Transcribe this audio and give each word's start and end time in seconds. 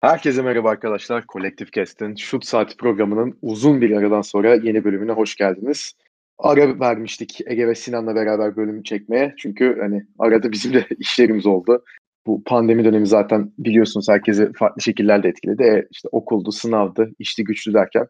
Herkese 0.00 0.42
merhaba 0.42 0.70
arkadaşlar. 0.70 1.26
Kolektif 1.26 1.72
Kest'in 1.72 2.14
Şut 2.14 2.44
Saati 2.44 2.76
programının 2.76 3.38
uzun 3.42 3.80
bir 3.80 3.96
aradan 3.96 4.22
sonra 4.22 4.54
yeni 4.54 4.84
bölümüne 4.84 5.12
hoş 5.12 5.36
geldiniz. 5.36 5.92
Ara 6.38 6.80
vermiştik 6.80 7.40
Ege 7.46 7.68
ve 7.68 7.74
Sinan'la 7.74 8.14
beraber 8.14 8.56
bölümü 8.56 8.84
çekmeye. 8.84 9.34
Çünkü 9.38 9.78
hani 9.80 10.06
arada 10.18 10.52
bizim 10.52 10.74
de 10.74 10.86
işlerimiz 10.98 11.46
oldu. 11.46 11.84
Bu 12.26 12.44
pandemi 12.44 12.84
dönemi 12.84 13.06
zaten 13.06 13.52
biliyorsunuz 13.58 14.08
herkesi 14.08 14.52
farklı 14.52 14.82
şekillerde 14.82 15.28
etkiledi. 15.28 15.62
E, 15.62 15.86
işte 15.90 16.08
okuldu, 16.12 16.52
sınavdı, 16.52 17.10
işli 17.18 17.44
güçlü 17.44 17.74
derken 17.74 18.06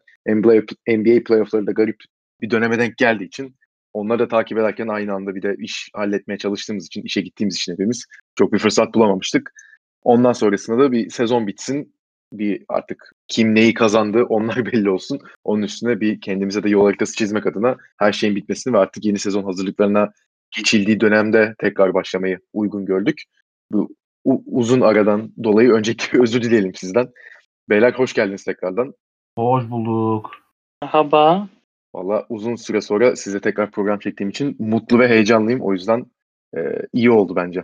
NBA 0.87 1.23
playoffları 1.25 1.67
da 1.67 1.71
garip 1.71 1.97
bir 2.41 2.49
döneme 2.49 2.79
denk 2.79 2.97
geldiği 2.97 3.25
için 3.25 3.55
onları 3.93 4.19
da 4.19 4.27
takip 4.27 4.57
ederken 4.57 4.87
aynı 4.87 5.13
anda 5.13 5.35
bir 5.35 5.41
de 5.41 5.55
iş 5.59 5.89
halletmeye 5.93 6.37
çalıştığımız 6.37 6.85
için, 6.85 7.01
işe 7.01 7.21
gittiğimiz 7.21 7.55
için 7.55 7.73
hepimiz 7.73 8.05
çok 8.35 8.53
bir 8.53 8.59
fırsat 8.59 8.93
bulamamıştık. 8.93 9.51
Ondan 10.03 10.33
sonrasında 10.33 10.83
da 10.83 10.91
bir 10.91 11.09
sezon 11.09 11.47
bitsin. 11.47 11.93
Bir 12.33 12.65
artık 12.69 13.11
kim 13.27 13.55
neyi 13.55 13.73
kazandı 13.73 14.23
onlar 14.29 14.65
belli 14.65 14.89
olsun. 14.89 15.19
Onun 15.43 15.61
üstüne 15.61 15.99
bir 15.99 16.21
kendimize 16.21 16.63
de 16.63 16.69
yol 16.69 16.85
haritası 16.85 17.15
çizmek 17.15 17.47
adına 17.47 17.77
her 17.97 18.11
şeyin 18.11 18.35
bitmesini 18.35 18.73
ve 18.73 18.77
artık 18.77 19.05
yeni 19.05 19.19
sezon 19.19 19.43
hazırlıklarına 19.43 20.11
geçildiği 20.57 20.99
dönemde 20.99 21.55
tekrar 21.57 21.93
başlamayı 21.93 22.39
uygun 22.53 22.85
gördük. 22.85 23.23
Bu 23.71 23.95
uzun 24.45 24.81
aradan 24.81 25.33
dolayı 25.43 25.71
önceki 25.71 26.21
özür 26.21 26.41
dileyelim 26.41 26.75
sizden. 26.75 27.09
Beyler 27.69 27.93
hoş 27.93 28.13
geldiniz 28.13 28.43
tekrardan. 28.43 28.93
Hoş 29.37 29.69
bulduk. 29.69 30.31
Merhaba. 30.81 31.47
Valla 31.95 32.25
uzun 32.29 32.55
süre 32.55 32.81
sonra 32.81 33.15
size 33.15 33.39
tekrar 33.39 33.71
program 33.71 33.99
çektiğim 33.99 34.29
için 34.29 34.55
mutlu 34.59 34.99
ve 34.99 35.07
heyecanlıyım. 35.07 35.61
O 35.61 35.73
yüzden 35.73 36.05
e, 36.57 36.59
iyi 36.93 37.11
oldu 37.11 37.35
bence. 37.35 37.63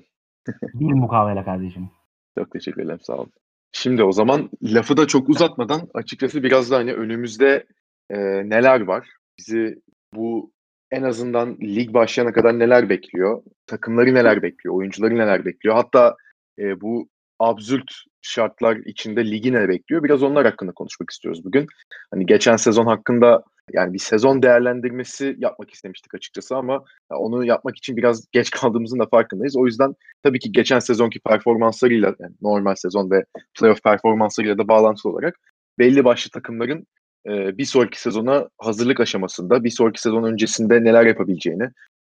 Bir 0.73 0.93
mukavele 0.93 1.43
kardeşim. 1.43 1.89
Çok 2.37 2.51
teşekkür 2.51 2.81
ederim 2.81 2.99
sağ 3.01 3.13
olun. 3.13 3.31
Şimdi 3.71 4.03
o 4.03 4.11
zaman 4.11 4.49
lafı 4.63 4.97
da 4.97 5.07
çok 5.07 5.29
uzatmadan 5.29 5.89
açıkçası 5.93 6.43
biraz 6.43 6.71
da 6.71 6.77
hani 6.77 6.93
önümüzde 6.93 7.65
e, 8.09 8.17
neler 8.49 8.81
var? 8.81 9.09
Bizi 9.39 9.81
bu 10.13 10.51
en 10.91 11.03
azından 11.03 11.57
lig 11.61 11.93
başlayana 11.93 12.33
kadar 12.33 12.59
neler 12.59 12.89
bekliyor? 12.89 13.43
Takımları 13.67 14.13
neler 14.13 14.41
bekliyor? 14.41 14.75
Oyuncuları 14.75 15.15
neler 15.15 15.45
bekliyor? 15.45 15.75
Hatta 15.75 16.15
e, 16.59 16.81
bu 16.81 17.09
absürt 17.39 17.91
şartlar 18.21 18.75
içinde 18.75 19.31
ligi 19.31 19.53
ne 19.53 19.69
bekliyor? 19.69 20.03
Biraz 20.03 20.23
onlar 20.23 20.45
hakkında 20.45 20.71
konuşmak 20.71 21.09
istiyoruz 21.09 21.45
bugün. 21.45 21.67
Hani 22.11 22.25
geçen 22.25 22.55
sezon 22.55 22.85
hakkında 22.85 23.43
yani 23.73 23.93
bir 23.93 23.99
sezon 23.99 24.41
değerlendirmesi 24.41 25.35
yapmak 25.37 25.71
istemiştik 25.71 26.15
açıkçası 26.15 26.55
ama 26.55 26.83
onu 27.09 27.45
yapmak 27.45 27.77
için 27.77 27.97
biraz 27.97 28.25
geç 28.31 28.49
kaldığımızın 28.49 28.99
da 28.99 29.05
farkındayız. 29.05 29.57
O 29.57 29.65
yüzden 29.65 29.95
tabii 30.23 30.39
ki 30.39 30.51
geçen 30.51 30.79
sezonki 30.79 31.19
performanslarıyla 31.19 32.15
yani 32.19 32.33
normal 32.41 32.75
sezon 32.75 33.11
ve 33.11 33.25
playoff 33.59 33.83
performanslarıyla 33.83 34.57
da 34.57 34.67
bağlantılı 34.67 35.11
olarak 35.11 35.35
belli 35.79 36.05
başlı 36.05 36.31
takımların 36.31 36.87
e, 37.27 37.57
bir 37.57 37.65
sonraki 37.65 38.01
sezona 38.01 38.49
hazırlık 38.57 38.99
aşamasında, 38.99 39.63
bir 39.63 39.69
sonraki 39.69 40.01
sezon 40.01 40.23
öncesinde 40.23 40.83
neler 40.83 41.05
yapabileceğini, 41.05 41.63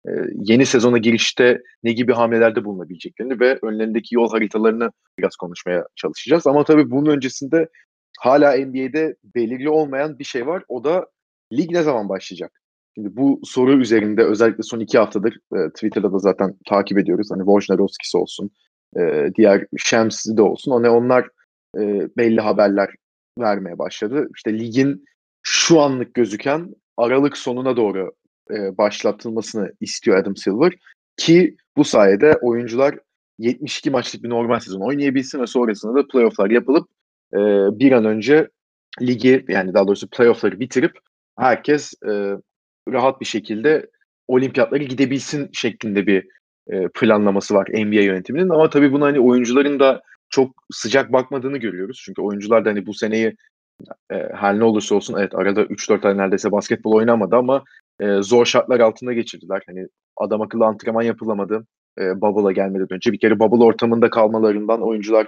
e, 0.08 0.10
yeni 0.34 0.66
sezona 0.66 0.98
girişte 0.98 1.62
ne 1.82 1.92
gibi 1.92 2.12
hamlelerde 2.12 2.64
bulunabileceklerini 2.64 3.40
ve 3.40 3.58
önlerindeki 3.62 4.14
yol 4.14 4.30
haritalarını 4.30 4.90
biraz 5.18 5.36
konuşmaya 5.36 5.84
çalışacağız. 5.96 6.46
Ama 6.46 6.64
tabii 6.64 6.90
bunun 6.90 7.10
öncesinde 7.10 7.68
hala 8.18 8.56
NBA'de 8.56 9.16
belirli 9.34 9.70
olmayan 9.70 10.18
bir 10.18 10.24
şey 10.24 10.46
var. 10.46 10.62
O 10.68 10.84
da 10.84 11.06
lig 11.52 11.70
ne 11.70 11.82
zaman 11.82 12.08
başlayacak? 12.08 12.62
Şimdi 12.94 13.16
bu 13.16 13.40
soru 13.44 13.80
üzerinde 13.80 14.24
özellikle 14.24 14.62
son 14.62 14.80
iki 14.80 14.98
haftadır 14.98 15.38
e, 15.56 15.68
Twitter'da 15.68 16.12
da 16.12 16.18
zaten 16.18 16.54
takip 16.68 16.98
ediyoruz. 16.98 17.28
Hani 17.30 17.40
Wojnarowski'si 17.40 18.18
olsun, 18.18 18.50
e, 18.98 19.30
diğer 19.36 19.66
Shems'i 19.76 20.36
de 20.36 20.42
olsun. 20.42 20.72
Hani 20.72 20.88
onlar 20.88 21.28
e, 21.78 22.08
belli 22.16 22.40
haberler 22.40 22.90
vermeye 23.38 23.78
başladı. 23.78 24.28
İşte 24.36 24.58
ligin 24.58 25.04
şu 25.42 25.80
anlık 25.80 26.14
gözüken 26.14 26.74
Aralık 26.96 27.36
sonuna 27.36 27.76
doğru 27.76 28.12
e, 28.50 28.78
başlatılmasını 28.78 29.72
istiyor 29.80 30.16
Adam 30.16 30.36
Silver. 30.36 30.72
Ki 31.16 31.56
bu 31.76 31.84
sayede 31.84 32.38
oyuncular 32.42 32.98
72 33.38 33.90
maçlık 33.90 34.24
bir 34.24 34.30
normal 34.30 34.60
sezon 34.60 34.80
oynayabilsin 34.80 35.40
ve 35.40 35.46
sonrasında 35.46 35.94
da 35.94 36.06
playofflar 36.12 36.50
yapılıp 36.50 36.88
e, 37.32 37.38
bir 37.78 37.92
an 37.92 38.04
önce 38.04 38.48
ligi 39.00 39.44
yani 39.48 39.74
daha 39.74 39.86
doğrusu 39.86 40.10
playoffları 40.10 40.60
bitirip 40.60 40.92
herkes 41.38 41.94
e, 42.08 42.32
rahat 42.88 43.20
bir 43.20 43.26
şekilde 43.26 43.90
olimpiyatlara 44.28 44.82
gidebilsin 44.82 45.50
şeklinde 45.52 46.06
bir 46.06 46.26
e, 46.70 46.88
planlaması 46.88 47.54
var 47.54 47.68
NBA 47.68 48.00
yönetiminin. 48.00 48.48
Ama 48.48 48.70
tabii 48.70 48.92
buna 48.92 49.04
hani 49.04 49.20
oyuncuların 49.20 49.80
da 49.80 50.02
çok 50.30 50.50
sıcak 50.72 51.12
bakmadığını 51.12 51.58
görüyoruz. 51.58 52.02
Çünkü 52.04 52.22
oyuncular 52.22 52.64
da 52.64 52.70
hani 52.70 52.86
bu 52.86 52.94
seneyi 52.94 53.36
e, 54.10 54.14
her 54.34 54.58
ne 54.58 54.64
olursa 54.64 54.94
olsun 54.94 55.14
evet 55.18 55.34
arada 55.34 55.62
3-4 55.62 56.08
ay 56.08 56.16
neredeyse 56.16 56.52
basketbol 56.52 56.92
oynamadı 56.92 57.36
ama 57.36 57.64
e, 58.00 58.22
zor 58.22 58.46
şartlar 58.46 58.80
altında 58.80 59.12
geçirdiler. 59.12 59.62
Hani 59.66 59.86
adam 60.16 60.42
akıllı 60.42 60.64
antrenman 60.64 61.02
yapılamadı 61.02 61.66
e, 61.98 62.20
Bubble'a 62.20 62.52
gelmeden 62.52 62.86
önce. 62.90 63.12
Bir 63.12 63.18
kere 63.18 63.38
Bubble 63.38 63.64
ortamında 63.64 64.10
kalmalarından 64.10 64.82
oyuncular 64.82 65.26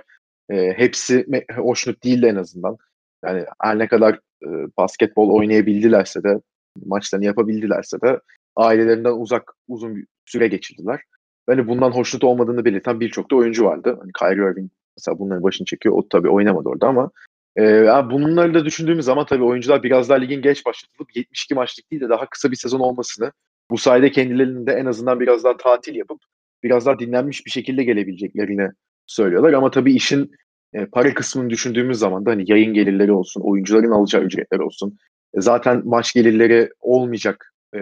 e, 0.51 0.73
hepsi 0.73 1.27
hoşnut 1.57 2.05
değildi 2.05 2.27
en 2.27 2.37
azından. 2.37 2.77
Yani 3.25 3.45
her 3.63 3.79
ne 3.79 3.89
kadar 3.89 4.19
e, 4.45 4.49
basketbol 4.79 5.31
oynayabildilerse 5.31 6.23
de 6.23 6.41
maçlarını 6.87 7.27
yapabildilerse 7.27 8.01
de 8.01 8.21
ailelerinden 8.57 9.13
uzak 9.13 9.53
uzun 9.69 9.97
bir 9.97 10.07
süre 10.27 10.49
geçirdiler. 10.49 11.01
Hani 11.47 11.69
bundan 11.69 11.91
hoşnut 11.91 12.25
olmadığını 12.25 12.65
belirten 12.65 13.01
birçok 13.01 13.31
da 13.31 13.37
oyuncu 13.37 13.65
vardı. 13.65 13.99
Hani 14.01 14.13
Kyrie 14.19 14.51
Irving 14.51 14.71
mesela 14.97 15.19
bunların 15.19 15.43
başını 15.43 15.65
çekiyor. 15.65 15.95
O 15.95 16.09
tabii 16.09 16.29
oynamadı 16.29 16.69
orada 16.69 16.87
ama 16.87 17.11
e, 17.59 17.87
bunları 18.11 18.55
da 18.55 18.65
düşündüğümüz 18.65 19.05
zaman 19.05 19.27
tabii 19.27 19.45
oyuncular 19.45 19.83
biraz 19.83 20.09
daha 20.09 20.19
ligin 20.19 20.43
geç 20.43 20.67
başlatılıp 20.67 21.17
72 21.17 21.55
maçlık 21.55 21.91
değil 21.91 22.03
de 22.03 22.09
daha 22.09 22.27
kısa 22.27 22.51
bir 22.51 22.57
sezon 22.57 22.81
olmasını 22.81 23.33
bu 23.71 23.79
sayede 23.79 24.11
kendilerinde 24.11 24.73
en 24.73 24.87
azından 24.87 25.21
biraz 25.21 25.45
daha 25.45 25.57
tatil 25.57 25.95
yapıp 25.95 26.21
biraz 26.63 26.87
daha 26.87 26.99
dinlenmiş 26.99 27.47
bir 27.47 27.51
şekilde 27.51 27.85
gelebileceklerini 27.85 28.69
söylüyorlar. 29.07 29.53
Ama 29.53 29.71
tabii 29.71 29.95
işin 29.95 30.31
e, 30.73 30.87
para 30.87 31.15
kısmını 31.15 31.51
düşündüğümüz 31.51 31.99
zaman 31.99 32.27
da 32.27 32.31
hani 32.31 32.51
yayın 32.51 32.75
gelirleri 32.75 33.13
olsun, 33.13 33.41
oyuncuların 33.41 33.91
alacağı 33.91 34.23
ücretler 34.23 34.59
olsun. 34.59 34.99
E, 35.35 35.41
zaten 35.41 35.83
maç 35.85 36.13
gelirleri 36.15 36.71
olmayacak 36.81 37.53
e, 37.75 37.79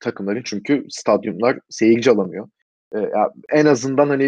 takımların 0.00 0.42
çünkü 0.44 0.86
stadyumlar 0.88 1.58
seyirci 1.68 2.10
alamıyor. 2.10 2.48
E, 2.94 2.98
yani 2.98 3.30
en 3.52 3.66
azından 3.66 4.08
hani 4.08 4.24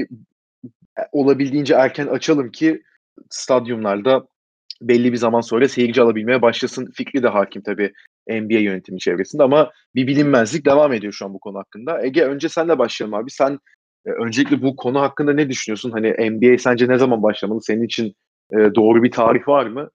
e, 0.99 1.03
olabildiğince 1.13 1.75
erken 1.75 2.07
açalım 2.07 2.51
ki 2.51 2.83
stadyumlarda 3.31 4.27
belli 4.83 5.13
bir 5.13 5.17
zaman 5.17 5.41
sonra 5.41 5.69
seyirci 5.69 6.03
alabilmeye 6.03 6.43
başlasın 6.43 6.91
fikri 6.95 7.23
de 7.23 7.29
hakim 7.29 7.63
tabii 7.63 7.93
NBA 8.29 8.59
yönetimi 8.59 8.99
çevresinde 8.99 9.43
ama 9.43 9.73
bir 9.95 10.07
bilinmezlik 10.07 10.67
devam 10.67 10.93
ediyor 10.93 11.13
şu 11.13 11.27
an 11.27 11.35
bu 11.35 11.41
konu 11.41 11.59
hakkında. 11.59 12.05
Ege 12.05 12.25
önce 12.25 12.49
senle 12.49 12.79
başlayalım 12.79 13.15
abi. 13.15 13.31
Sen 13.31 13.59
öncelikle 14.11 14.63
bu 14.63 14.77
konu 14.77 15.01
hakkında 15.01 15.33
ne 15.33 15.49
düşünüyorsun? 15.49 15.91
Hani 15.91 16.31
NBA 16.31 16.59
sence 16.59 16.89
ne 16.89 16.99
zaman 16.99 17.23
başlamalı? 17.23 17.63
Senin 17.63 17.83
için 17.83 18.15
e, 18.53 18.57
doğru 18.57 19.03
bir 19.03 19.11
tarih 19.11 19.49
var 19.49 19.67
mı? 19.67 19.91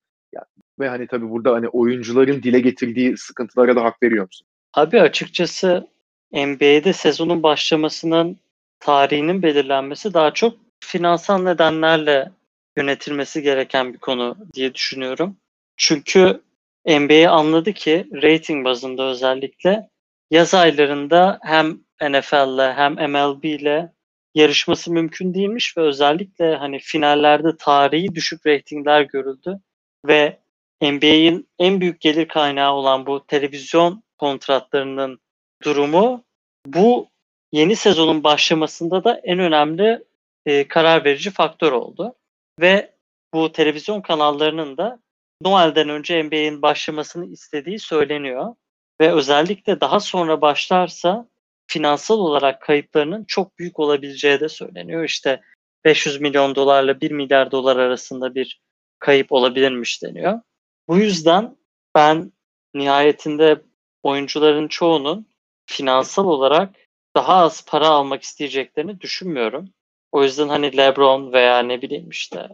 Ve 0.79 0.89
hani 0.89 1.07
tabii 1.07 1.29
burada 1.29 1.53
hani 1.53 1.67
oyuncuların 1.67 2.43
dile 2.43 2.59
getirdiği 2.59 3.17
sıkıntılara 3.17 3.75
da 3.75 3.83
hak 3.83 4.03
veriyor 4.03 4.25
musun? 4.25 4.47
Abi 4.73 5.01
açıkçası 5.01 5.87
NBA'de 6.31 6.93
sezonun 6.93 7.43
başlamasının 7.43 8.37
tarihinin 8.79 9.43
belirlenmesi 9.43 10.13
daha 10.13 10.33
çok 10.33 10.57
finansal 10.79 11.37
nedenlerle 11.37 12.31
yönetilmesi 12.77 13.41
gereken 13.41 13.93
bir 13.93 13.97
konu 13.97 14.37
diye 14.53 14.73
düşünüyorum. 14.73 15.37
Çünkü 15.77 16.41
NBA 16.85 17.31
anladı 17.31 17.73
ki 17.73 18.07
rating 18.13 18.65
bazında 18.65 19.03
özellikle 19.03 19.89
yaz 20.31 20.53
aylarında 20.53 21.39
hem 21.41 21.79
NFL'le 22.09 22.73
hem 22.75 22.93
MLB'le 22.93 23.89
yarışması 24.35 24.91
mümkün 24.91 25.33
değilmiş 25.33 25.77
ve 25.77 25.81
özellikle 25.81 26.55
hani 26.55 26.79
finallerde 26.79 27.57
tarihi 27.57 28.15
düşük 28.15 28.45
reytingler 28.45 29.01
görüldü 29.01 29.59
ve 30.07 30.39
NBA'in 30.81 31.49
en 31.59 31.81
büyük 31.81 32.01
gelir 32.01 32.27
kaynağı 32.27 32.73
olan 32.73 33.05
bu 33.05 33.25
televizyon 33.27 34.03
kontratlarının 34.17 35.19
durumu 35.63 36.23
bu 36.65 37.09
yeni 37.51 37.75
sezonun 37.75 38.23
başlamasında 38.23 39.03
da 39.03 39.21
en 39.23 39.39
önemli 39.39 40.03
e, 40.45 40.67
karar 40.67 41.05
verici 41.05 41.31
faktör 41.31 41.71
oldu. 41.71 42.15
Ve 42.59 42.93
bu 43.33 43.51
televizyon 43.51 44.01
kanallarının 44.01 44.77
da 44.77 44.99
Noel'den 45.41 45.89
önce 45.89 46.23
NBA'in 46.23 46.61
başlamasını 46.61 47.25
istediği 47.25 47.79
söyleniyor. 47.79 48.55
Ve 49.01 49.13
özellikle 49.13 49.81
daha 49.81 49.99
sonra 49.99 50.41
başlarsa 50.41 51.27
finansal 51.73 52.19
olarak 52.19 52.61
kayıplarının 52.61 53.23
çok 53.23 53.59
büyük 53.59 53.79
olabileceği 53.79 54.39
de 54.39 54.49
söyleniyor. 54.49 55.03
İşte 55.03 55.41
500 55.85 56.21
milyon 56.21 56.55
dolarla 56.55 57.01
1 57.01 57.11
milyar 57.11 57.51
dolar 57.51 57.77
arasında 57.77 58.35
bir 58.35 58.61
kayıp 58.99 59.31
olabilirmiş 59.31 60.03
deniyor. 60.03 60.39
Bu 60.87 60.97
yüzden 60.97 61.57
ben 61.95 62.31
nihayetinde 62.73 63.61
oyuncuların 64.03 64.67
çoğunun 64.67 65.27
finansal 65.65 66.25
olarak 66.25 66.75
daha 67.15 67.35
az 67.35 67.65
para 67.65 67.87
almak 67.87 68.23
isteyeceklerini 68.23 69.01
düşünmüyorum. 69.01 69.69
O 70.11 70.23
yüzden 70.23 70.49
hani 70.49 70.77
LeBron 70.77 71.33
veya 71.33 71.59
ne 71.59 71.81
bileyim 71.81 72.09
işte 72.09 72.49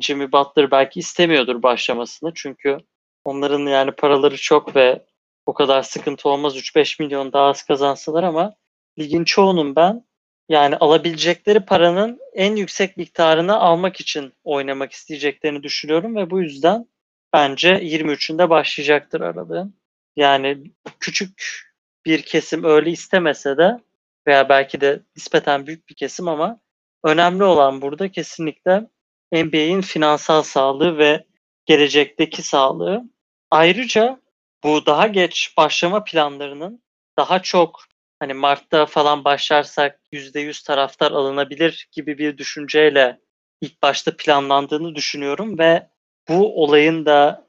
Jimmy 0.00 0.32
Butler 0.32 0.70
belki 0.70 1.00
istemiyordur 1.00 1.62
başlamasını. 1.62 2.32
Çünkü 2.34 2.78
onların 3.24 3.66
yani 3.66 3.92
paraları 3.92 4.36
çok 4.36 4.76
ve 4.76 5.04
o 5.46 5.54
kadar 5.54 5.82
sıkıntı 5.82 6.28
olmaz. 6.28 6.56
3-5 6.56 7.02
milyon 7.02 7.32
daha 7.32 7.44
az 7.44 7.62
kazansalar 7.62 8.22
ama 8.22 8.54
ligin 8.98 9.24
çoğunun 9.24 9.76
ben 9.76 10.04
yani 10.48 10.76
alabilecekleri 10.76 11.60
paranın 11.60 12.20
en 12.32 12.56
yüksek 12.56 12.96
miktarını 12.96 13.56
almak 13.60 14.00
için 14.00 14.32
oynamak 14.44 14.92
isteyeceklerini 14.92 15.62
düşünüyorum 15.62 16.16
ve 16.16 16.30
bu 16.30 16.40
yüzden 16.40 16.86
bence 17.32 17.68
23'ünde 17.68 18.50
başlayacaktır 18.50 19.20
aralığın. 19.20 19.74
Yani 20.16 20.64
küçük 21.00 21.62
bir 22.06 22.22
kesim 22.22 22.64
öyle 22.64 22.90
istemese 22.90 23.56
de 23.56 23.78
veya 24.26 24.48
belki 24.48 24.80
de 24.80 25.02
nispeten 25.16 25.66
büyük 25.66 25.88
bir 25.88 25.94
kesim 25.94 26.28
ama 26.28 26.60
önemli 27.04 27.44
olan 27.44 27.82
burada 27.82 28.10
kesinlikle 28.10 28.86
NBA'in 29.32 29.80
finansal 29.80 30.42
sağlığı 30.42 30.98
ve 30.98 31.24
gelecekteki 31.66 32.42
sağlığı. 32.42 33.02
Ayrıca 33.50 34.21
bu 34.64 34.86
daha 34.86 35.06
geç 35.06 35.54
başlama 35.56 36.04
planlarının 36.04 36.82
daha 37.18 37.42
çok 37.42 37.80
hani 38.20 38.34
Mart'ta 38.34 38.86
falan 38.86 39.24
başlarsak 39.24 40.00
%100 40.12 40.66
taraftar 40.66 41.12
alınabilir 41.12 41.88
gibi 41.92 42.18
bir 42.18 42.38
düşünceyle 42.38 43.20
ilk 43.60 43.82
başta 43.82 44.16
planlandığını 44.16 44.94
düşünüyorum 44.94 45.58
ve 45.58 45.88
bu 46.28 46.62
olayın 46.62 47.06
da 47.06 47.46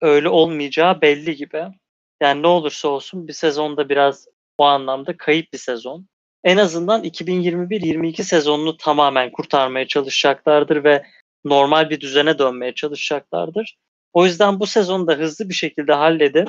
öyle 0.00 0.28
olmayacağı 0.28 1.00
belli 1.00 1.36
gibi. 1.36 1.64
Yani 2.22 2.42
ne 2.42 2.46
olursa 2.46 2.88
olsun 2.88 3.28
bir 3.28 3.32
sezonda 3.32 3.88
biraz 3.88 4.26
o 4.58 4.64
anlamda 4.64 5.16
kayıp 5.16 5.52
bir 5.52 5.58
sezon. 5.58 6.06
En 6.44 6.56
azından 6.56 7.04
2021-22 7.04 8.22
sezonunu 8.22 8.76
tamamen 8.76 9.32
kurtarmaya 9.32 9.86
çalışacaklardır 9.86 10.84
ve 10.84 11.06
normal 11.44 11.90
bir 11.90 12.00
düzene 12.00 12.38
dönmeye 12.38 12.74
çalışacaklardır. 12.74 13.76
O 14.12 14.26
yüzden 14.26 14.60
bu 14.60 14.66
sezonu 14.66 15.06
da 15.06 15.12
hızlı 15.14 15.48
bir 15.48 15.54
şekilde 15.54 15.92
halledip 15.92 16.48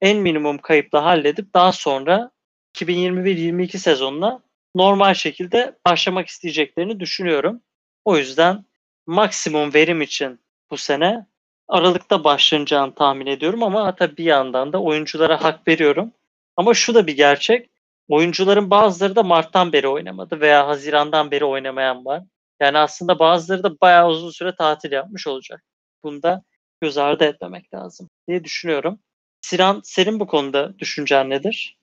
en 0.00 0.18
minimum 0.18 0.58
kayıpla 0.58 1.04
halledip 1.04 1.54
daha 1.54 1.72
sonra 1.72 2.30
2021-22 2.74 3.78
sezonuna 3.78 4.42
normal 4.74 5.14
şekilde 5.14 5.78
başlamak 5.86 6.28
isteyeceklerini 6.28 7.00
düşünüyorum. 7.00 7.60
O 8.04 8.16
yüzden 8.16 8.64
maksimum 9.06 9.74
verim 9.74 10.02
için 10.02 10.40
bu 10.70 10.76
sene 10.76 11.26
Aralık'ta 11.68 12.24
başlanacağını 12.24 12.94
tahmin 12.94 13.26
ediyorum 13.26 13.62
ama 13.62 13.94
tabii 13.94 14.16
bir 14.16 14.24
yandan 14.24 14.72
da 14.72 14.82
oyunculara 14.82 15.44
hak 15.44 15.68
veriyorum. 15.68 16.12
Ama 16.56 16.74
şu 16.74 16.94
da 16.94 17.06
bir 17.06 17.16
gerçek. 17.16 17.70
Oyuncuların 18.08 18.70
bazıları 18.70 19.16
da 19.16 19.22
Mart'tan 19.22 19.72
beri 19.72 19.88
oynamadı 19.88 20.40
veya 20.40 20.68
Haziran'dan 20.68 21.30
beri 21.30 21.44
oynamayan 21.44 22.04
var. 22.04 22.22
Yani 22.60 22.78
aslında 22.78 23.18
bazıları 23.18 23.62
da 23.62 23.80
bayağı 23.80 24.08
uzun 24.08 24.30
süre 24.30 24.54
tatil 24.54 24.92
yapmış 24.92 25.26
olacak. 25.26 25.64
Bunda 26.04 26.42
göz 26.80 26.98
ardı 26.98 27.24
etmemek 27.24 27.74
lazım 27.74 28.08
diye 28.28 28.44
düşünüyorum. 28.44 28.98
Sinan 29.40 29.80
senin 29.84 30.20
bu 30.20 30.26
konuda 30.26 30.78
düşüncen 30.78 31.30
nedir? 31.30 31.78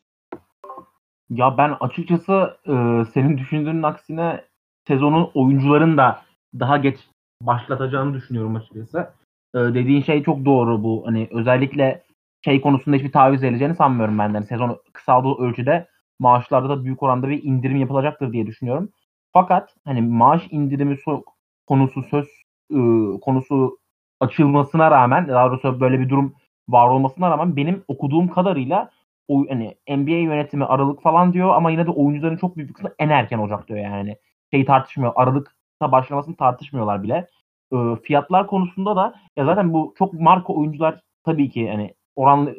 Ya 1.30 1.58
ben 1.58 1.78
açıkçası 1.80 2.58
e, 2.66 2.74
senin 3.14 3.38
düşündüğünün 3.38 3.84
aksine 3.84 4.46
sezonun 4.88 5.32
oyuncuların 5.34 5.98
da 5.98 6.22
daha 6.60 6.78
geç 6.78 7.00
başlatacağını 7.42 8.14
düşünüyorum 8.14 8.56
açıkçası. 8.56 9.14
E, 9.56 9.60
dediğin 9.60 10.02
şey 10.02 10.24
çok 10.24 10.46
doğru 10.46 10.84
bu. 10.84 11.04
Hani 11.06 11.28
özellikle 11.32 12.04
şey 12.46 12.62
konusunda 12.62 12.98
hiçbir 12.98 13.12
taviz 13.12 13.42
vereceğini 13.42 13.76
sanmıyorum 13.76 14.20
ben. 14.20 14.34
Yani 14.34 14.46
sezon 14.46 14.82
kısaldığı 14.94 15.42
ölçüde 15.42 15.88
maaşlarda 16.20 16.70
da 16.70 16.84
büyük 16.84 17.04
oranda 17.04 17.30
bir 17.30 17.44
indirim 17.44 17.78
yapılacaktır 17.78 18.34
diye 18.34 18.48
düşünüyorum. 18.48 18.90
Fakat 19.34 19.76
hani 19.86 20.02
maaş 20.02 20.48
indirimi 20.52 20.96
so- 20.96 21.24
konusu 21.68 22.04
söz 22.04 22.28
e, 22.72 22.80
konusu 23.22 23.78
açılmasına 24.20 24.92
rağmen 24.92 25.28
daha 25.28 25.50
doğrusu 25.52 25.80
böyle 25.80 26.00
bir 26.00 26.10
durum 26.10 26.34
var 26.70 26.88
olmasına 26.90 27.30
rağmen 27.32 27.56
benim 27.56 27.84
okuduğum 27.88 28.28
kadarıyla 28.28 28.92
o 29.28 29.46
hani 29.50 29.76
NBA 29.90 30.12
yönetimi 30.12 30.66
Aralık 30.66 31.02
falan 31.02 31.34
diyor 31.34 31.56
ama 31.56 31.72
yine 31.72 31.86
de 31.86 31.92
oyuncuların 31.92 32.38
çok 32.38 32.58
büyük 32.58 32.70
bir 32.70 32.74
kısmı 32.74 32.92
en 33.00 33.10
erken 33.10 33.40
Ocak 33.40 33.68
diyor 33.68 33.80
yani. 33.80 34.18
Şey 34.54 34.66
tartışmıyor. 34.66 35.14
Aralıkta 35.16 35.92
başlamasını 35.92 36.36
tartışmıyorlar 36.36 37.04
bile. 37.04 37.28
E, 37.74 37.78
fiyatlar 38.04 38.48
konusunda 38.48 38.96
da 38.96 39.16
ya 39.38 39.46
zaten 39.46 39.74
bu 39.74 39.94
çok 39.98 40.14
marka 40.14 40.54
oyuncular 40.54 41.02
tabii 41.26 41.50
ki 41.50 41.70
hani 41.70 41.94
oran 42.16 42.56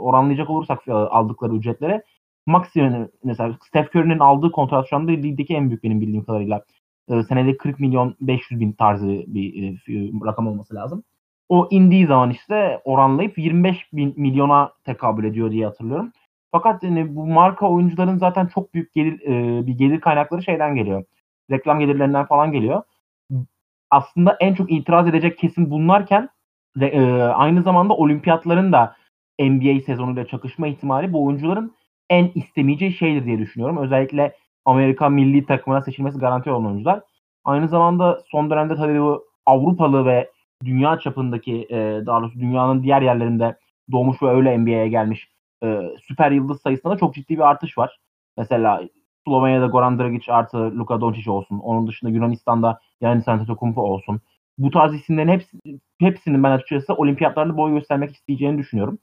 oranlayacak 0.00 0.50
olursak 0.50 0.88
aldıkları 0.88 1.54
ücretlere 1.54 2.02
maksimum 2.46 3.08
mesela 3.24 3.58
Steph 3.62 3.96
Curry'nin 3.96 4.18
aldığı 4.18 4.52
kontrat 4.52 4.88
şu 4.90 4.96
anda 4.96 5.12
ligdeki 5.12 5.54
en 5.54 5.68
büyük 5.68 5.82
benim 5.82 6.00
bildiğim 6.00 6.24
kadarıyla. 6.24 6.64
E, 7.10 7.22
senede 7.22 7.56
40 7.56 7.80
milyon 7.80 8.16
500 8.20 8.60
bin 8.60 8.72
tarzı 8.72 9.08
bir 9.26 9.72
e, 9.72 9.76
rakam 10.26 10.46
olması 10.46 10.74
lazım. 10.74 11.04
O 11.48 11.68
indiği 11.70 12.06
zaman 12.06 12.30
işte 12.30 12.80
oranlayıp 12.84 13.38
25 13.38 13.92
bin 13.92 14.14
milyona 14.16 14.72
tekabül 14.84 15.24
ediyor 15.24 15.50
diye 15.50 15.66
hatırlıyorum. 15.66 16.12
Fakat 16.52 16.82
yani 16.82 17.16
bu 17.16 17.26
marka 17.26 17.70
oyuncuların 17.70 18.18
zaten 18.18 18.46
çok 18.46 18.74
büyük 18.74 18.94
gelir 18.94 19.20
e, 19.20 19.66
bir 19.66 19.78
gelir 19.78 20.00
kaynakları 20.00 20.42
şeyden 20.42 20.74
geliyor. 20.74 21.04
Reklam 21.50 21.80
gelirlerinden 21.80 22.26
falan 22.26 22.52
geliyor. 22.52 22.82
Aslında 23.90 24.36
en 24.40 24.54
çok 24.54 24.72
itiraz 24.72 25.08
edecek 25.08 25.38
kesim 25.38 25.70
bunlarken 25.70 26.28
de, 26.76 26.86
e, 26.88 27.22
aynı 27.22 27.62
zamanda 27.62 27.94
olimpiyatların 27.94 28.72
da 28.72 28.96
NBA 29.40 29.80
sezonuyla 29.86 30.26
çakışma 30.26 30.66
ihtimali 30.66 31.12
bu 31.12 31.24
oyuncuların 31.24 31.74
en 32.10 32.30
istemeyeceği 32.34 32.92
şeydir 32.92 33.26
diye 33.26 33.38
düşünüyorum. 33.38 33.76
Özellikle 33.76 34.36
Amerika 34.66 35.08
milli 35.08 35.46
takımına 35.46 35.82
seçilmesi 35.82 36.18
garanti 36.18 36.50
olan 36.50 36.66
oyuncular. 36.66 37.00
Aynı 37.44 37.68
zamanda 37.68 38.22
son 38.30 38.50
dönemde 38.50 38.76
tabii 38.76 39.00
bu 39.00 39.24
Avrupalı 39.46 40.06
ve 40.06 40.30
dünya 40.64 40.98
çapındaki 40.98 41.66
e, 41.70 42.06
daha 42.06 42.20
doğrusu 42.20 42.40
dünyanın 42.40 42.82
diğer 42.82 43.02
yerlerinde 43.02 43.56
doğmuş 43.92 44.22
ve 44.22 44.28
öyle 44.28 44.58
NBA'ye 44.58 44.88
gelmiş 44.88 45.28
e, 45.64 45.80
süper 46.08 46.30
yıldız 46.30 46.60
sayısında 46.60 46.92
da 46.92 46.98
çok 46.98 47.14
ciddi 47.14 47.34
bir 47.34 47.48
artış 47.48 47.78
var. 47.78 47.98
Mesela 48.36 48.82
Slovenya'da 49.26 49.66
Goran 49.66 49.98
Dragic 49.98 50.32
artı 50.32 50.78
Luka 50.78 51.00
Doncic 51.00 51.30
olsun. 51.30 51.58
Onun 51.58 51.86
dışında 51.86 52.10
Yunanistan'da 52.10 52.80
Giannis 53.00 53.28
Antetokounmpo 53.28 53.82
olsun. 53.82 54.20
Bu 54.58 54.70
tarz 54.70 54.94
isimlerin 54.94 55.28
hepsi, 55.28 55.58
hepsinin 56.00 56.42
ben 56.42 56.50
açıkçası 56.50 56.94
olimpiyatlarda 56.94 57.56
boy 57.56 57.72
göstermek 57.72 58.14
isteyeceğini 58.14 58.58
düşünüyorum. 58.58 58.98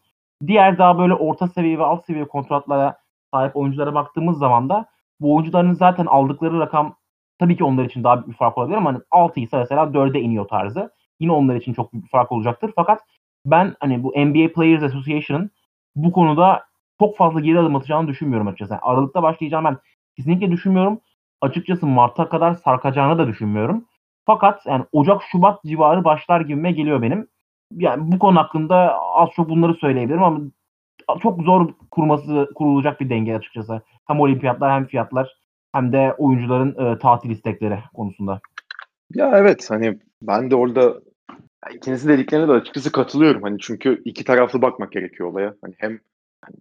Diğer 0.48 0.78
daha 0.78 0.98
böyle 1.00 1.14
orta 1.14 1.48
seviye 1.48 1.80
ve 1.80 1.84
alt 1.84 2.06
seviye 2.06 2.26
kontratlara 2.26 2.98
sahip 3.34 3.56
oyunculara 3.56 3.94
baktığımız 3.94 4.38
zaman 4.38 4.70
da 4.70 4.86
bu 5.20 5.36
oyuncuların 5.36 5.74
zaten 5.74 6.06
aldıkları 6.06 6.60
rakam 6.60 6.96
tabii 7.40 7.58
ki 7.58 7.64
onlar 7.64 7.86
için 7.86 8.04
daha 8.04 8.16
büyük 8.16 8.28
bir 8.28 8.34
fark 8.34 8.58
olabilir 8.58 8.78
ama 8.78 8.94
hani 8.94 9.02
6 9.12 9.40
ise 9.40 9.58
mesela 9.58 9.94
4'e 9.94 10.22
iniyor 10.22 10.48
tarzı. 10.48 10.92
Yine 11.20 11.32
onlar 11.32 11.56
için 11.56 11.74
çok 11.74 11.94
büyük 11.94 12.06
bir 12.06 12.10
fark 12.10 12.32
olacaktır. 12.32 12.72
Fakat 12.76 13.02
ben 13.46 13.76
hani 13.80 14.04
bu 14.04 14.10
NBA 14.10 14.54
Players 14.54 14.84
Association'ın 14.84 15.52
bu 15.96 16.12
konuda 16.12 16.66
çok 17.00 17.18
fazla 17.18 17.40
geri 17.40 17.60
adım 17.60 17.76
atacağını 17.76 18.08
düşünmüyorum 18.08 18.48
açıkçası. 18.48 18.74
Yani 18.74 18.82
Aralıkta 18.82 19.24
başlayacağım 19.24 19.66
ben 19.66 19.78
kesinlikle 20.18 20.52
düşünmüyorum. 20.52 21.00
Açıkçası 21.42 21.88
Mart'a 21.88 22.30
kadar 22.30 22.54
sarkacağını 22.54 23.18
da 23.18 23.28
düşünmüyorum. 23.28 23.86
Fakat 24.26 24.66
yani 24.66 24.86
Ocak 24.92 25.22
Şubat 25.32 25.64
civarı 25.64 26.04
başlar 26.04 26.42
gibime 26.42 26.72
geliyor 26.72 27.02
benim. 27.02 27.28
Yani 27.72 28.12
bu 28.12 28.20
konu 28.20 28.40
hakkında 28.40 29.00
az 29.00 29.30
çok 29.36 29.50
bunları 29.50 29.74
söyleyebilirim 29.74 30.24
ama 30.24 30.40
çok 31.22 31.42
zor 31.44 31.74
kurması 31.92 32.52
kurulacak 32.56 33.02
bir 33.02 33.10
denge 33.10 33.36
açıkçası. 33.36 33.82
Hem 34.08 34.20
olimpiyatlar 34.20 34.72
hem 34.72 34.86
fiyatlar 34.86 35.36
hem 35.74 35.94
de 35.94 36.14
oyuncuların 36.18 36.96
e, 36.96 37.00
tatil 37.00 37.30
istekleri 37.30 37.80
konusunda. 37.94 38.40
Ya 39.14 39.32
evet 39.36 39.70
hani 39.70 40.00
ben 40.22 40.52
de 40.52 40.56
orada 40.56 41.02
ikinizin 41.76 42.10
dediklerine 42.10 42.48
de 42.48 42.52
açıkçası 42.52 42.92
katılıyorum. 42.92 43.42
Hani 43.44 43.58
çünkü 43.60 44.02
iki 44.06 44.24
taraflı 44.24 44.62
bakmak 44.62 44.92
gerekiyor 44.92 45.30
olaya. 45.30 45.56
Hani 45.62 45.74
hem 45.78 46.00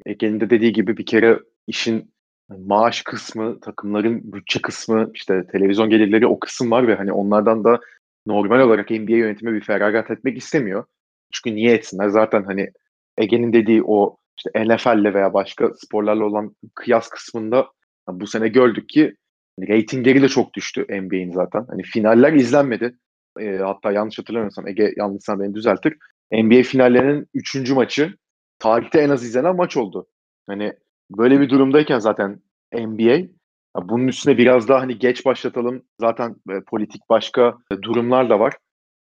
Ege'nin 0.07 0.41
de 0.41 0.51
dediği 0.51 0.73
gibi 0.73 0.97
bir 0.97 1.07
kere 1.07 1.39
işin 1.67 2.13
maaş 2.59 3.03
kısmı, 3.03 3.61
takımların 3.61 4.33
bütçe 4.33 4.63
kısmı, 4.63 5.11
işte 5.15 5.47
televizyon 5.47 5.91
gelirleri 5.91 6.27
o 6.27 6.41
kısım 6.41 6.71
var 6.71 6.89
ve 6.89 6.95
hani 6.95 7.13
onlardan 7.13 7.65
da 7.65 7.81
normal 8.27 8.61
olarak 8.61 8.91
NBA 8.91 9.17
yönetimi 9.17 9.53
bir 9.53 9.65
feragat 9.65 10.11
etmek 10.11 10.39
istemiyor. 10.39 10.85
Çünkü 11.33 11.57
niye 11.57 11.75
etsinler? 11.75 12.09
Zaten 12.09 12.45
hani 12.45 12.71
Ege'nin 13.17 13.53
dediği 13.53 13.83
o 13.85 14.17
işte 14.37 14.65
NFL'le 14.65 15.15
veya 15.15 15.35
başka 15.35 15.71
sporlarla 15.75 16.25
olan 16.25 16.57
kıyas 16.75 17.09
kısmında 17.09 17.67
bu 18.09 18.27
sene 18.27 18.49
gördük 18.49 18.89
ki 18.89 19.17
hani 19.59 19.69
reytingleri 19.69 20.23
de 20.23 20.29
çok 20.29 20.55
düştü 20.55 20.87
NBA'in 20.91 21.33
zaten. 21.33 21.67
Hani 21.69 21.83
finaller 21.83 22.33
izlenmedi. 22.33 22.99
E, 23.41 23.57
hatta 23.57 23.93
yanlış 23.93 24.19
hatırlamıyorsam 24.19 24.69
Ege 24.69 24.95
yanlışsam 24.97 25.41
beni 25.41 25.55
düzeltir. 25.55 25.97
NBA 26.33 26.63
finallerinin 26.63 27.27
3. 27.35 27.71
maçı 27.71 28.15
tarihte 28.59 29.01
en 29.01 29.11
az 29.11 29.25
izlenen 29.25 29.57
maç 29.57 29.77
oldu. 29.77 30.07
Hani 30.47 30.73
böyle 31.11 31.41
bir 31.41 31.49
durumdayken 31.49 31.99
zaten 31.99 32.41
NBA 32.75 33.29
bunun 33.77 34.09
üstüne 34.09 34.39
biraz 34.39 34.69
daha 34.69 34.81
hani 34.81 34.99
geç 34.99 35.25
başlatalım. 35.25 35.83
Zaten 36.01 36.37
e, 36.51 36.61
politik 36.67 37.03
başka 37.11 37.59
durumlar 37.83 38.31
da 38.31 38.41
var. 38.41 38.55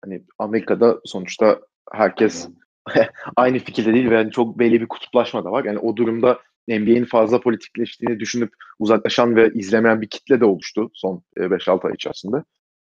Hani 0.04 0.22
Amerika'da 0.38 1.00
sonuçta 1.04 1.60
herkes 1.92 2.48
aynı 3.36 3.58
fikirde 3.58 3.94
değil 3.94 4.10
ve 4.10 4.14
yani 4.14 4.30
çok 4.30 4.58
belli 4.58 4.80
bir 4.80 4.88
kutuplaşma 4.88 5.44
da 5.44 5.52
var. 5.52 5.64
Yani 5.64 5.78
o 5.78 5.96
durumda 5.96 6.38
NBA'nin 6.68 7.04
fazla 7.04 7.40
politikleştiğini 7.40 8.20
düşünüp 8.20 8.52
uzaklaşan 8.78 9.36
ve 9.36 9.50
izlemeyen 9.54 10.00
bir 10.00 10.08
kitle 10.08 10.40
de 10.40 10.44
oluştu 10.44 10.90
son 10.94 11.22
5-6 11.36 11.86
e, 11.86 11.88
ay 11.88 11.94
içerisinde. 11.94 12.36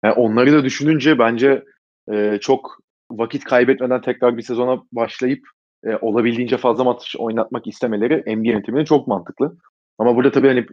Yani 0.04 0.14
onları 0.14 0.52
da 0.52 0.64
düşününce 0.64 1.18
bence 1.18 1.64
e, 2.12 2.38
çok 2.40 2.78
vakit 3.10 3.44
kaybetmeden 3.44 4.00
tekrar 4.00 4.36
bir 4.36 4.42
sezona 4.42 4.82
başlayıp 4.92 5.48
e, 5.84 5.96
olabildiğince 5.96 6.56
fazla 6.56 6.84
maç 6.84 7.16
oynatmak 7.18 7.66
istemeleri 7.66 8.36
NBA 8.36 8.48
yönetiminin 8.48 8.84
çok 8.84 9.06
mantıklı. 9.06 9.56
Ama 9.98 10.16
burada 10.16 10.30
tabii 10.30 10.48
hani 10.48 10.66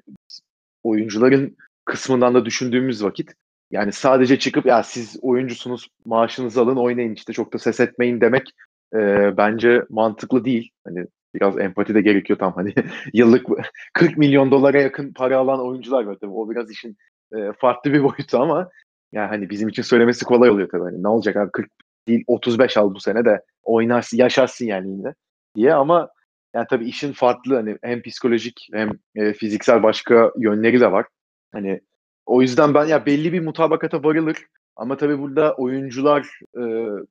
oyuncuların 0.84 1.58
kısmından 1.86 2.36
da 2.36 2.46
düşündüğümüz 2.46 3.03
vakit 3.03 3.34
yani 3.72 3.92
sadece 3.92 4.39
çıkıp 4.39 4.65
ya 4.65 4.84
siz 4.84 5.18
oyuncusunuz 5.22 5.88
maaşınızı 6.06 6.62
alın 6.62 6.75
oynayın 6.75 7.13
işte 7.13 7.34
çok 7.34 7.53
da 7.53 7.58
ses 7.58 7.80
etmeyin 7.80 8.22
demek 8.22 8.51
e, 8.93 9.33
bence 9.38 9.83
mantıklı 9.89 10.45
değil. 10.45 10.71
Hani 10.85 11.05
biraz 11.35 11.59
empati 11.59 11.95
de 11.95 12.01
gerekiyor 12.01 12.39
tam 12.39 12.53
hani 12.53 12.73
yıllık 13.13 13.45
40 13.93 14.17
milyon 14.17 14.51
dolara 14.51 14.81
yakın 14.81 15.13
para 15.13 15.38
alan 15.38 15.67
oyuncular 15.67 16.03
var 16.03 16.17
tabii. 16.21 16.31
O 16.31 16.50
biraz 16.50 16.71
işin 16.71 16.97
e, 17.35 17.38
farklı 17.57 17.93
bir 17.93 18.03
boyutu 18.03 18.38
ama 18.38 18.69
yani 19.12 19.27
hani 19.27 19.50
bizim 19.50 19.69
için 19.69 19.83
söylemesi 19.83 20.25
kolay 20.25 20.50
oluyor 20.50 20.69
tabii. 20.69 20.83
Hani 20.83 21.03
ne 21.03 21.07
olacak 21.07 21.35
abi 21.35 21.51
40 21.51 21.69
değil 22.07 22.23
35 22.27 22.77
al 22.77 22.93
bu 22.93 23.00
sene 23.00 23.25
de 23.25 23.41
oynarsın 23.63 24.17
yaşarsın 24.17 24.65
yani 24.65 24.89
yine 24.89 25.13
diye 25.55 25.73
ama 25.73 26.09
yani 26.55 26.65
tabii 26.69 26.85
işin 26.85 27.13
farklı 27.13 27.55
hani 27.55 27.77
hem 27.81 28.01
psikolojik 28.01 28.67
hem 28.73 28.89
e, 29.15 29.33
fiziksel 29.33 29.83
başka 29.83 30.31
yönleri 30.38 30.79
de 30.79 30.91
var. 30.91 31.05
Hani 31.51 31.81
o 32.25 32.41
yüzden 32.41 32.73
ben 32.73 32.85
ya 32.85 33.05
belli 33.05 33.33
bir 33.33 33.39
mutabakata 33.39 34.03
varılır 34.03 34.38
ama 34.75 34.97
tabii 34.97 35.19
burada 35.19 35.53
oyuncular 35.55 36.39
e, 36.57 36.62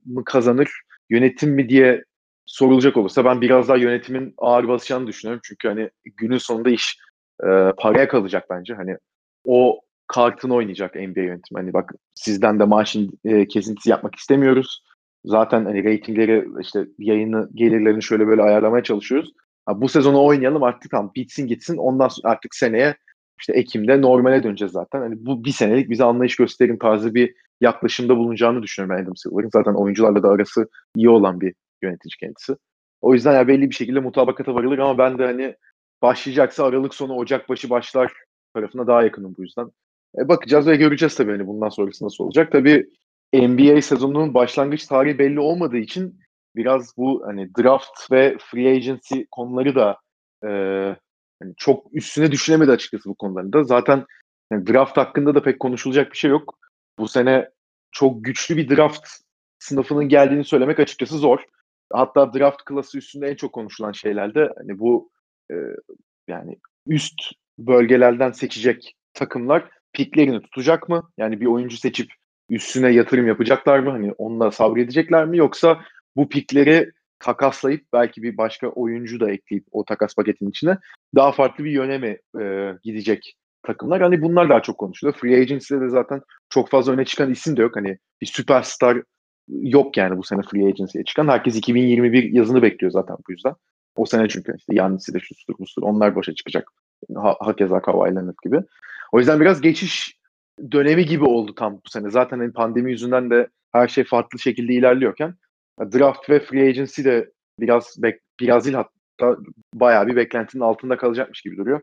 mı 0.04 0.24
kazanır, 0.24 0.70
yönetim 1.10 1.50
mi 1.50 1.68
diye 1.68 2.04
sorulacak 2.46 2.96
olursa 2.96 3.24
ben 3.24 3.40
biraz 3.40 3.68
daha 3.68 3.76
yönetimin 3.76 4.34
ağır 4.38 4.68
basacağını 4.68 5.06
düşünüyorum. 5.06 5.40
Çünkü 5.44 5.68
hani 5.68 5.90
günün 6.16 6.38
sonunda 6.38 6.70
iş 6.70 6.98
e, 7.44 7.72
paraya 7.78 8.08
kalacak 8.08 8.46
bence. 8.50 8.74
Hani 8.74 8.96
o 9.44 9.80
kartını 10.06 10.54
oynayacak 10.54 10.94
NBA 10.94 11.20
yönetimi. 11.20 11.58
Hani 11.60 11.72
bak 11.72 11.92
sizden 12.14 12.60
de 12.60 12.64
maaşın 12.64 13.12
e, 13.24 13.48
kesintisi 13.48 13.90
yapmak 13.90 14.14
istemiyoruz. 14.14 14.82
Zaten 15.24 15.64
hani 15.64 15.84
reytingleri 15.84 16.44
işte 16.60 16.86
yayını 16.98 17.48
gelirlerini 17.54 18.02
şöyle 18.02 18.26
böyle 18.26 18.42
ayarlamaya 18.42 18.82
çalışıyoruz. 18.82 19.32
Ha, 19.66 19.80
bu 19.80 19.88
sezonu 19.88 20.24
oynayalım 20.24 20.62
artık 20.62 20.90
tamam 20.90 21.12
bitsin 21.16 21.46
gitsin. 21.46 21.76
Ondan 21.76 22.08
sonra 22.08 22.32
artık 22.32 22.54
seneye 22.54 22.96
işte 23.40 23.52
Ekim'de 23.52 24.02
normale 24.02 24.42
döneceğiz 24.42 24.72
zaten. 24.72 25.00
Hani 25.00 25.26
bu 25.26 25.44
bir 25.44 25.50
senelik 25.50 25.90
bize 25.90 26.04
anlayış 26.04 26.36
gösterin 26.36 26.76
tarzı 26.76 27.14
bir 27.14 27.34
yaklaşımda 27.62 28.16
bulunacağını 28.16 28.62
düşünüyorum 28.62 28.96
ben 28.96 29.04
Adam 29.04 29.16
Silver'ın. 29.16 29.50
Zaten 29.52 29.74
oyuncularla 29.74 30.22
da 30.22 30.28
arası 30.28 30.68
iyi 30.96 31.10
olan 31.10 31.40
bir 31.40 31.54
yönetici 31.82 32.12
kendisi. 32.20 32.56
O 33.00 33.14
yüzden 33.14 33.34
ya 33.34 33.48
belli 33.48 33.70
bir 33.70 33.74
şekilde 33.74 34.00
mutabakata 34.00 34.54
varılır 34.54 34.78
ama 34.78 34.98
ben 34.98 35.18
de 35.18 35.24
hani 35.26 35.56
başlayacaksa 36.02 36.64
Aralık 36.64 36.94
sonu 36.94 37.14
Ocak 37.14 37.48
başı 37.48 37.70
başlar 37.70 38.12
tarafına 38.54 38.86
daha 38.86 39.02
yakınım 39.02 39.34
bu 39.38 39.42
yüzden. 39.42 39.70
E, 40.18 40.28
bakacağız 40.28 40.66
ve 40.66 40.76
göreceğiz 40.76 41.14
tabii 41.14 41.30
hani 41.30 41.46
bundan 41.46 41.68
sonrası 41.68 42.04
nasıl 42.04 42.24
olacak. 42.24 42.52
Tabii 42.52 42.86
NBA 43.34 43.82
sezonunun 43.82 44.34
başlangıç 44.34 44.86
tarihi 44.86 45.18
belli 45.18 45.40
olmadığı 45.40 45.76
için 45.76 46.20
biraz 46.56 46.96
bu 46.96 47.22
hani 47.26 47.50
draft 47.58 48.12
ve 48.12 48.36
free 48.40 48.76
agency 48.76 49.20
konuları 49.30 49.74
da 49.74 49.98
e, 50.44 50.48
hani 51.42 51.54
çok 51.56 51.86
üstüne 51.92 52.32
düşünemedi 52.32 52.70
açıkçası 52.70 53.08
bu 53.08 53.14
konularında. 53.14 53.64
Zaten 53.64 54.04
yani 54.52 54.66
draft 54.66 54.96
hakkında 54.96 55.34
da 55.34 55.42
pek 55.42 55.60
konuşulacak 55.60 56.12
bir 56.12 56.16
şey 56.16 56.30
yok. 56.30 56.58
Bu 56.98 57.08
sene 57.08 57.50
çok 57.92 58.24
güçlü 58.24 58.56
bir 58.56 58.76
draft 58.76 59.08
sınıfının 59.58 60.08
geldiğini 60.08 60.44
söylemek 60.44 60.80
açıkçası 60.80 61.18
zor. 61.18 61.38
Hatta 61.92 62.34
draft 62.34 62.64
klası 62.64 62.98
üstünde 62.98 63.26
en 63.28 63.34
çok 63.34 63.52
konuşulan 63.52 63.92
şeylerde 63.92 64.52
hani 64.58 64.78
bu 64.78 65.10
e, 65.50 65.54
yani 66.28 66.56
üst 66.86 67.22
bölgelerden 67.58 68.32
seçecek 68.32 68.94
takımlar 69.14 69.68
piklerini 69.92 70.42
tutacak 70.42 70.88
mı? 70.88 71.10
Yani 71.18 71.40
bir 71.40 71.46
oyuncu 71.46 71.76
seçip 71.76 72.12
üstüne 72.50 72.90
yatırım 72.90 73.26
yapacaklar 73.26 73.78
mı? 73.78 73.90
Hani 73.90 74.12
onunla 74.12 74.50
sabredecekler 74.50 75.26
mi? 75.26 75.38
Yoksa 75.38 75.84
bu 76.16 76.28
pikleri 76.28 76.92
takaslayıp 77.18 77.84
belki 77.92 78.22
bir 78.22 78.36
başka 78.36 78.68
oyuncu 78.68 79.20
da 79.20 79.30
ekleyip 79.30 79.64
o 79.70 79.84
takas 79.84 80.14
paketin 80.14 80.50
içine 80.50 80.78
daha 81.14 81.32
farklı 81.32 81.64
bir 81.64 81.70
yöne 81.70 81.98
mi 81.98 82.18
e, 82.40 82.72
gidecek 82.82 83.36
takımlar? 83.62 84.02
Hani 84.02 84.22
bunlar 84.22 84.48
daha 84.48 84.62
çok 84.62 84.78
konuşuluyor. 84.78 85.18
Free 85.18 85.40
Agency'de 85.40 85.80
de 85.80 85.88
zaten 85.88 86.20
çok 86.50 86.70
fazla 86.70 86.92
öne 86.92 87.04
çıkan 87.04 87.30
isim 87.30 87.56
de 87.56 87.62
yok. 87.62 87.76
Hani 87.76 87.98
bir 88.20 88.26
süperstar 88.26 89.02
yok 89.48 89.96
yani 89.96 90.18
bu 90.18 90.22
sene 90.22 90.40
Free 90.42 90.66
Agency'ye 90.66 91.04
çıkan. 91.04 91.28
Herkes 91.28 91.56
2021 91.56 92.32
yazını 92.32 92.62
bekliyor 92.62 92.92
zaten 92.92 93.16
bu 93.28 93.32
yüzden. 93.32 93.54
O 93.96 94.06
sene 94.06 94.28
çünkü 94.28 94.54
işte 94.58 94.74
Yannis'i 94.74 95.14
de 95.14 95.20
şusudur 95.20 95.58
bustur 95.58 95.82
onlar 95.82 96.16
başa 96.16 96.34
çıkacak. 96.34 96.72
Ha, 97.14 97.36
hakeza 97.40 97.82
Kawhi 97.82 98.14
gibi. 98.44 98.60
O 99.12 99.18
yüzden 99.18 99.40
biraz 99.40 99.60
geçiş 99.60 100.16
dönemi 100.72 101.04
gibi 101.04 101.24
oldu 101.24 101.54
tam 101.54 101.74
bu 101.74 101.90
sene. 101.90 102.10
Zaten 102.10 102.38
hani 102.38 102.52
pandemi 102.52 102.90
yüzünden 102.90 103.30
de 103.30 103.48
her 103.72 103.88
şey 103.88 104.04
farklı 104.04 104.38
şekilde 104.38 104.74
ilerliyorken 104.74 105.34
draft 105.80 106.30
ve 106.30 106.40
free 106.40 106.68
agency 106.68 107.04
de 107.04 107.30
biraz 107.60 107.96
biraz 108.40 108.64
değil 108.64 108.76
hatta 108.76 109.36
bayağı 109.74 110.06
bir 110.06 110.16
beklentinin 110.16 110.62
altında 110.62 110.96
kalacakmış 110.96 111.42
gibi 111.42 111.56
duruyor. 111.56 111.80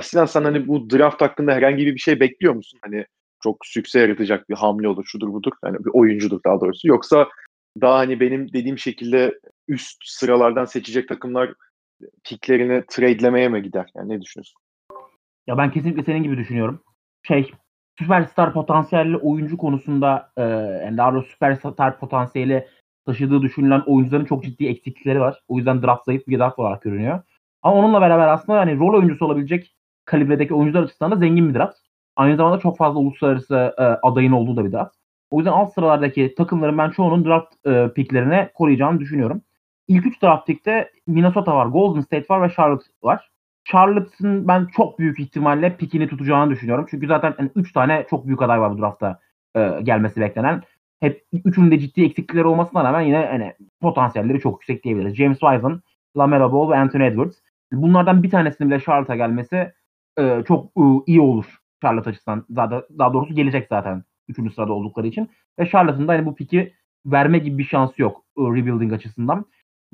Sinan 0.00 0.26
sen 0.26 0.44
hani 0.44 0.68
bu 0.68 0.90
draft 0.90 1.20
hakkında 1.20 1.52
herhangi 1.52 1.86
bir 1.86 1.98
şey 1.98 2.20
bekliyor 2.20 2.54
musun? 2.54 2.78
Hani 2.82 3.06
çok 3.42 3.66
sükse 3.66 4.00
yaratacak 4.00 4.48
bir 4.48 4.54
hamle 4.54 4.88
olur, 4.88 5.04
şudur 5.06 5.32
budur. 5.32 5.52
Yani 5.64 5.78
bir 5.78 5.90
oyuncudur 5.94 6.40
daha 6.46 6.60
doğrusu. 6.60 6.88
Yoksa 6.88 7.28
daha 7.80 7.98
hani 7.98 8.20
benim 8.20 8.52
dediğim 8.52 8.78
şekilde 8.78 9.38
üst 9.68 9.98
sıralardan 10.04 10.64
seçecek 10.64 11.08
takımlar 11.08 11.54
piklerini 12.24 12.84
trade'lemeye 12.88 13.48
mi 13.48 13.62
gider? 13.62 13.90
Yani 13.96 14.08
ne 14.08 14.22
düşünüyorsun? 14.22 14.60
Ya 15.46 15.58
ben 15.58 15.70
kesinlikle 15.70 16.02
senin 16.02 16.22
gibi 16.22 16.36
düşünüyorum. 16.36 16.82
Şey, 17.22 17.50
süperstar 17.98 18.52
potansiyelli 18.52 19.16
oyuncu 19.16 19.56
konusunda 19.56 20.32
e, 20.36 20.42
yani 20.84 20.96
daha 20.96 21.12
doğrusu 21.12 21.28
süperstar 21.28 21.98
potansiyeli 21.98 22.66
taşıdığı 23.06 23.42
düşünülen 23.42 23.82
oyuncuların 23.86 24.24
çok 24.24 24.44
ciddi 24.44 24.66
eksiklikleri 24.66 25.20
var. 25.20 25.42
O 25.48 25.56
yüzden 25.56 25.82
draft 25.82 26.04
zayıf 26.04 26.28
bir 26.28 26.38
draft 26.38 26.58
olarak 26.58 26.82
görünüyor. 26.82 27.20
Ama 27.62 27.76
onunla 27.76 28.00
beraber 28.00 28.28
aslında 28.28 28.58
hani 28.58 28.78
rol 28.78 28.98
oyuncusu 28.98 29.24
olabilecek 29.24 29.74
kalibredeki 30.04 30.54
oyuncular 30.54 30.82
açısından 30.82 31.10
da 31.10 31.16
zengin 31.16 31.48
bir 31.48 31.54
draft. 31.54 31.78
Aynı 32.16 32.36
zamanda 32.36 32.58
çok 32.58 32.78
fazla 32.78 33.00
uluslararası 33.00 33.74
e, 33.78 33.82
adayın 33.82 34.32
olduğu 34.32 34.56
da 34.56 34.64
bir 34.64 34.72
draft. 34.72 34.96
O 35.30 35.38
yüzden 35.38 35.52
alt 35.52 35.74
sıralardaki 35.74 36.34
takımların 36.34 36.78
ben 36.78 36.90
çoğunun 36.90 37.24
draft 37.24 37.66
e, 37.66 37.88
picklerine 37.94 38.50
koruyacağını 38.54 39.00
düşünüyorum. 39.00 39.42
İlk 39.88 40.06
üç 40.06 40.22
draft 40.22 40.46
pickte 40.46 40.90
Minnesota 41.06 41.56
var, 41.56 41.66
Golden 41.66 42.00
State 42.00 42.26
var 42.30 42.42
ve 42.42 42.54
Charlotte 42.54 42.84
var. 43.02 43.30
Charlotte'ın 43.64 44.48
ben 44.48 44.66
çok 44.76 44.98
büyük 44.98 45.20
ihtimalle 45.20 45.76
pikini 45.76 46.08
tutacağını 46.08 46.50
düşünüyorum. 46.50 46.86
Çünkü 46.90 47.06
zaten 47.06 47.34
yani 47.38 47.72
tane 47.74 48.06
çok 48.10 48.26
büyük 48.26 48.42
aday 48.42 48.60
var 48.60 48.72
bu 48.72 48.78
draftta 48.78 49.20
e, 49.56 49.80
gelmesi 49.82 50.20
beklenen. 50.20 50.62
Hep 51.00 51.24
üçünün 51.44 51.70
de 51.70 51.78
ciddi 51.78 52.04
eksiklikleri 52.04 52.46
olmasına 52.46 52.84
rağmen 52.84 53.00
yine 53.00 53.26
hani, 53.30 53.54
potansiyelleri 53.80 54.40
çok 54.40 54.54
yüksek 54.54 54.84
diyebiliriz. 54.84 55.14
James 55.14 55.38
Wiseman, 55.38 55.82
Lamelo 56.16 56.52
Ball 56.52 56.70
ve 56.70 56.76
Anthony 56.76 57.06
Edwards. 57.06 57.36
Bunlardan 57.72 58.22
bir 58.22 58.30
tanesinin 58.30 58.70
bile 58.70 58.80
Charlotte'a 58.80 59.16
gelmesi 59.16 59.72
e, 60.18 60.42
çok 60.48 60.66
e, 60.66 60.82
iyi 61.06 61.20
olur 61.20 61.44
Charlotte 61.82 62.10
açısından. 62.10 62.46
Daha, 62.56 62.82
daha 62.98 63.12
doğrusu 63.12 63.34
gelecek 63.34 63.66
zaten 63.68 64.04
üçüncü 64.28 64.54
sırada 64.54 64.72
oldukları 64.72 65.06
için. 65.06 65.30
Ve 65.58 65.68
Charlotte'ın 65.68 66.08
da 66.08 66.12
hani 66.12 66.26
bu 66.26 66.34
piki 66.34 66.74
verme 67.06 67.38
gibi 67.38 67.58
bir 67.58 67.64
şansı 67.64 68.02
yok 68.02 68.24
e, 68.38 68.40
rebuilding 68.40 68.92
açısından. 68.92 69.44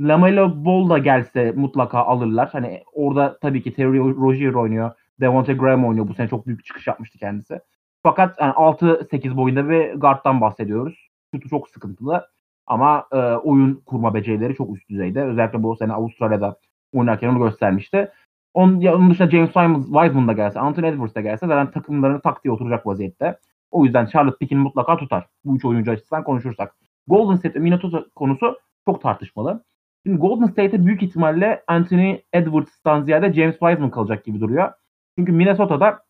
Lamelo 0.01 0.65
Ball 0.65 0.91
da 0.91 0.99
gelse 0.99 1.53
mutlaka 1.57 1.99
alırlar. 1.99 2.49
Hani 2.53 2.83
orada 2.93 3.39
tabii 3.39 3.63
ki 3.63 3.75
Terry 3.75 3.99
Rozier 3.99 4.55
oynuyor. 4.55 4.91
Devonte 5.21 5.53
Graham 5.55 5.87
oynuyor. 5.87 6.09
Bu 6.09 6.15
sene 6.15 6.29
çok 6.29 6.47
büyük 6.47 6.65
çıkış 6.65 6.87
yapmıştı 6.87 7.19
kendisi. 7.19 7.61
Fakat 8.03 8.41
yani 8.41 8.53
6-8 8.53 9.37
boyunda 9.37 9.69
bir 9.71 9.95
guarddan 9.95 10.41
bahsediyoruz. 10.41 11.09
Şutu 11.35 11.49
çok 11.49 11.69
sıkıntılı. 11.71 12.29
Ama 12.67 13.07
e, 13.13 13.17
oyun 13.17 13.75
kurma 13.87 14.15
becerileri 14.15 14.55
çok 14.55 14.77
üst 14.77 14.89
düzeyde. 14.89 15.25
Özellikle 15.25 15.63
bu 15.63 15.77
sene 15.77 15.93
Avustralya'da 15.93 16.59
oynarken 16.93 17.29
onu 17.29 17.39
göstermişti. 17.39 18.13
Onun, 18.59 18.87
onun 18.87 19.11
dışında 19.11 19.31
James 19.31 19.53
Wiseman 19.53 20.29
da 20.29 20.33
gelse, 20.33 20.61
Anthony 20.61 20.89
Edwards 20.89 21.15
da 21.15 21.21
gelse 21.21 21.47
zaten 21.47 21.71
takımlarını 21.71 22.21
taktiğe 22.21 22.53
oturacak 22.53 22.87
vaziyette. 22.87 23.39
O 23.71 23.85
yüzden 23.85 24.07
Charlotte 24.07 24.39
Pick'ini 24.39 24.59
mutlaka 24.59 24.97
tutar. 24.97 25.27
Bu 25.45 25.57
üç 25.57 25.65
oyuncu 25.65 25.91
açısından 25.91 26.25
konuşursak. 26.25 26.75
Golden 27.07 27.37
State 27.37 27.59
Minnesota 27.59 28.05
konusu 28.15 28.59
çok 28.89 29.03
tartışmalı. 29.03 29.65
Şimdi 30.07 30.19
Golden 30.19 30.47
State'e 30.47 30.87
büyük 30.87 31.03
ihtimalle 31.03 31.65
Anthony 31.67 32.19
Edwards'tan 32.33 33.03
ziyade 33.03 33.33
James 33.33 33.59
Wiseman 33.59 33.91
kalacak 33.91 34.25
gibi 34.25 34.41
duruyor. 34.41 34.73
Çünkü 35.19 35.33
Minnesota'da 35.33 36.03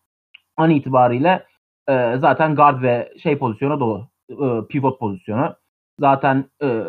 an 0.57 0.69
itibariyle 0.69 1.45
e, 1.89 2.17
zaten 2.17 2.55
guard 2.55 2.81
ve 2.81 3.13
şey 3.23 3.37
pozisyonu 3.37 3.79
dolu. 3.79 4.09
E, 4.29 4.67
pivot 4.67 4.99
pozisyonu. 4.99 5.55
Zaten 5.99 6.45
e, 6.63 6.83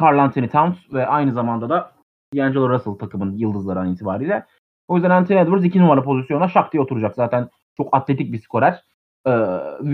Carl 0.00 0.18
Anthony 0.18 0.48
Towns 0.48 0.76
ve 0.92 1.06
aynı 1.06 1.32
zamanda 1.32 1.68
da 1.68 1.92
D'Angelo 2.36 2.68
Russell 2.68 2.94
takımın 2.94 3.36
yıldızları 3.36 3.78
an 3.78 3.92
itibariyle. 3.92 4.46
O 4.90 4.96
yüzden 4.96 5.10
Anthony 5.10 5.38
Edwards 5.38 5.64
2 5.64 5.80
numara 5.80 6.02
pozisyona 6.02 6.48
şak 6.48 6.72
diye 6.72 6.82
oturacak. 6.82 7.14
Zaten 7.14 7.48
çok 7.76 7.96
atletik 7.96 8.32
bir 8.32 8.38
skorer. 8.38 8.84
E, 9.26 9.32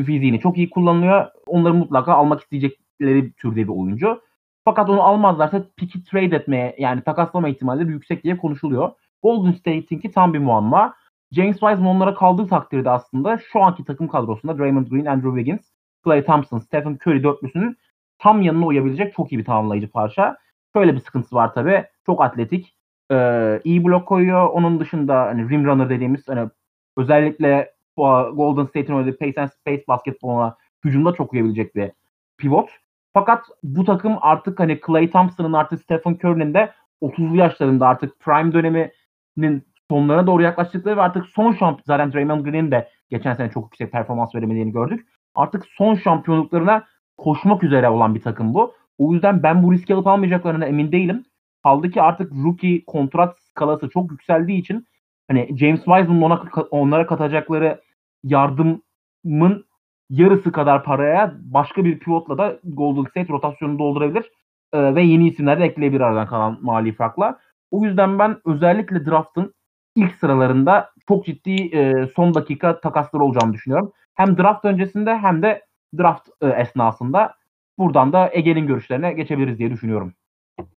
fiziğini 0.06 0.40
çok 0.40 0.58
iyi 0.58 0.70
kullanılıyor. 0.70 1.26
Onları 1.46 1.74
mutlaka 1.74 2.14
almak 2.14 2.40
isteyecekleri 2.40 3.32
türde 3.32 3.56
bir 3.56 3.68
oyuncu. 3.68 4.22
Fakat 4.64 4.90
onu 4.90 5.02
almazlarsa 5.02 5.64
piki 5.76 6.04
trade 6.04 6.36
etmeye 6.36 6.76
yani 6.78 7.02
takaslama 7.02 7.48
ihtimalleri 7.48 7.88
yüksek 7.88 8.24
diye 8.24 8.36
konuşuluyor. 8.36 8.92
Golden 9.22 9.52
State'inki 9.52 10.10
tam 10.10 10.34
bir 10.34 10.38
muamma. 10.38 10.94
James 11.32 11.60
Wiseman 11.60 11.96
onlara 11.96 12.14
kaldığı 12.14 12.46
takdirde 12.46 12.90
aslında 12.90 13.38
şu 13.38 13.62
anki 13.62 13.84
takım 13.84 14.08
kadrosunda 14.08 14.58
Draymond 14.58 14.86
Green, 14.86 15.06
Andrew 15.06 15.30
Wiggins, 15.30 15.70
Clay 16.04 16.24
Thompson, 16.24 16.58
Stephen 16.58 16.98
Curry 17.06 17.22
dörtlüsünün 17.22 17.76
tam 18.18 18.42
yanına 18.42 18.66
uyabilecek 18.66 19.14
çok 19.14 19.32
iyi 19.32 19.38
bir 19.38 19.44
tamamlayıcı 19.44 19.90
parça. 19.90 20.36
Şöyle 20.76 20.94
bir 20.94 21.00
sıkıntısı 21.00 21.36
var 21.36 21.54
tabii. 21.54 21.84
Çok 22.06 22.22
atletik. 22.22 22.75
Ee, 23.12 23.60
iyi 23.64 23.84
blok 23.84 24.08
koyuyor. 24.08 24.48
Onun 24.48 24.80
dışında 24.80 25.20
hani 25.20 25.50
rim 25.50 25.64
runner 25.64 25.90
dediğimiz 25.90 26.28
hani 26.28 26.50
özellikle 26.96 27.74
Golden 27.96 28.64
State'in 28.64 28.96
oynadığı 28.96 29.18
pace 29.18 29.40
and 29.40 29.48
space 29.48 29.84
basketboluna 29.88 30.56
hücumda 30.84 31.12
çok 31.12 31.32
uyabilecek 31.32 31.74
bir 31.74 31.92
pivot. 32.38 32.70
Fakat 33.14 33.44
bu 33.62 33.84
takım 33.84 34.18
artık 34.20 34.60
hani 34.60 34.80
Clay 34.86 35.10
Thompson'ın 35.10 35.52
artık 35.52 35.82
Stephen 35.82 36.12
Curry'nin 36.12 36.54
de 36.54 36.72
30'lu 37.02 37.36
yaşlarında 37.36 37.88
artık 37.88 38.20
prime 38.20 38.52
döneminin 38.52 39.62
sonlarına 39.90 40.26
doğru 40.26 40.42
yaklaştıkları 40.42 40.96
ve 40.96 41.02
artık 41.02 41.26
son 41.26 41.52
şampiyon 41.52 41.80
zaten 41.86 42.12
Draymond 42.12 42.44
Green'in 42.44 42.70
de 42.70 42.88
geçen 43.10 43.34
sene 43.34 43.50
çok 43.50 43.64
yüksek 43.64 43.92
performans 43.92 44.34
veremediğini 44.34 44.72
gördük. 44.72 45.08
Artık 45.34 45.66
son 45.66 45.94
şampiyonluklarına 45.94 46.84
koşmak 47.16 47.62
üzere 47.62 47.88
olan 47.88 48.14
bir 48.14 48.22
takım 48.22 48.54
bu. 48.54 48.74
O 48.98 49.12
yüzden 49.12 49.42
ben 49.42 49.62
bu 49.62 49.72
riski 49.72 49.94
alıp 49.94 50.06
almayacaklarına 50.06 50.64
emin 50.64 50.92
değilim. 50.92 51.24
Kaldı 51.66 51.90
ki 51.90 52.02
artık 52.02 52.32
rookie 52.32 52.84
kontrat 52.84 53.38
skalası 53.42 53.88
çok 53.88 54.10
yükseldiği 54.10 54.60
için 54.60 54.86
hani 55.28 55.58
James 55.58 55.84
Wiseman'ın 55.84 56.22
ona, 56.22 56.44
onlara 56.70 57.06
katacakları 57.06 57.80
yardımın 58.24 59.64
yarısı 60.10 60.52
kadar 60.52 60.84
paraya 60.84 61.34
başka 61.40 61.84
bir 61.84 61.98
pivotla 61.98 62.38
da 62.38 62.58
Golden 62.64 63.10
State 63.10 63.28
rotasyonunu 63.28 63.78
doldurabilir 63.78 64.30
e, 64.72 64.94
ve 64.94 65.02
yeni 65.02 65.28
isimler 65.28 65.60
de 65.60 65.64
ekleyebilir 65.64 66.00
aradan 66.00 66.26
kalan 66.26 66.58
mali 66.62 66.92
farkla. 66.92 67.38
O 67.70 67.84
yüzden 67.84 68.18
ben 68.18 68.40
özellikle 68.44 69.06
draft'ın 69.06 69.54
ilk 69.96 70.14
sıralarında 70.14 70.90
çok 71.08 71.26
ciddi 71.26 71.76
e, 71.76 72.06
son 72.16 72.34
dakika 72.34 72.80
takasları 72.80 73.22
olacağını 73.22 73.52
düşünüyorum. 73.52 73.92
Hem 74.14 74.38
draft 74.38 74.64
öncesinde 74.64 75.16
hem 75.16 75.42
de 75.42 75.66
draft 75.98 76.28
e, 76.40 76.48
esnasında 76.48 77.34
buradan 77.78 78.12
da 78.12 78.30
Ege'nin 78.32 78.66
görüşlerine 78.66 79.12
geçebiliriz 79.12 79.58
diye 79.58 79.70
düşünüyorum. 79.70 80.12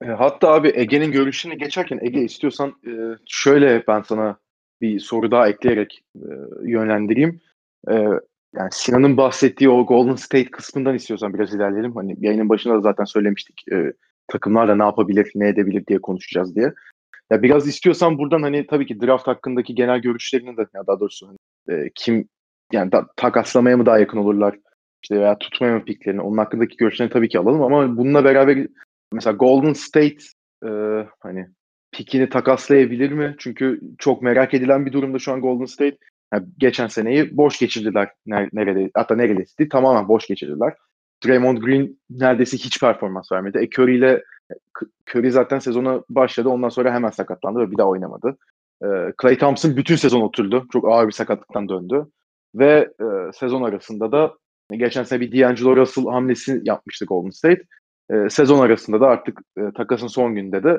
E, 0.01 0.05
hatta 0.05 0.53
abi 0.53 0.71
Ege'nin 0.75 1.12
görüşüne 1.12 1.55
geçerken 1.55 2.00
Ege 2.01 2.21
istiyorsan 2.21 2.69
e, 2.88 2.91
şöyle 3.25 3.83
ben 3.88 4.01
sana 4.01 4.38
bir 4.81 5.00
soru 5.00 5.31
daha 5.31 5.50
ekleyerek 5.50 6.03
e, 6.15 6.27
yönlendireyim. 6.63 7.41
Yani 8.55 8.69
Sinan'ın 8.71 9.17
bahsettiği 9.17 9.69
o 9.69 9.86
Golden 9.86 10.15
State 10.15 10.51
kısmından 10.51 10.95
istiyorsan 10.95 11.33
biraz 11.33 11.53
ilerleyelim. 11.53 11.95
Hani 11.95 12.15
yayının 12.19 12.50
başında 12.50 12.74
da 12.74 12.81
zaten 12.81 13.03
söylemiştik. 13.03 13.65
Takımlarla 14.27 14.75
ne 14.75 14.83
yapabilir, 14.83 15.31
ne 15.36 15.48
edebilir 15.48 15.86
diye 15.88 16.01
konuşacağız 16.01 16.55
diye. 16.55 16.74
Ya 17.31 17.41
biraz 17.41 17.67
istiyorsan 17.67 18.17
buradan 18.17 18.41
hani 18.41 18.67
tabii 18.67 18.86
ki 18.86 19.01
draft 19.01 19.27
hakkındaki 19.27 19.75
genel 19.75 20.00
görüşlerini 20.00 20.57
de 20.57 20.65
ya 20.75 20.88
daha 20.88 21.00
doğrusu 21.00 21.27
hani, 21.27 21.38
e, 21.79 21.89
kim 21.95 22.29
yani 22.71 22.91
da, 22.91 23.07
takaslamaya 23.15 23.77
mı 23.77 23.86
daha 23.86 24.00
yakın 24.00 24.17
olurlar 24.17 24.59
işte 25.03 25.19
veya 25.19 25.38
tutmaya 25.38 25.74
mı 25.74 25.86
piklerini 25.86 26.21
onun 26.21 26.38
hakkındaki 26.38 26.77
görüşlerini 26.77 27.13
tabii 27.13 27.29
ki 27.29 27.39
alalım 27.39 27.62
ama 27.62 27.98
bununla 27.98 28.24
beraber 28.24 28.67
mesela 29.13 29.36
Golden 29.36 29.74
State 29.74 30.18
e, 30.66 30.70
hani 31.20 31.48
pikini 31.92 32.30
takaslayabilir 32.30 33.12
mi? 33.12 33.36
Çünkü 33.39 33.82
çok 33.98 34.22
merak 34.22 34.54
edilen 34.54 34.86
bir 34.86 34.94
durumda 34.94 35.20
şu 35.20 35.32
an 35.34 35.42
Golden 35.42 35.66
State. 35.66 35.98
Yani 36.34 36.46
geçen 36.58 36.88
seneyi 36.88 37.38
boş 37.38 37.60
geçirdiler 37.60 38.10
nerede 38.25 38.92
hatta 38.94 39.16
neredeyse 39.16 39.70
tamamen 39.70 40.08
boş 40.08 40.28
geçirdiler. 40.28 40.74
Draymond 41.25 41.58
Green 41.58 42.00
neredeyse 42.10 42.58
hiç 42.58 42.80
performans 42.80 43.32
vermedi. 43.32 43.58
E 43.58 43.70
Curry 43.82 43.98
ile 43.98 44.24
Curry 45.10 45.32
zaten 45.32 45.60
sezona 45.60 46.01
başladı. 46.10 46.50
Ondan 46.50 46.70
sonra 46.70 46.94
hemen 46.94 47.10
sakatlandı 47.10 47.60
ve 47.60 47.72
bir 47.72 47.78
daha 47.78 47.88
oynamadı. 47.88 48.38
E, 48.84 48.88
Clay 49.22 49.38
Thompson 49.38 49.78
bütün 49.78 49.96
sezon 49.96 50.22
oturdu. 50.22 50.68
Çok 50.72 50.89
ağır 50.89 51.08
bir 51.08 51.12
sakatlıktan 51.12 51.70
döndü. 51.70 52.06
Ve 52.56 52.89
e, 53.01 53.32
sezon 53.34 53.63
arasında 53.63 54.12
da 54.12 54.34
geçen 54.72 55.04
sene 55.04 55.22
bir 55.22 55.32
D'Angelo 55.32 55.75
Russell 55.75 56.06
hamlesi 56.06 56.62
yapmıştı 56.63 57.06
Golden 57.06 57.30
State. 57.30 57.63
E, 58.12 58.30
sezon 58.30 58.60
arasında 58.60 59.01
da 59.01 59.08
artık 59.08 59.42
e, 59.58 59.62
takasın 59.75 60.08
son 60.08 60.36
günde 60.36 60.63
de 60.63 60.78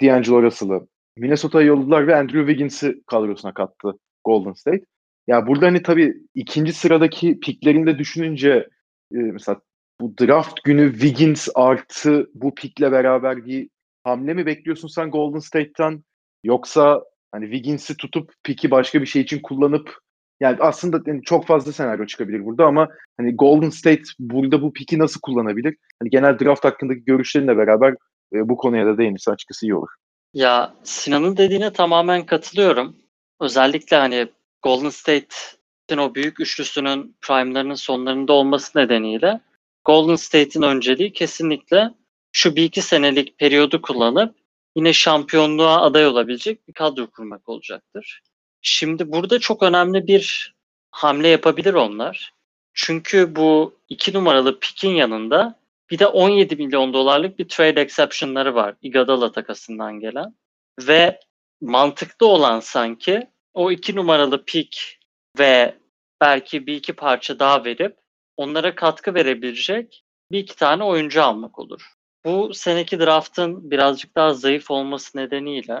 D'Angelo 0.00 0.42
Russell'ı 0.42 0.86
Minnesota'ya 1.16 1.66
yolladılar 1.66 2.06
ve 2.06 2.16
Andrew 2.16 2.40
Wiggins'i 2.40 3.02
kadrosuna 3.06 3.54
kattı 3.54 3.92
Golden 4.24 4.52
State. 4.52 4.84
Ya 5.26 5.46
burada 5.46 5.66
hani 5.66 5.82
tabii 5.82 6.14
ikinci 6.34 6.72
sıradaki 6.72 7.40
piklerini 7.40 7.86
de 7.86 7.98
düşününce 7.98 8.68
e, 9.12 9.16
mesela 9.16 9.60
bu 10.00 10.14
draft 10.18 10.64
günü 10.64 10.92
Wiggins 10.92 11.48
artı 11.54 12.30
bu 12.34 12.54
pikle 12.54 12.92
beraber 12.92 13.46
bir 13.46 13.68
hamle 14.04 14.34
mi 14.34 14.46
bekliyorsun 14.46 14.88
sen 14.88 15.10
Golden 15.10 15.38
State'ten 15.38 16.04
yoksa 16.44 17.04
hani 17.32 17.44
Wiggins'i 17.44 17.96
tutup 17.96 18.32
piki 18.44 18.70
başka 18.70 19.00
bir 19.00 19.06
şey 19.06 19.22
için 19.22 19.40
kullanıp 19.42 19.98
yani 20.40 20.56
aslında 20.60 21.00
yani 21.06 21.22
çok 21.22 21.46
fazla 21.46 21.72
senaryo 21.72 22.06
çıkabilir 22.06 22.44
burada 22.44 22.66
ama 22.66 22.88
hani 23.16 23.36
Golden 23.36 23.70
State 23.70 24.02
burada 24.18 24.62
bu 24.62 24.72
piki 24.72 24.98
nasıl 24.98 25.20
kullanabilir? 25.20 25.76
Hani 26.02 26.10
genel 26.10 26.38
draft 26.38 26.64
hakkındaki 26.64 27.04
görüşlerinle 27.04 27.56
beraber 27.56 27.94
e, 28.34 28.48
bu 28.48 28.56
konuya 28.56 28.86
da 28.86 28.98
değinirse 28.98 29.30
açıkçası 29.30 29.66
iyi 29.66 29.74
olur. 29.74 29.88
Ya 30.34 30.74
Sinan'ın 30.84 31.36
dediğine 31.36 31.72
tamamen 31.72 32.26
katılıyorum. 32.26 32.96
Özellikle 33.40 33.96
hani 33.96 34.28
Golden 34.62 34.90
State'in 34.90 35.98
o 35.98 36.14
büyük 36.14 36.40
üçlüsünün 36.40 37.16
prime'larının 37.22 37.74
sonlarında 37.74 38.32
olması 38.32 38.78
nedeniyle 38.78 39.40
Golden 39.84 40.16
State'in 40.16 40.62
önceliği 40.62 41.12
kesinlikle 41.12 41.90
şu 42.32 42.56
bir 42.56 42.64
iki 42.64 42.82
senelik 42.82 43.38
periyodu 43.38 43.82
kullanıp 43.82 44.34
yine 44.76 44.92
şampiyonluğa 44.92 45.82
aday 45.82 46.06
olabilecek 46.06 46.68
bir 46.68 46.72
kadro 46.72 47.10
kurmak 47.10 47.48
olacaktır. 47.48 48.22
Şimdi 48.62 49.12
burada 49.12 49.38
çok 49.38 49.62
önemli 49.62 50.06
bir 50.06 50.54
hamle 50.90 51.28
yapabilir 51.28 51.74
onlar. 51.74 52.32
Çünkü 52.74 53.36
bu 53.36 53.74
iki 53.88 54.14
numaralı 54.14 54.60
pikin 54.60 54.90
yanında 54.90 55.60
bir 55.90 55.98
de 55.98 56.06
17 56.06 56.56
milyon 56.56 56.92
dolarlık 56.92 57.38
bir 57.38 57.48
trade 57.48 57.80
exception'ları 57.80 58.54
var 58.54 58.74
Iguodala 58.82 59.32
takasından 59.32 60.00
gelen. 60.00 60.34
Ve 60.80 61.20
mantıklı 61.60 62.26
olan 62.26 62.60
sanki 62.60 63.26
o 63.54 63.70
iki 63.70 63.96
numaralı 63.96 64.44
pik 64.44 64.98
ve 65.38 65.74
belki 66.20 66.66
bir 66.66 66.74
iki 66.74 66.92
parça 66.92 67.38
daha 67.38 67.64
verip 67.64 67.96
onlara 68.36 68.74
katkı 68.74 69.14
verebilecek 69.14 70.04
bir 70.32 70.38
iki 70.38 70.56
tane 70.56 70.84
oyuncu 70.84 71.22
almak 71.22 71.58
olur. 71.58 71.92
Bu 72.24 72.54
seneki 72.54 72.98
draftın 72.98 73.70
birazcık 73.70 74.16
daha 74.16 74.34
zayıf 74.34 74.70
olması 74.70 75.18
nedeniyle 75.18 75.80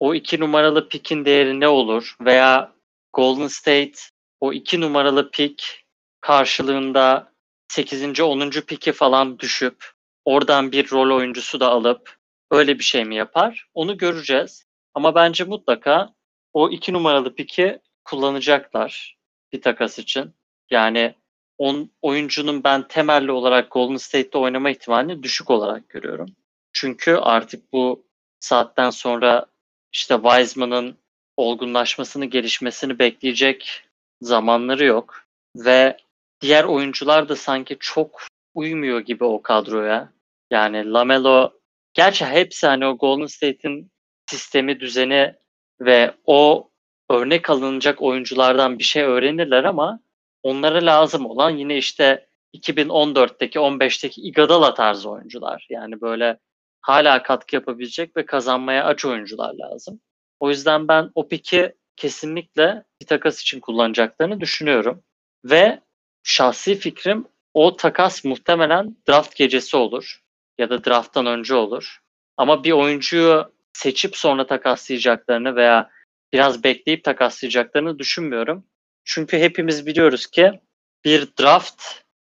o 0.00 0.14
iki 0.14 0.40
numaralı 0.40 0.88
pikin 0.88 1.24
değeri 1.24 1.60
ne 1.60 1.68
olur 1.68 2.16
veya 2.20 2.72
Golden 3.12 3.46
State 3.46 3.98
o 4.40 4.52
iki 4.52 4.80
numaralı 4.80 5.30
pik 5.30 5.84
karşılığında 6.20 7.32
8. 7.68 8.20
10. 8.20 8.50
piki 8.50 8.92
falan 8.92 9.38
düşüp 9.38 9.90
oradan 10.24 10.72
bir 10.72 10.90
rol 10.90 11.16
oyuncusu 11.16 11.60
da 11.60 11.68
alıp 11.68 12.16
öyle 12.50 12.78
bir 12.78 12.84
şey 12.84 13.04
mi 13.04 13.16
yapar? 13.16 13.66
Onu 13.74 13.98
göreceğiz. 13.98 14.66
Ama 14.94 15.14
bence 15.14 15.44
mutlaka 15.44 16.14
o 16.52 16.70
iki 16.70 16.92
numaralı 16.92 17.34
piki 17.34 17.78
kullanacaklar 18.04 19.16
bir 19.52 19.62
takas 19.62 19.98
için. 19.98 20.34
Yani 20.70 21.14
on, 21.58 21.90
oyuncunun 22.02 22.64
ben 22.64 22.88
temelli 22.88 23.32
olarak 23.32 23.70
Golden 23.70 23.96
State'te 23.96 24.38
oynama 24.38 24.70
ihtimalini 24.70 25.22
düşük 25.22 25.50
olarak 25.50 25.88
görüyorum. 25.88 26.28
Çünkü 26.72 27.14
artık 27.14 27.72
bu 27.72 28.06
saatten 28.40 28.90
sonra 28.90 29.46
işte 29.92 30.14
Wiseman'ın 30.22 30.98
olgunlaşmasını, 31.36 32.24
gelişmesini 32.24 32.98
bekleyecek 32.98 33.82
zamanları 34.22 34.84
yok. 34.84 35.22
Ve 35.56 35.96
diğer 36.40 36.64
oyuncular 36.64 37.28
da 37.28 37.36
sanki 37.36 37.76
çok 37.80 38.22
uymuyor 38.54 39.00
gibi 39.00 39.24
o 39.24 39.42
kadroya. 39.42 40.12
Yani 40.50 40.92
Lamelo, 40.92 41.52
gerçi 41.94 42.24
hepsi 42.26 42.66
hani 42.66 42.86
o 42.86 42.98
Golden 42.98 43.26
State'in 43.26 43.90
sistemi, 44.30 44.80
düzeni 44.80 45.34
ve 45.80 46.14
o 46.26 46.70
örnek 47.10 47.50
alınacak 47.50 48.02
oyunculardan 48.02 48.78
bir 48.78 48.84
şey 48.84 49.02
öğrenirler 49.02 49.64
ama 49.64 50.00
onlara 50.42 50.86
lazım 50.86 51.26
olan 51.26 51.50
yine 51.50 51.76
işte 51.76 52.26
2014'teki 52.54 53.58
15'teki 53.58 54.20
Iguodala 54.20 54.74
tarzı 54.74 55.10
oyuncular. 55.10 55.66
Yani 55.70 56.00
böyle 56.00 56.38
hala 56.80 57.22
katkı 57.22 57.56
yapabilecek 57.56 58.16
ve 58.16 58.26
kazanmaya 58.26 58.84
aç 58.84 59.04
oyuncular 59.04 59.54
lazım. 59.54 60.00
O 60.40 60.50
yüzden 60.50 60.88
ben 60.88 61.10
o 61.14 61.28
piki 61.28 61.74
kesinlikle 61.96 62.84
bir 63.00 63.06
takas 63.06 63.42
için 63.42 63.60
kullanacaklarını 63.60 64.40
düşünüyorum. 64.40 65.02
Ve 65.44 65.80
şahsi 66.22 66.74
fikrim 66.74 67.26
o 67.54 67.76
takas 67.76 68.24
muhtemelen 68.24 68.96
draft 69.08 69.36
gecesi 69.36 69.76
olur 69.76 70.20
ya 70.58 70.70
da 70.70 70.84
drafttan 70.84 71.26
önce 71.26 71.54
olur. 71.54 72.00
Ama 72.36 72.64
bir 72.64 72.72
oyuncuyu 72.72 73.52
seçip 73.72 74.16
sonra 74.16 74.46
takaslayacaklarını 74.46 75.56
veya 75.56 75.90
biraz 76.32 76.64
bekleyip 76.64 77.04
takaslayacaklarını 77.04 77.98
düşünmüyorum. 77.98 78.66
Çünkü 79.04 79.38
hepimiz 79.38 79.86
biliyoruz 79.86 80.26
ki 80.26 80.60
bir 81.04 81.28
draft 81.40 81.82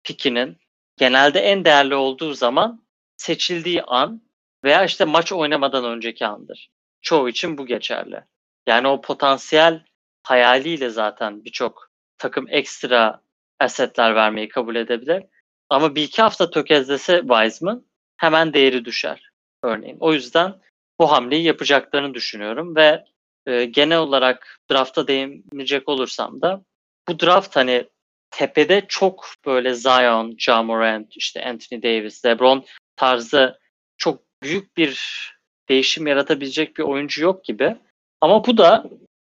pikinin 0.04 0.56
genelde 0.96 1.40
en 1.40 1.64
değerli 1.64 1.94
olduğu 1.94 2.34
zaman 2.34 2.82
seçildiği 3.16 3.82
an 3.82 4.22
veya 4.64 4.84
işte 4.84 5.04
maç 5.04 5.32
oynamadan 5.32 5.84
önceki 5.84 6.26
andır. 6.26 6.70
Çoğu 7.02 7.28
için 7.28 7.58
bu 7.58 7.66
geçerli. 7.66 8.24
Yani 8.66 8.88
o 8.88 9.00
potansiyel 9.00 9.84
hayaliyle 10.22 10.90
zaten 10.90 11.44
birçok 11.44 11.90
takım 12.18 12.46
ekstra 12.48 13.22
asetler 13.60 14.14
vermeyi 14.14 14.48
kabul 14.48 14.76
edebilir. 14.76 15.24
Ama 15.68 15.94
bir 15.94 16.02
iki 16.02 16.22
hafta 16.22 16.50
tökezlese 16.50 17.20
Wiseman 17.20 17.86
hemen 18.16 18.52
değeri 18.54 18.84
düşer 18.84 19.30
örneğin. 19.62 19.96
O 20.00 20.12
yüzden 20.12 20.60
bu 20.98 21.12
hamleyi 21.12 21.42
yapacaklarını 21.42 22.14
düşünüyorum 22.14 22.76
ve 22.76 23.04
e, 23.46 23.64
genel 23.64 23.98
olarak 23.98 24.58
drafta 24.70 25.06
değinecek 25.06 25.88
olursam 25.88 26.40
da 26.42 26.64
bu 27.08 27.20
draft 27.20 27.56
hani 27.56 27.88
tepede 28.30 28.84
çok 28.88 29.26
böyle 29.46 29.74
Zion, 29.74 30.34
Ja 30.38 30.62
Morant, 30.62 31.16
işte 31.16 31.44
Anthony 31.44 31.82
Davis, 31.82 32.24
LeBron 32.24 32.64
tarzı 32.96 33.58
çok 33.96 34.22
büyük 34.42 34.76
bir 34.76 35.20
değişim 35.68 36.06
yaratabilecek 36.06 36.76
bir 36.76 36.82
oyuncu 36.82 37.22
yok 37.22 37.44
gibi. 37.44 37.76
Ama 38.20 38.46
bu 38.46 38.56
da 38.56 38.84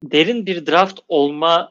derin 0.04 0.46
bir 0.46 0.66
draft 0.66 1.00
olmaya 1.08 1.70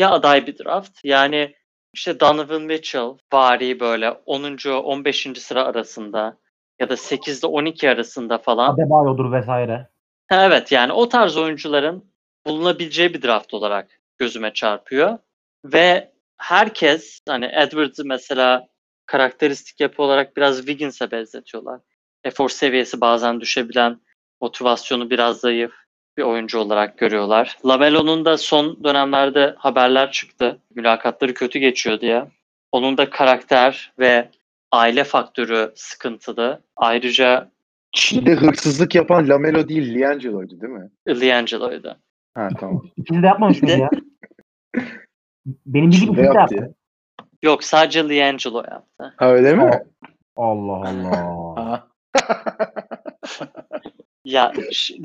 aday 0.00 0.46
bir 0.46 0.58
draft. 0.58 1.04
Yani 1.04 1.54
işte 1.94 2.20
Donovan 2.20 2.62
Mitchell 2.62 3.18
vari 3.32 3.80
böyle 3.80 4.10
10. 4.10 4.68
15. 4.68 5.28
sıra 5.38 5.64
arasında 5.64 6.36
ya 6.80 6.88
da 6.88 6.94
8'de 6.94 7.46
12 7.46 7.90
arasında 7.90 8.38
falan. 8.38 8.74
Adebayo'dur 8.74 9.32
vesaire. 9.32 9.88
Evet 10.30 10.72
yani 10.72 10.92
o 10.92 11.08
tarz 11.08 11.36
oyuncuların 11.36 12.12
bulunabileceği 12.46 13.14
bir 13.14 13.22
draft 13.22 13.54
olarak 13.54 14.00
gözüme 14.18 14.52
çarpıyor. 14.52 15.18
Ve 15.64 16.12
herkes 16.38 17.20
hani 17.28 17.44
Edwards'ı 17.44 18.04
mesela 18.04 18.68
karakteristik 19.06 19.80
yapı 19.80 20.02
olarak 20.02 20.36
biraz 20.36 20.56
Wiggins'e 20.56 21.10
benzetiyorlar. 21.10 21.80
Efor 22.24 22.48
seviyesi 22.48 23.00
bazen 23.00 23.40
düşebilen, 23.40 24.00
motivasyonu 24.40 25.10
biraz 25.10 25.40
zayıf 25.40 25.72
bir 26.16 26.22
oyuncu 26.22 26.58
olarak 26.58 26.98
görüyorlar. 26.98 27.56
Lamelo'nun 27.66 28.24
da 28.24 28.38
son 28.38 28.84
dönemlerde 28.84 29.54
haberler 29.58 30.12
çıktı. 30.12 30.58
Mülakatları 30.74 31.34
kötü 31.34 31.58
geçiyor 31.58 32.00
diye. 32.00 32.24
Onun 32.72 32.96
da 32.98 33.10
karakter 33.10 33.92
ve 33.98 34.28
aile 34.72 35.04
faktörü 35.04 35.72
sıkıntılı. 35.74 36.60
Ayrıca 36.76 37.50
Çin'de 37.92 38.34
hırsızlık 38.34 38.94
yapan 38.94 39.28
Lamelo 39.28 39.68
değil 39.68 39.94
Liangelo'ydu 39.94 40.60
değil 40.60 40.72
mi? 40.72 40.90
Liangelo'ydu. 41.08 41.96
Ha 42.34 42.48
tamam. 42.60 42.82
İkisi 42.96 43.22
de 43.22 43.26
yapmamış 43.26 43.62
mıydı 43.62 43.78
ya? 43.78 43.90
Benim 45.66 45.90
bildiğim 45.90 46.14
Çin'de 46.14 46.22
yaptı 46.22 46.38
yaptı. 46.40 46.54
ya. 46.56 46.68
Yok 47.42 47.64
sadece 47.64 48.08
Liangelo 48.08 48.58
yaptı. 48.58 49.14
Ha 49.16 49.32
öyle 49.32 49.54
mi? 49.54 49.70
Allah 50.36 50.88
Allah. 50.88 51.88
Ya 54.24 54.52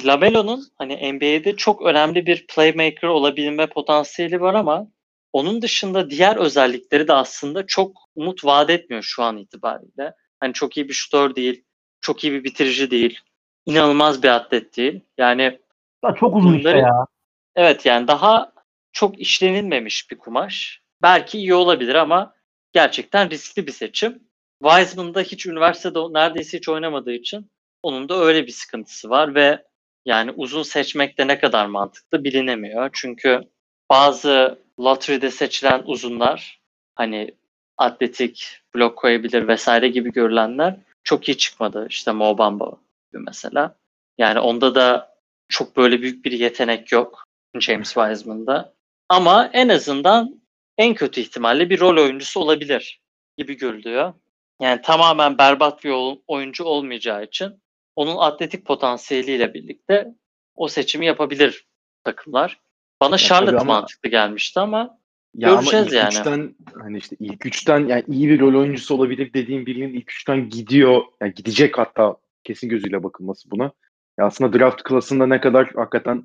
Lamelo'nun 0.05 0.63
hani 0.77 1.13
NBA'de 1.13 1.55
çok 1.55 1.81
önemli 1.81 2.25
bir 2.25 2.47
playmaker 2.47 3.07
olabilme 3.07 3.67
potansiyeli 3.67 4.41
var 4.41 4.53
ama 4.53 4.87
onun 5.33 5.61
dışında 5.61 6.09
diğer 6.09 6.35
özellikleri 6.35 7.07
de 7.07 7.13
aslında 7.13 7.65
çok 7.67 7.97
umut 8.15 8.45
vaat 8.45 8.69
etmiyor 8.69 9.03
şu 9.03 9.23
an 9.23 9.37
itibariyle. 9.37 10.13
Hani 10.39 10.53
çok 10.53 10.77
iyi 10.77 10.87
bir 10.89 10.93
şutör 10.93 11.35
değil, 11.35 11.63
çok 12.01 12.23
iyi 12.23 12.33
bir 12.33 12.43
bitirici 12.43 12.91
değil, 12.91 13.19
inanılmaz 13.65 14.23
bir 14.23 14.27
atlet 14.29 14.77
değil. 14.77 14.99
Yani 15.17 15.59
Ya 16.05 16.15
çok 16.19 16.35
uzun 16.35 16.53
işte 16.53 16.69
Bunları- 16.69 16.79
ya. 16.79 17.05
evet 17.55 17.85
yani 17.85 18.07
daha 18.07 18.51
çok 18.91 19.19
işlenilmemiş 19.19 20.11
bir 20.11 20.17
kumaş. 20.17 20.81
Belki 21.01 21.37
iyi 21.37 21.53
olabilir 21.53 21.95
ama 21.95 22.33
gerçekten 22.73 23.29
riskli 23.29 23.67
bir 23.67 23.71
seçim. 23.71 24.26
Wiseman 24.63 25.13
da 25.13 25.21
hiç 25.21 25.45
üniversitede 25.45 25.99
neredeyse 25.99 26.57
hiç 26.57 26.69
oynamadığı 26.69 27.13
için 27.13 27.51
onun 27.83 28.09
da 28.09 28.19
öyle 28.19 28.47
bir 28.47 28.51
sıkıntısı 28.51 29.09
var 29.09 29.35
ve 29.35 29.63
yani 30.05 30.31
uzun 30.31 30.63
seçmek 30.63 31.17
de 31.17 31.27
ne 31.27 31.39
kadar 31.39 31.65
mantıklı 31.65 32.23
bilinemiyor. 32.23 32.89
Çünkü 32.93 33.41
bazı 33.89 34.59
lottery'de 34.79 35.31
seçilen 35.31 35.83
uzunlar 35.85 36.61
hani 36.95 37.35
atletik, 37.77 38.59
blok 38.75 38.97
koyabilir 38.97 39.47
vesaire 39.47 39.87
gibi 39.89 40.11
görülenler 40.11 40.77
çok 41.03 41.29
iyi 41.29 41.37
çıkmadı. 41.37 41.87
İşte 41.89 42.11
Mo 42.11 42.37
Bamba 42.37 42.77
gibi 43.11 43.23
mesela. 43.23 43.75
Yani 44.17 44.39
onda 44.39 44.75
da 44.75 45.17
çok 45.49 45.77
böyle 45.77 46.01
büyük 46.01 46.25
bir 46.25 46.31
yetenek 46.31 46.91
yok 46.91 47.23
James 47.59 47.93
Wiseman'da. 47.93 48.73
Ama 49.09 49.49
en 49.53 49.69
azından 49.69 50.41
en 50.77 50.93
kötü 50.93 51.21
ihtimalle 51.21 51.69
bir 51.69 51.79
rol 51.79 51.97
oyuncusu 52.03 52.39
olabilir 52.39 53.01
gibi 53.37 53.57
görülüyor. 53.57 54.13
Yani 54.61 54.81
tamamen 54.81 55.37
berbat 55.37 55.83
bir 55.83 55.93
oyuncu 56.27 56.63
olmayacağı 56.63 57.23
için 57.23 57.61
onun 57.95 58.17
atletik 58.17 58.65
potansiyeliyle 58.65 59.53
birlikte 59.53 60.07
o 60.55 60.67
seçimi 60.67 61.05
yapabilir 61.05 61.67
takımlar. 62.03 62.59
Bana 63.01 63.17
Charlotte 63.17 63.51
tabii 63.51 63.61
ama- 63.61 63.73
mantıklı 63.73 64.09
gelmişti 64.09 64.59
ama 64.59 64.97
Ya 65.35 65.51
ama 65.51 65.61
Göreceğiz 65.61 65.87
ilk 65.87 65.93
yani. 65.93 66.07
üçten 66.09 66.55
hani 66.81 66.97
işte 66.97 67.15
ilk 67.19 67.45
üçten 67.45 67.87
yani 67.87 68.03
iyi 68.07 68.29
bir 68.29 68.39
rol 68.39 68.59
oyuncusu 68.59 68.95
olabilir 68.95 69.33
dediğim 69.33 69.65
birinin 69.65 69.93
ilk 69.93 70.11
üçten 70.11 70.49
gidiyor. 70.49 71.01
Yani 71.21 71.33
gidecek 71.33 71.77
hatta 71.77 72.17
kesin 72.43 72.69
gözüyle 72.69 73.03
bakılması 73.03 73.51
buna. 73.51 73.71
Ya 74.19 74.25
aslında 74.25 74.59
draft 74.59 74.83
klasında 74.83 75.27
ne 75.27 75.41
kadar 75.41 75.71
hakikaten 75.75 76.23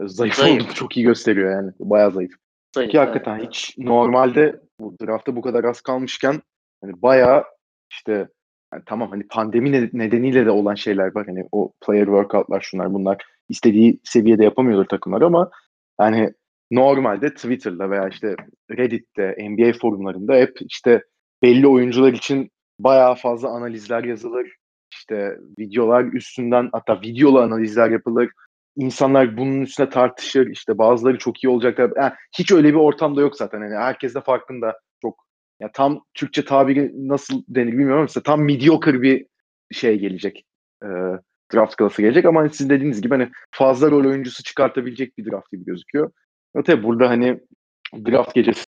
e, 0.00 0.08
zayıf, 0.08 0.34
Zayıf. 0.34 0.62
olduğunu 0.62 0.74
çok 0.74 0.96
iyi 0.96 1.06
gösteriyor 1.06 1.50
yani. 1.52 1.72
Bayağı 1.80 2.10
zayıf. 2.12 2.32
zayıf. 2.74 2.90
Ki 2.92 2.98
hakikaten 2.98 3.38
hiç 3.46 3.78
normalde 3.78 4.60
bu 4.80 4.96
draftta 5.02 5.36
bu 5.36 5.42
kadar 5.42 5.64
az 5.64 5.80
kalmışken 5.80 6.42
hani 6.80 7.02
bayağı 7.02 7.44
işte 7.94 8.28
yani 8.72 8.82
tamam 8.86 9.10
hani 9.10 9.26
pandemi 9.28 9.72
ne- 9.72 9.90
nedeniyle 9.92 10.46
de 10.46 10.50
olan 10.50 10.74
şeyler 10.74 11.14
var. 11.14 11.26
Hani 11.26 11.48
o 11.52 11.72
player 11.86 12.04
workoutlar 12.04 12.60
şunlar 12.60 12.94
bunlar 12.94 13.22
istediği 13.48 14.00
seviyede 14.04 14.44
yapamıyorlar 14.44 14.88
takımlar 14.88 15.22
ama 15.22 15.50
yani 16.00 16.32
normalde 16.70 17.34
Twitter'da 17.34 17.90
veya 17.90 18.08
işte 18.08 18.36
Reddit'te, 18.70 19.36
NBA 19.40 19.72
forumlarında 19.80 20.34
hep 20.34 20.58
işte 20.60 21.02
belli 21.42 21.66
oyuncular 21.66 22.12
için 22.12 22.50
bayağı 22.78 23.14
fazla 23.14 23.48
analizler 23.48 24.04
yazılır. 24.04 24.56
İşte 24.92 25.38
videolar 25.58 26.04
üstünden 26.04 26.68
hatta 26.72 27.00
videolu 27.00 27.40
analizler 27.40 27.90
yapılır. 27.90 28.30
İnsanlar 28.76 29.36
bunun 29.36 29.60
üstüne 29.60 29.88
tartışır. 29.88 30.46
İşte 30.46 30.78
bazıları 30.78 31.18
çok 31.18 31.44
iyi 31.44 31.48
olacaklar. 31.48 31.92
Yani 31.96 32.12
hiç 32.38 32.52
öyle 32.52 32.68
bir 32.68 32.78
ortamda 32.78 33.20
yok 33.20 33.36
zaten. 33.36 33.60
Yani 33.60 33.74
herkes 33.74 34.14
de 34.14 34.20
farkında. 34.20 34.78
Ya 35.60 35.70
tam 35.72 36.00
Türkçe 36.14 36.44
tabiri 36.44 36.92
nasıl 36.94 37.42
denir 37.48 37.72
bilmiyorum 37.72 38.08
ama 38.14 38.22
tam 38.22 38.44
mediocre 38.44 39.02
bir 39.02 39.26
şey 39.72 39.98
gelecek. 39.98 40.44
Ee, 40.82 40.88
draft 41.54 41.76
klası 41.76 42.02
gelecek 42.02 42.24
ama 42.24 42.48
sizin 42.48 42.70
dediğiniz 42.70 43.02
gibi 43.02 43.14
hani 43.14 43.30
fazla 43.50 43.90
rol 43.90 44.04
oyuncusu 44.04 44.42
çıkartabilecek 44.42 45.18
bir 45.18 45.30
draft 45.30 45.52
gibi 45.52 45.64
gözüküyor. 45.64 46.10
Tabii 46.64 46.82
burada 46.82 47.08
hani 47.08 47.40
draft 47.94 48.34
gecesi 48.34 48.64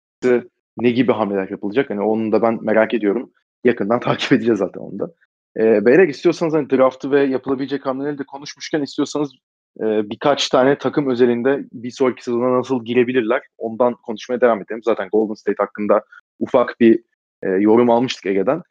ne 0.78 0.90
gibi 0.90 1.12
hamleler 1.12 1.48
yapılacak? 1.50 1.90
Hani 1.90 2.00
onu 2.00 2.32
da 2.32 2.42
ben 2.42 2.58
merak 2.62 2.94
ediyorum. 2.94 3.30
Yakından 3.64 4.00
takip 4.00 4.32
edeceğiz 4.32 4.58
zaten 4.58 4.80
onu 4.80 4.98
da. 4.98 5.12
Ee, 5.60 5.86
Beyler 5.86 6.08
istiyorsanız 6.08 6.54
hani 6.54 6.70
draftı 6.70 7.10
ve 7.10 7.24
yapılabilecek 7.24 7.86
hamleleri 7.86 8.18
de 8.18 8.24
konuşmuşken 8.24 8.82
istiyorsanız 8.82 9.32
e, 9.80 10.10
birkaç 10.10 10.48
tane 10.48 10.78
takım 10.78 11.10
özelinde 11.10 11.64
bir 11.72 11.90
sonraki 11.90 12.24
sezona 12.24 12.58
nasıl 12.58 12.84
girebilirler 12.84 13.42
ondan 13.58 13.94
konuşmaya 13.94 14.40
devam 14.40 14.62
edelim. 14.62 14.82
Zaten 14.84 15.08
Golden 15.12 15.34
State 15.34 15.62
hakkında 15.62 16.02
ufak 16.40 16.80
bir 16.80 17.02
e, 17.42 17.48
yorum 17.48 17.90
almıştık 17.90 18.26
Ege'den. 18.26 18.62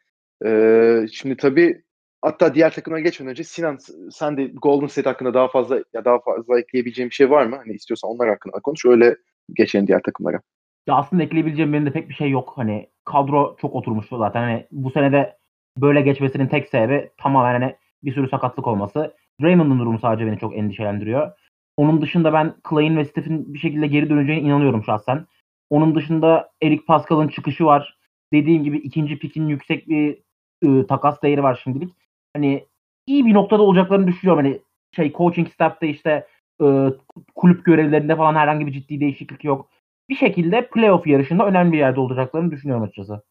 E, 0.44 1.06
şimdi 1.12 1.36
tabii 1.36 1.82
hatta 2.22 2.54
diğer 2.54 2.74
takımlara 2.74 3.00
geçmeden 3.00 3.30
önce 3.30 3.44
Sinan 3.44 3.78
sen 4.10 4.36
de 4.36 4.44
Golden 4.46 4.86
State 4.86 5.08
hakkında 5.08 5.34
daha 5.34 5.48
fazla 5.48 5.76
ya 5.94 6.04
daha 6.04 6.20
fazla 6.20 6.60
ekleyebileceğim 6.60 7.10
bir 7.10 7.14
şey 7.14 7.30
var 7.30 7.46
mı? 7.46 7.56
Hani 7.56 7.72
istiyorsan 7.72 8.10
onlar 8.10 8.28
hakkında 8.28 8.60
konuş. 8.60 8.86
Öyle 8.86 9.16
geçelim 9.54 9.86
diğer 9.86 10.02
takımlara. 10.02 10.40
Ya 10.86 10.94
aslında 10.94 11.22
ekleyebileceğim 11.22 11.72
benim 11.72 11.86
de 11.86 11.92
pek 11.92 12.08
bir 12.08 12.14
şey 12.14 12.30
yok. 12.30 12.52
Hani 12.56 12.88
kadro 13.04 13.56
çok 13.60 13.74
oturmuştu 13.74 14.18
zaten. 14.18 14.40
Hani 14.40 14.66
bu 14.72 14.90
senede 14.90 15.36
böyle 15.76 16.00
geçmesinin 16.00 16.46
tek 16.46 16.68
sebebi 16.68 17.10
tamamen 17.16 17.60
hani 17.60 17.76
bir 18.04 18.14
sürü 18.14 18.28
sakatlık 18.28 18.66
olması. 18.66 19.14
Draymond'un 19.42 19.78
durumu 19.78 19.98
sadece 19.98 20.26
beni 20.26 20.38
çok 20.38 20.56
endişelendiriyor. 20.56 21.32
Onun 21.76 22.02
dışında 22.02 22.32
ben 22.32 22.54
Clay'in 22.70 22.96
ve 22.96 23.04
Steph'in 23.04 23.54
bir 23.54 23.58
şekilde 23.58 23.86
geri 23.86 24.10
döneceğine 24.10 24.42
inanıyorum 24.42 24.84
şahsen. 24.84 25.26
Onun 25.72 25.94
dışında 25.94 26.50
Eric 26.62 26.84
Pascal'ın 26.84 27.28
çıkışı 27.28 27.64
var. 27.64 27.98
Dediğim 28.32 28.64
gibi 28.64 28.78
ikinci 28.78 29.18
pikin 29.18 29.48
yüksek 29.48 29.88
bir 29.88 30.18
ı, 30.64 30.86
takas 30.86 31.22
değeri 31.22 31.42
var 31.42 31.60
şimdilik. 31.64 31.94
Hani 32.36 32.66
iyi 33.06 33.26
bir 33.26 33.34
noktada 33.34 33.62
olacaklarını 33.62 34.06
düşünüyorum. 34.06 34.44
Hani 34.44 34.60
şey 34.96 35.12
coaching 35.12 35.48
staff'ta 35.48 35.86
işte 35.86 36.26
ı, 36.62 36.98
kulüp 37.34 37.64
görevlerinde 37.64 38.16
falan 38.16 38.34
herhangi 38.34 38.66
bir 38.66 38.72
ciddi 38.72 39.00
değişiklik 39.00 39.44
yok. 39.44 39.70
Bir 40.08 40.14
şekilde 40.14 40.66
playoff 40.66 41.06
yarışında 41.06 41.46
önemli 41.46 41.72
bir 41.72 41.78
yerde 41.78 42.00
olacaklarını 42.00 42.50
düşünüyorum 42.50 42.84
açıkçası. 42.84 43.22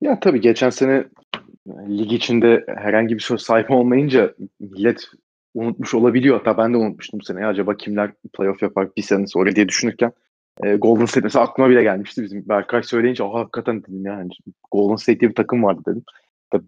Ya 0.00 0.20
tabii 0.20 0.40
geçen 0.40 0.70
sene 0.70 1.04
lig 1.88 2.12
içinde 2.12 2.64
herhangi 2.66 3.14
bir 3.14 3.22
söz 3.22 3.40
sahibi 3.40 3.72
olmayınca 3.72 4.34
millet 4.60 5.04
unutmuş 5.54 5.94
olabiliyor. 5.94 6.38
Hatta 6.38 6.58
ben 6.58 6.72
de 6.72 6.76
unutmuştum 6.76 7.22
sene. 7.22 7.46
Acaba 7.46 7.76
kimler 7.76 8.10
playoff 8.38 8.62
yapar 8.62 8.88
bir 8.96 9.02
sene 9.02 9.26
sonra 9.26 9.56
diye 9.56 9.68
düşünürken 9.68 10.12
e, 10.64 10.76
Golden 10.76 11.04
State 11.04 11.24
mesela 11.24 11.44
aklıma 11.44 11.70
bile 11.70 11.82
gelmişti 11.82 12.22
bizim. 12.22 12.48
Berkay 12.48 12.82
söyleyince 12.82 13.24
Aa, 13.24 13.40
hakikaten 13.40 13.82
dedim 13.82 14.06
ya. 14.06 14.12
Yani 14.12 14.30
Golden 14.72 14.96
State 14.96 15.20
diye 15.20 15.30
bir 15.30 15.34
takım 15.34 15.62
vardı 15.62 15.82
dedim. 15.86 16.02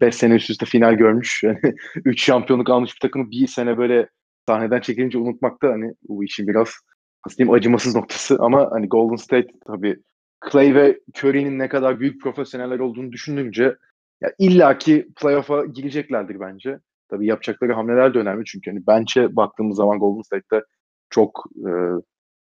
5 0.01 0.15
sene 0.15 0.35
üst 0.35 0.49
üste 0.49 0.65
final 0.65 0.93
görmüş. 0.93 1.43
Yani 1.47 1.59
3 2.05 2.23
şampiyonluk 2.23 2.69
almış 2.69 2.95
bir 2.95 2.99
takımı 2.99 3.31
bir 3.31 3.47
sene 3.47 3.77
böyle 3.77 4.09
sahneden 4.47 4.81
çekilince 4.81 5.17
unutmak 5.17 5.61
da 5.63 5.67
hani 5.67 5.93
bu 6.09 6.23
işin 6.23 6.47
biraz 6.47 6.69
nasıl 7.25 7.37
diyeyim 7.37 7.53
acımasız 7.53 7.95
noktası. 7.95 8.37
Ama 8.39 8.71
hani 8.71 8.87
Golden 8.87 9.15
State 9.15 9.47
tabii 9.67 9.97
Clay 10.51 10.75
ve 10.75 10.99
Curry'nin 11.17 11.59
ne 11.59 11.69
kadar 11.69 11.99
büyük 11.99 12.21
profesyoneller 12.21 12.79
olduğunu 12.79 13.11
düşününce 13.11 13.75
ya 14.21 14.33
illaki 14.39 15.07
playoff'a 15.21 15.65
gireceklerdir 15.65 16.39
bence. 16.39 16.79
Tabii 17.09 17.27
yapacakları 17.27 17.73
hamleler 17.73 18.13
de 18.13 18.19
önemli 18.19 18.45
çünkü 18.45 18.71
hani 18.71 18.87
bench'e 18.87 19.35
baktığımız 19.35 19.77
zaman 19.77 19.99
Golden 19.99 20.21
State'te 20.21 20.61
çok 21.09 21.43
e, 21.57 21.71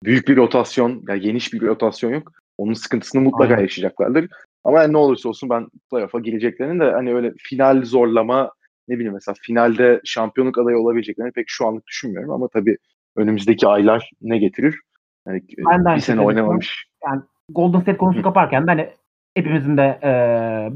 büyük 0.05 0.29
bir 0.29 0.37
rotasyon, 0.37 1.05
yani 1.09 1.21
geniş 1.21 1.53
bir 1.53 1.63
rotasyon 1.63 2.11
yok. 2.11 2.33
Onun 2.59 2.73
sıkıntısını 2.73 3.23
mutlaka 3.23 3.55
Aynen. 3.55 3.63
yaşayacaklardır. 3.63 4.29
Ama 4.65 4.83
yani 4.83 4.93
ne 4.93 4.97
olursa 4.97 5.29
olsun 5.29 5.51
ben 5.51 5.67
playoff'a 5.91 6.19
gireceklerini 6.19 6.81
de 6.81 6.91
hani 6.91 7.15
öyle 7.15 7.33
final 7.39 7.85
zorlama 7.85 8.51
ne 8.89 8.95
bileyim 8.95 9.13
mesela 9.13 9.35
finalde 9.43 10.01
şampiyonluk 10.05 10.59
adayı 10.59 10.79
olabileceklerini 10.79 11.33
pek 11.33 11.45
şu 11.49 11.67
anlık 11.67 11.87
düşünmüyorum 11.87 12.31
ama 12.31 12.49
tabii 12.49 12.77
önümüzdeki 13.17 13.67
aylar 13.67 14.11
ne 14.23 14.39
getirir? 14.39 14.81
Yani 15.27 15.43
ben 15.71 15.97
bir 15.97 16.01
sene 16.01 16.21
oynamamış. 16.21 16.87
Yani 17.07 17.23
Golden 17.49 17.81
State 17.81 17.99
konusunu 17.99 18.23
kaparken 18.23 18.67
de 18.67 18.71
hani 18.71 18.91
hepimizin 19.35 19.77
de 19.77 19.99
e, 20.03 20.11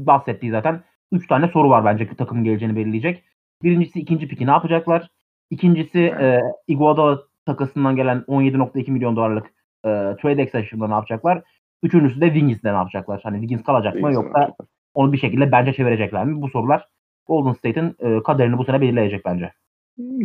bahsettiği 0.05 0.51
zaten 0.51 0.83
3 1.11 1.27
tane 1.27 1.47
soru 1.47 1.69
var 1.69 1.85
bence 1.85 2.09
takımın 2.17 2.43
geleceğini 2.43 2.75
belirleyecek. 2.75 3.23
Birincisi 3.63 3.99
ikinci 3.99 4.27
piki 4.27 4.47
ne 4.47 4.51
yapacaklar? 4.51 5.09
İkincisi 5.49 5.99
e, 5.99 6.41
Iguodala 6.67 7.19
takasından 7.47 7.95
gelen 7.95 8.23
17.2 8.27 8.91
milyon 8.91 9.15
dolarlık 9.15 9.45
e, 9.85 9.89
trade 10.21 10.41
extension'da 10.41 10.87
ne 10.87 10.93
yapacaklar? 10.93 11.41
Üçüncüsü 11.83 12.21
de 12.21 12.25
Wiggins'de 12.25 12.71
ne 12.71 12.77
yapacaklar? 12.77 13.19
Hani 13.23 13.35
Wiggins 13.39 13.65
kalacak 13.65 13.95
mı 13.95 14.13
yoksa 14.13 14.53
onu 14.93 15.13
bir 15.13 15.17
şekilde 15.17 15.51
bence 15.51 15.73
çevirecekler 15.73 16.25
mi? 16.25 16.41
Bu 16.41 16.49
sorular 16.49 16.85
Golden 17.27 17.53
State'in 17.53 17.95
e, 17.99 18.23
kaderini 18.23 18.57
bu 18.57 18.65
sene 18.65 18.81
belirleyecek 18.81 19.25
bence. 19.25 19.51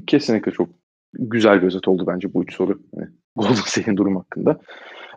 Kesinlikle 0.07 0.53
çok 0.53 0.69
güzel 1.13 1.63
bir 1.63 1.67
özet 1.67 1.89
oldu 1.89 2.05
bence 2.07 2.35
bu 2.35 2.43
üç 2.43 2.55
soru. 2.55 2.79
Yani 2.97 3.09
Golden 3.37 3.55
State'in 3.55 3.97
durum 3.97 4.17
hakkında. 4.17 4.61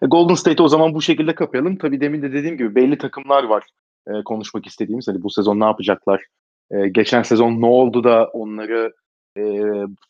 E, 0.02 0.06
Golden 0.06 0.36
State'i 0.36 0.64
o 0.64 0.68
zaman 0.68 0.94
bu 0.94 1.02
şekilde 1.02 1.36
kapayalım. 1.36 1.78
Tabii 1.78 2.02
demin 2.02 2.22
de 2.22 2.34
dediğim 2.34 2.58
gibi 2.58 2.76
belli 2.76 2.98
takımlar 2.98 3.44
var 3.44 3.64
e, 4.08 4.24
konuşmak 4.24 4.68
istediğimiz. 4.68 5.08
Hani 5.08 5.24
bu 5.24 5.30
sezon 5.30 5.60
ne 5.60 5.66
yapacaklar? 5.66 6.26
E, 6.72 6.88
geçen 6.88 7.22
sezon 7.22 7.62
ne 7.62 7.66
oldu 7.66 8.04
da 8.04 8.28
onları 8.34 8.94
e, 9.38 9.62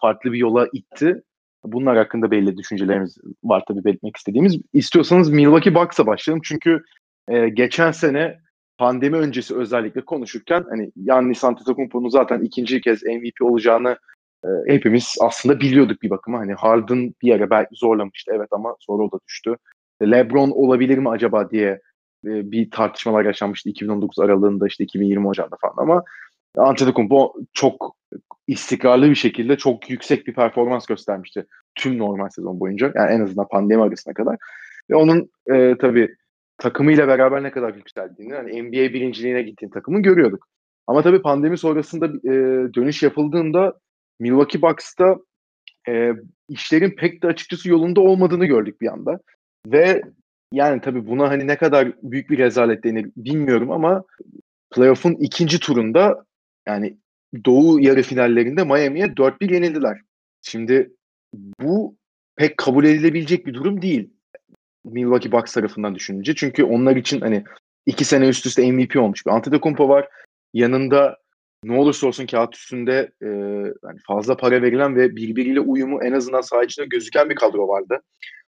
farklı 0.02 0.32
bir 0.32 0.38
yola 0.38 0.68
itti? 0.74 1.24
Bunlar 1.66 1.98
hakkında 1.98 2.32
belli 2.32 2.58
düşüncelerimiz 2.58 3.18
var 3.44 3.64
tabii 3.68 3.86
belirtmek 3.86 4.18
istediğimiz. 4.18 4.58
İstiyorsanız 4.74 5.30
Milwaukee 5.30 5.76
Bucks'a 5.76 6.08
başlayalım. 6.08 6.42
Çünkü 6.46 6.84
e, 7.28 7.50
geçen 7.50 7.92
sene 7.92 8.40
pandemi 8.78 9.18
öncesi 9.18 9.56
özellikle 9.56 10.02
konuşurken 10.02 10.66
hani 10.70 10.92
Yannis 10.96 11.44
Antetokounmpo'nun 11.44 12.10
zaten 12.10 12.42
ikinci 12.42 12.82
kez 12.82 13.04
MVP 13.04 13.42
olacağını 13.42 13.98
e, 14.44 14.48
hepimiz 14.74 15.16
aslında 15.22 15.60
biliyorduk 15.60 16.02
bir 16.02 16.10
bakıma. 16.10 16.40
Hani 16.40 16.54
Harden 16.54 17.14
bir 17.22 17.28
yere 17.28 17.50
belki 17.50 17.76
zorlamıştı 17.76 18.32
evet 18.36 18.48
ama 18.52 18.76
sonra 18.80 19.04
o 19.04 19.12
da 19.12 19.20
düştü. 19.28 19.58
LeBron 20.02 20.52
olabilir 20.52 20.98
mi 20.98 21.10
acaba 21.10 21.50
diye 21.50 21.82
e, 22.26 22.52
bir 22.52 22.72
tartışmalar 22.72 23.26
yaşanmıştı 23.26 23.70
2019 23.70 24.20
aralığında 24.20 24.68
işte 24.68 24.84
2020 24.84 25.28
Ocağı'nda 25.28 25.56
falan 25.62 25.76
ama 25.78 26.04
Antetokounmpo 26.58 27.34
çok 27.54 27.96
istikrarlı 28.48 29.10
bir 29.10 29.16
şekilde 29.16 29.58
çok 29.58 29.90
yüksek 29.90 30.28
bir 30.28 30.34
performans 30.34 30.86
göstermişti 30.86 31.46
tüm 31.76 31.98
normal 31.98 32.30
sezon 32.30 32.60
boyunca. 32.60 32.92
Yani 32.96 33.12
en 33.12 33.22
azından 33.22 33.48
pandemi 33.48 33.84
arasına 33.84 34.14
kadar. 34.14 34.38
Ve 34.90 34.96
onun 34.96 35.30
e, 35.54 35.78
tabii 35.78 36.16
takımıyla 36.58 37.08
beraber 37.08 37.44
ne 37.44 37.52
kadar 37.52 37.76
yükseldiğini, 37.76 38.34
yani 38.34 38.64
NBA 38.64 38.94
birinciliğine 38.94 39.42
gittiğin 39.42 39.72
takımı 39.72 40.02
görüyorduk. 40.02 40.48
Ama 40.88 41.02
tabii 41.02 41.22
pandemi 41.22 41.58
sonrasında 41.58 42.06
e, 42.06 42.34
dönüş 42.74 43.04
yapıldığında 43.04 43.74
Milwaukee 44.20 44.62
Bucks'ta 44.62 45.16
e, 45.90 46.12
işlerin 46.50 46.92
pek 46.92 47.24
de 47.24 47.28
açıkçası 47.28 47.70
yolunda 47.70 48.02
olmadığını 48.02 48.46
gördük 48.46 48.82
bir 48.82 48.88
anda. 48.88 49.20
Ve 49.68 50.02
yani 50.52 50.82
tabii 50.82 51.08
buna 51.08 51.30
hani 51.30 51.48
ne 51.48 51.58
kadar 51.58 51.94
büyük 52.04 52.30
bir 52.30 52.38
rezalet 52.38 52.84
denir 52.84 53.12
bilmiyorum 53.18 53.72
ama 53.72 54.04
playoff'un 54.76 55.14
ikinci 55.14 55.60
turunda 55.60 56.26
yani 56.68 56.98
Doğu 57.46 57.80
yarı 57.80 58.02
finallerinde 58.02 58.64
Miami'ye 58.64 59.06
4-1 59.06 59.54
yenildiler. 59.54 60.02
Şimdi 60.42 60.92
bu 61.34 61.96
pek 62.36 62.58
kabul 62.58 62.86
edilebilecek 62.86 63.46
bir 63.46 63.54
durum 63.54 63.82
değil. 63.82 64.10
Milwaukee 64.86 65.32
Bucks 65.32 65.54
tarafından 65.54 65.96
düşününce. 65.96 66.36
Çünkü 66.36 66.64
onlar 66.64 66.96
için 66.96 67.22
hani 67.22 67.44
iki 67.86 68.06
sene 68.06 68.28
üst 68.28 68.46
üste 68.46 68.72
MVP 68.72 68.98
olmuş 68.98 69.26
bir 69.26 69.32
Antetokounmpo 69.32 69.90
var. 69.90 70.08
Yanında 70.54 71.18
ne 71.64 71.80
olursa 71.80 72.08
olsun 72.08 72.26
kağıt 72.26 72.56
üstünde 72.56 73.12
e, 73.22 73.28
yani 73.84 74.00
fazla 74.08 74.38
para 74.38 74.62
verilen 74.62 74.96
ve 74.96 75.16
birbiriyle 75.16 75.60
uyumu 75.60 76.04
en 76.04 76.12
azından 76.12 76.42
saha 76.42 76.62
gözüken 76.90 77.30
bir 77.30 77.36
kadro 77.36 77.68
vardı. 77.68 78.02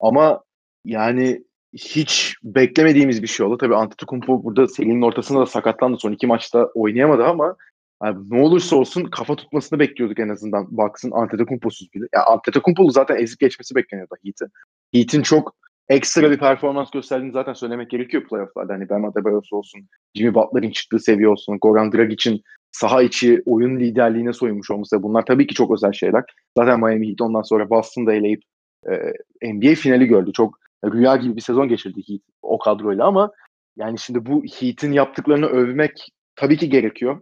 Ama 0.00 0.42
yani 0.84 1.44
hiç 1.72 2.36
beklemediğimiz 2.42 3.22
bir 3.22 3.26
şey 3.26 3.46
oldu. 3.46 3.58
Tabii 3.58 3.76
Antetokounmpo 3.76 4.44
burada 4.44 4.68
serinin 4.68 5.02
ortasında 5.02 5.40
da 5.40 5.46
sakatlandı. 5.46 5.98
Son 5.98 6.12
iki 6.12 6.26
maçta 6.26 6.70
oynayamadı 6.74 7.24
ama 7.24 7.56
yani 8.04 8.18
ne 8.30 8.42
olursa 8.42 8.76
olsun 8.76 9.04
kafa 9.04 9.36
tutmasını 9.36 9.78
bekliyorduk 9.78 10.18
en 10.18 10.28
azından 10.28 10.66
Bucks'ın 10.70 11.10
Antetokounmpo'suz 11.10 11.92
bile. 11.94 12.04
Ya 12.14 12.24
Antetokounmpo'lu 12.24 12.90
zaten 12.90 13.16
ezip 13.16 13.40
geçmesi 13.40 13.74
bekleniyordu 13.74 14.14
Heat'in. 14.24 14.48
Heat'in 14.94 15.22
çok 15.22 15.54
ekstra 15.88 16.30
bir 16.30 16.38
performans 16.38 16.90
gösterdiğini 16.90 17.32
zaten 17.32 17.52
söylemek 17.52 17.90
gerekiyor 17.90 18.28
playoff'larda. 18.28 18.72
Hani 18.72 18.88
Bam 18.88 19.04
Adebayo's 19.04 19.52
olsun, 19.52 19.80
Jimmy 20.14 20.34
Butler'ın 20.34 20.70
çıktığı 20.70 20.98
seviye 20.98 21.28
olsun, 21.28 21.58
Goran 21.60 21.92
Dragic'in 21.92 22.42
saha 22.72 23.02
içi 23.02 23.42
oyun 23.46 23.80
liderliğine 23.80 24.32
soyunmuş 24.32 24.70
olması. 24.70 25.02
Bunlar 25.02 25.24
tabii 25.26 25.46
ki 25.46 25.54
çok 25.54 25.70
özel 25.70 25.92
şeyler. 25.92 26.24
Zaten 26.58 26.80
Miami 26.80 27.08
Heat 27.08 27.20
ondan 27.20 27.42
sonra 27.42 27.70
Boston'da 27.70 28.14
eleyip 28.14 28.42
e, 28.90 29.52
NBA 29.52 29.74
finali 29.74 30.06
gördü. 30.06 30.32
Çok 30.32 30.58
rüya 30.84 31.16
gibi 31.16 31.36
bir 31.36 31.40
sezon 31.40 31.68
geçirdi 31.68 32.00
Heat 32.08 32.20
o 32.42 32.58
kadroyla 32.58 33.06
ama 33.06 33.30
yani 33.76 33.98
şimdi 33.98 34.26
bu 34.26 34.44
Heat'in 34.44 34.92
yaptıklarını 34.92 35.46
övmek 35.46 36.08
tabii 36.36 36.56
ki 36.56 36.68
gerekiyor. 36.68 37.20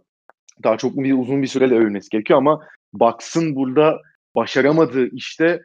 Daha 0.63 0.77
çok 0.77 0.97
bir 0.97 1.13
uzun 1.13 1.41
bir 1.41 1.47
sürede 1.47 1.75
övülmesi 1.75 2.09
gerekiyor 2.09 2.39
ama 2.39 2.67
Bucks'ın 2.93 3.55
burada 3.55 4.01
başaramadığı 4.35 5.07
işte 5.07 5.61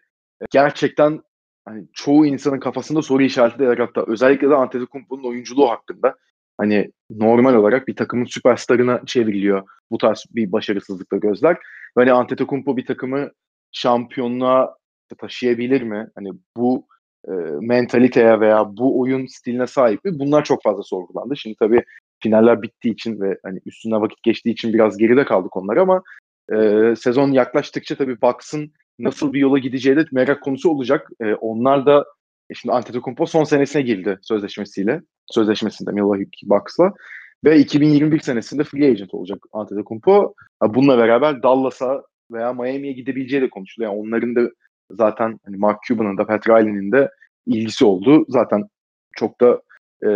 gerçekten 0.51 1.21
hani 1.65 1.87
çoğu 1.93 2.27
insanın 2.27 2.61
kafasında 2.61 3.03
soru 3.03 3.23
işareti 3.23 3.63
yarattı. 3.63 4.05
Özellikle 4.07 4.51
de 4.51 4.55
Antetokounmpo'nun 4.55 5.25
oyunculuğu 5.25 5.71
hakkında. 5.71 6.15
Hani 6.59 6.91
normal 7.11 7.55
olarak 7.55 7.89
bir 7.89 7.97
takımın 7.97 8.25
süperstarına 8.25 9.01
çevriliyor 9.07 9.69
bu 9.91 9.99
tarz 9.99 10.25
bir 10.31 10.53
başarısızlıkla 10.53 11.17
gözler. 11.17 11.57
Hani 11.95 12.13
Antetokounmpo 12.13 12.77
bir 12.77 12.87
takımı 12.87 13.31
şampiyonluğa 13.73 14.77
taşıyabilir 15.19 15.83
mi? 15.83 16.09
Hani 16.15 16.31
bu 16.57 16.87
e, 17.29 17.33
mentaliteye 17.61 18.41
veya 18.41 18.77
bu 18.77 19.01
oyun 19.01 19.27
stiline 19.27 19.67
sahip 19.67 20.05
mi? 20.05 20.19
Bunlar 20.19 20.45
çok 20.45 20.63
fazla 20.63 20.83
sorgulandı. 20.83 21.37
Şimdi 21.37 21.57
tabii 21.61 21.83
finaller 22.23 22.63
bittiği 22.63 22.95
için 22.95 23.21
ve 23.21 23.39
hani 23.43 23.61
üstüne 23.67 24.01
vakit 24.01 24.23
geçtiği 24.23 24.51
için 24.51 24.73
biraz 24.73 24.97
geride 24.97 25.25
kaldık 25.25 25.57
onlar 25.57 25.77
ama 25.77 26.03
e, 26.53 26.57
sezon 26.97 27.33
yaklaştıkça 27.33 27.97
tabii 27.97 28.23
Bucks'ın 28.23 28.73
nasıl 28.99 29.33
bir 29.33 29.41
yola 29.41 29.59
gideceği 29.59 29.97
de 29.97 30.05
merak 30.13 30.43
konusu 30.43 30.71
olacak. 30.71 31.09
E, 31.21 31.35
onlar 31.35 31.87
da 31.87 32.05
e, 32.51 32.55
şimdi 32.55 32.73
Antetokounmpo 32.73 33.27
son 33.27 33.45
senesine 33.45 33.83
girdi 33.83 34.19
sözleşmesiyle. 34.23 35.03
Sözleşmesinde 35.27 35.91
Milwaukee 35.91 36.49
Bucks'la. 36.49 36.93
Ve 37.45 37.59
2021 37.59 38.21
senesinde 38.21 38.65
free 38.65 38.91
agent 38.91 39.15
olacak 39.15 39.39
Antetokounmpo. 39.53 40.35
Bununla 40.63 40.99
beraber 40.99 41.43
Dallas'a 41.43 42.03
veya 42.33 42.53
Miami'ye 42.53 42.93
gidebileceği 42.93 43.43
de 43.43 43.51
konuşuluyor. 43.51 43.93
Yani 43.93 44.01
onların 44.01 44.37
da 44.37 44.51
zaten 44.91 45.39
hani 45.45 45.57
Mark 45.57 45.83
Cuban'ın 45.83 46.19
da 46.19 46.27
Pat 46.27 46.49
Riley'nin 46.49 46.93
de 46.93 47.11
ilgisi 47.47 47.85
oldu. 47.85 48.25
Zaten 48.29 48.65
çok 49.17 49.41
da 49.41 49.63
e, 50.07 50.09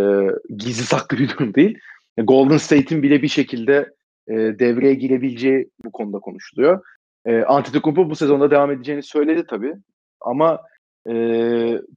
gizli 0.57 0.83
saklı 0.85 1.19
bir 1.19 1.29
durum 1.29 1.55
değil. 1.55 1.79
Golden 2.22 2.57
State'in 2.57 3.02
bile 3.02 3.22
bir 3.22 3.29
şekilde 3.29 3.92
e, 4.29 4.35
devreye 4.35 4.94
girebileceği 4.94 5.70
bu 5.85 5.92
konuda 5.92 6.18
konuşuluyor. 6.18 6.85
E, 7.24 7.42
Antetokounmpo 7.42 8.11
bu 8.11 8.16
sezonda 8.16 8.50
devam 8.50 8.70
edeceğini 8.70 9.02
söyledi 9.02 9.44
tabii. 9.48 9.74
Ama 10.20 10.61
e, 11.09 11.14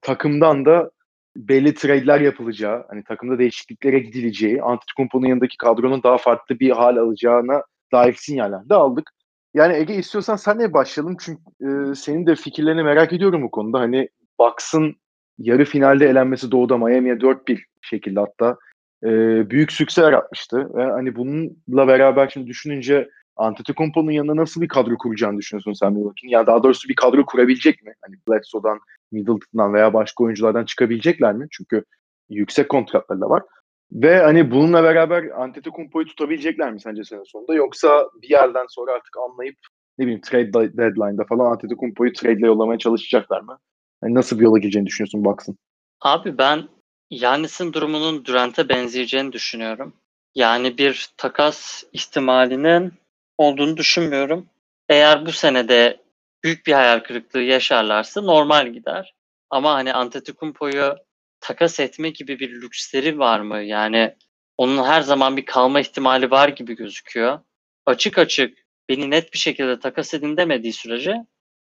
takımdan 0.02 0.66
da 0.66 0.92
belli 1.36 1.74
trade'ler 1.74 2.22
yapılacağı, 2.22 2.86
hani 2.90 3.04
takımda 3.04 3.40
değişikliklere 3.40 4.00
gidileceği, 4.00 4.62
Antetokounmpo'nun 4.62 5.28
yanındaki 5.28 5.58
kadronun 5.58 6.04
daha 6.04 6.18
farklı 6.18 6.60
bir 6.60 6.72
hal 6.72 6.98
alacağına 6.98 7.64
dair 7.94 8.14
sinyaller 8.14 8.70
de 8.70 8.76
aldık. 8.76 9.12
Yani 9.54 9.76
Ege 9.76 9.96
istiyorsan 9.96 10.36
senle 10.36 10.74
başlayalım 10.74 11.18
çünkü 11.20 11.42
e, 11.62 11.96
senin 11.96 12.28
de 12.28 12.36
fikirlerini 12.36 12.84
merak 12.84 13.14
ediyorum 13.14 13.42
bu 13.44 13.52
konuda. 13.52 13.80
Hani 13.80 14.10
Bucks'ın 14.40 14.96
yarı 15.38 15.66
finalde 15.66 16.10
elenmesi 16.10 16.52
Doğu'da 16.52 16.78
Miami'ye 16.78 17.16
4-1 17.16 17.60
şekilde 17.82 18.20
hatta 18.20 18.58
e, 19.04 19.10
büyük 19.50 19.72
sükse 19.72 20.02
yaratmıştı. 20.02 20.76
Ve 20.76 20.84
hani 20.84 21.16
bununla 21.16 21.88
beraber 21.88 22.30
şimdi 22.30 22.48
düşününce 22.48 23.10
Antetokounmpo'nun 23.36 24.12
yanına 24.12 24.42
nasıl 24.42 24.62
bir 24.62 24.68
kadro 24.68 24.98
kuracağını 24.98 25.38
düşünüyorsun 25.38 25.74
sen 25.74 25.94
Milwaukee'nin? 25.94 26.32
Yani 26.32 26.48
daha 26.48 26.64
doğrusu 26.64 26.90
bir 26.90 26.96
kadro 26.96 27.26
kurabilecek 27.26 27.84
mi? 27.84 27.94
Hani 28.02 28.16
Bledsoe'dan, 28.30 28.80
Middleton'dan 29.12 29.74
veya 29.74 29.94
başka 29.94 30.24
oyunculardan 30.24 30.66
çıkabilecekler 30.66 31.34
mi? 31.34 31.48
Çünkü 31.52 31.84
yüksek 32.30 32.70
kontratları 32.70 33.22
da 33.22 33.30
var. 33.30 33.44
Ve 33.92 34.20
hani 34.20 34.52
bununla 34.52 34.84
beraber 34.84 35.24
Antetokounmpo'yu 35.24 36.06
tutabilecekler 36.06 36.74
mi 36.74 36.82
sence 36.82 37.04
sene 37.04 37.22
sonunda? 37.26 37.54
Yoksa 37.54 38.10
bir 38.22 38.30
yerden 38.30 38.66
sonra 38.70 38.92
artık 38.92 39.18
anlayıp 39.18 39.58
ne 39.98 40.06
bileyim 40.06 40.22
trade 40.22 40.54
deadline'da 40.54 41.24
falan 41.24 41.52
Antetokounmpo'yu 41.52 42.14
trade'le 42.14 42.46
yollamaya 42.46 42.80
çalışacaklar 42.80 43.42
mı? 43.42 43.58
Yani 44.04 44.14
nasıl 44.14 44.40
bir 44.40 44.44
yola 44.44 44.60
gireceğini 44.60 44.88
düşünüyorsun 44.88 45.26
Bucks'ın? 45.26 45.58
Abi 46.02 46.38
ben 46.38 46.64
Yannis'in 47.10 47.74
durumunun 47.74 48.26
Durant'e 48.26 48.70
benzeyeceğini 48.70 49.32
düşünüyorum. 49.34 49.94
Yani 50.36 50.78
bir 50.78 51.10
takas 51.18 51.84
ihtimalinin 51.94 52.94
olduğunu 53.38 53.78
düşünmüyorum. 53.78 54.50
Eğer 54.90 55.26
bu 55.26 55.32
senede 55.32 56.02
büyük 56.44 56.68
bir 56.68 56.74
hayal 56.74 57.00
kırıklığı 57.00 57.42
yaşarlarsa 57.42 58.22
normal 58.22 58.68
gider. 58.68 59.14
Ama 59.50 59.74
hani 59.74 59.94
Antetokounmpo'yu 59.94 60.96
takas 61.40 61.80
etme 61.80 62.10
gibi 62.10 62.40
bir 62.40 62.62
lüksleri 62.62 63.20
var 63.20 63.40
mı? 63.40 63.62
Yani 63.62 64.16
onun 64.58 64.84
her 64.84 65.02
zaman 65.02 65.38
bir 65.38 65.46
kalma 65.46 65.80
ihtimali 65.80 66.32
var 66.32 66.50
gibi 66.50 66.76
gözüküyor. 66.76 67.40
Açık 67.86 68.18
açık 68.18 68.58
beni 68.90 69.10
net 69.10 69.34
bir 69.34 69.38
şekilde 69.38 69.80
takas 69.80 70.14
edin 70.14 70.38
demediği 70.38 70.74
sürece 70.74 71.16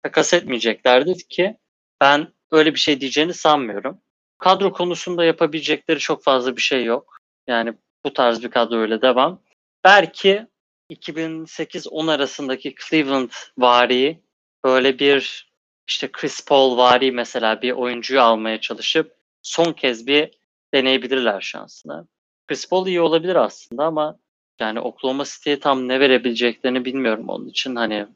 takas 0.02 0.34
etmeyeceklerdir 0.34 1.22
ki 1.28 1.56
ben 2.00 2.28
öyle 2.50 2.74
bir 2.74 2.78
şey 2.78 3.00
diyeceğini 3.00 3.34
sanmıyorum. 3.34 4.00
Kadro 4.42 4.72
konusunda 4.72 5.24
yapabilecekleri 5.24 5.98
çok 5.98 6.22
fazla 6.22 6.56
bir 6.56 6.62
şey 6.62 6.84
yok. 6.84 7.18
Yani 7.46 7.74
bu 8.04 8.12
tarz 8.12 8.42
bir 8.42 8.50
kadro 8.50 8.76
öyle 8.76 9.02
devam. 9.02 9.40
Belki 9.84 10.46
2008-10 10.90 12.12
arasındaki 12.12 12.74
Cleveland 12.88 13.30
vari 13.58 14.18
böyle 14.64 14.98
bir 14.98 15.50
işte 15.88 16.12
Chris 16.12 16.46
Paul 16.46 16.76
vari 16.76 17.12
mesela 17.12 17.62
bir 17.62 17.72
oyuncuyu 17.72 18.20
almaya 18.20 18.60
çalışıp 18.60 19.14
son 19.42 19.72
kez 19.72 20.06
bir 20.06 20.30
deneyebilirler 20.74 21.40
şansını. 21.40 22.06
Chris 22.48 22.68
Paul 22.68 22.86
iyi 22.86 23.00
olabilir 23.00 23.36
aslında 23.36 23.84
ama 23.84 24.18
yani 24.60 24.80
Oklahoma 24.80 25.24
City'ye 25.24 25.60
tam 25.60 25.88
ne 25.88 26.00
verebileceklerini 26.00 26.84
bilmiyorum 26.84 27.28
onun 27.28 27.48
için. 27.48 27.76
Hani 27.76 28.06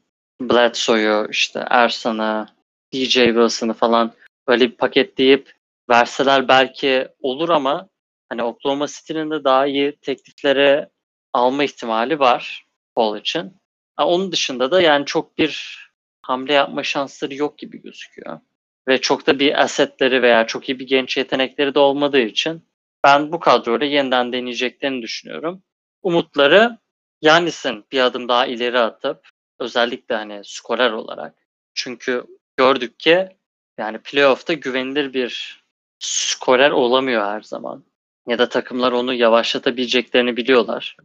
Bledsoe'yu, 0.41 1.27
işte 1.31 1.65
Ersan'ı, 1.69 2.47
DJ 2.93 3.13
Wilson'ı 3.13 3.73
falan 3.73 4.13
böyle 4.47 4.71
bir 4.71 4.75
paketleyip 4.75 5.56
verseler 5.89 6.47
belki 6.47 7.07
olur 7.21 7.49
ama 7.49 7.89
hani 8.29 8.43
Oklahoma 8.43 8.87
City'nin 8.87 9.31
de 9.31 9.43
daha 9.43 9.67
iyi 9.67 9.97
tekliflere 10.01 10.89
alma 11.33 11.63
ihtimali 11.63 12.19
var 12.19 12.65
Paul 12.95 13.17
için. 13.17 13.53
Onun 13.97 14.31
dışında 14.31 14.71
da 14.71 14.81
yani 14.81 15.05
çok 15.05 15.37
bir 15.37 15.83
hamle 16.21 16.53
yapma 16.53 16.83
şansları 16.83 17.35
yok 17.35 17.57
gibi 17.57 17.81
gözüküyor. 17.81 18.39
Ve 18.87 19.01
çok 19.01 19.27
da 19.27 19.39
bir 19.39 19.61
asetleri 19.61 20.21
veya 20.21 20.47
çok 20.47 20.69
iyi 20.69 20.79
bir 20.79 20.87
genç 20.87 21.17
yetenekleri 21.17 21.75
de 21.75 21.79
olmadığı 21.79 22.19
için 22.19 22.67
ben 23.03 23.31
bu 23.31 23.39
kadroyla 23.39 23.85
yeniden 23.85 24.33
deneyeceklerini 24.33 25.01
düşünüyorum. 25.01 25.63
Umutları 26.01 26.77
Yanis'in 27.21 27.85
bir 27.91 27.99
adım 27.99 28.27
daha 28.29 28.45
ileri 28.45 28.79
atıp 28.79 29.29
özellikle 29.59 30.15
hani 30.15 30.41
skorer 30.43 30.91
olarak. 30.91 31.35
Çünkü 31.73 32.25
gördük 32.57 32.99
ki 32.99 33.29
yani 33.77 33.97
playoff'ta 33.97 34.53
güvenilir 34.53 35.13
bir 35.13 35.61
skorer 35.99 36.71
olamıyor 36.71 37.21
her 37.21 37.41
zaman. 37.41 37.83
Ya 38.27 38.39
da 38.39 38.49
takımlar 38.49 38.91
onu 38.91 39.13
yavaşlatabileceklerini 39.13 40.37
biliyorlar. 40.37 40.97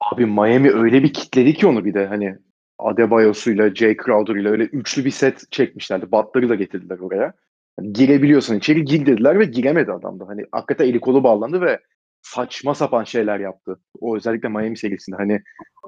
Abi 0.00 0.26
Miami 0.26 0.70
öyle 0.70 1.02
bir 1.02 1.12
kitledi 1.12 1.54
ki 1.54 1.66
onu 1.66 1.84
bir 1.84 1.94
de 1.94 2.06
hani 2.06 2.36
Adebayo'suyla, 2.78 3.74
Jay 3.74 3.96
Crowder'ıyla 3.96 4.50
öyle 4.50 4.64
üçlü 4.64 5.04
bir 5.04 5.10
set 5.10 5.52
çekmişlerdi. 5.52 6.12
Butler'ı 6.12 6.48
da 6.48 6.54
getirdiler 6.54 6.98
oraya. 6.98 7.32
Hani 7.78 7.92
girebiliyorsan 7.92 8.58
içeri 8.58 8.84
gir 8.84 9.06
dediler 9.06 9.38
ve 9.38 9.44
giremedi 9.44 9.92
adam 9.92 10.20
da. 10.20 10.28
Hani 10.28 10.42
hakikaten 10.52 10.84
eli 10.84 11.00
kolu 11.00 11.24
bağlandı 11.24 11.60
ve 11.60 11.80
saçma 12.22 12.74
sapan 12.74 13.04
şeyler 13.04 13.40
yaptı. 13.40 13.80
O 14.00 14.16
özellikle 14.16 14.48
Miami 14.48 14.76
serisinde. 14.76 15.16
Hani 15.16 15.40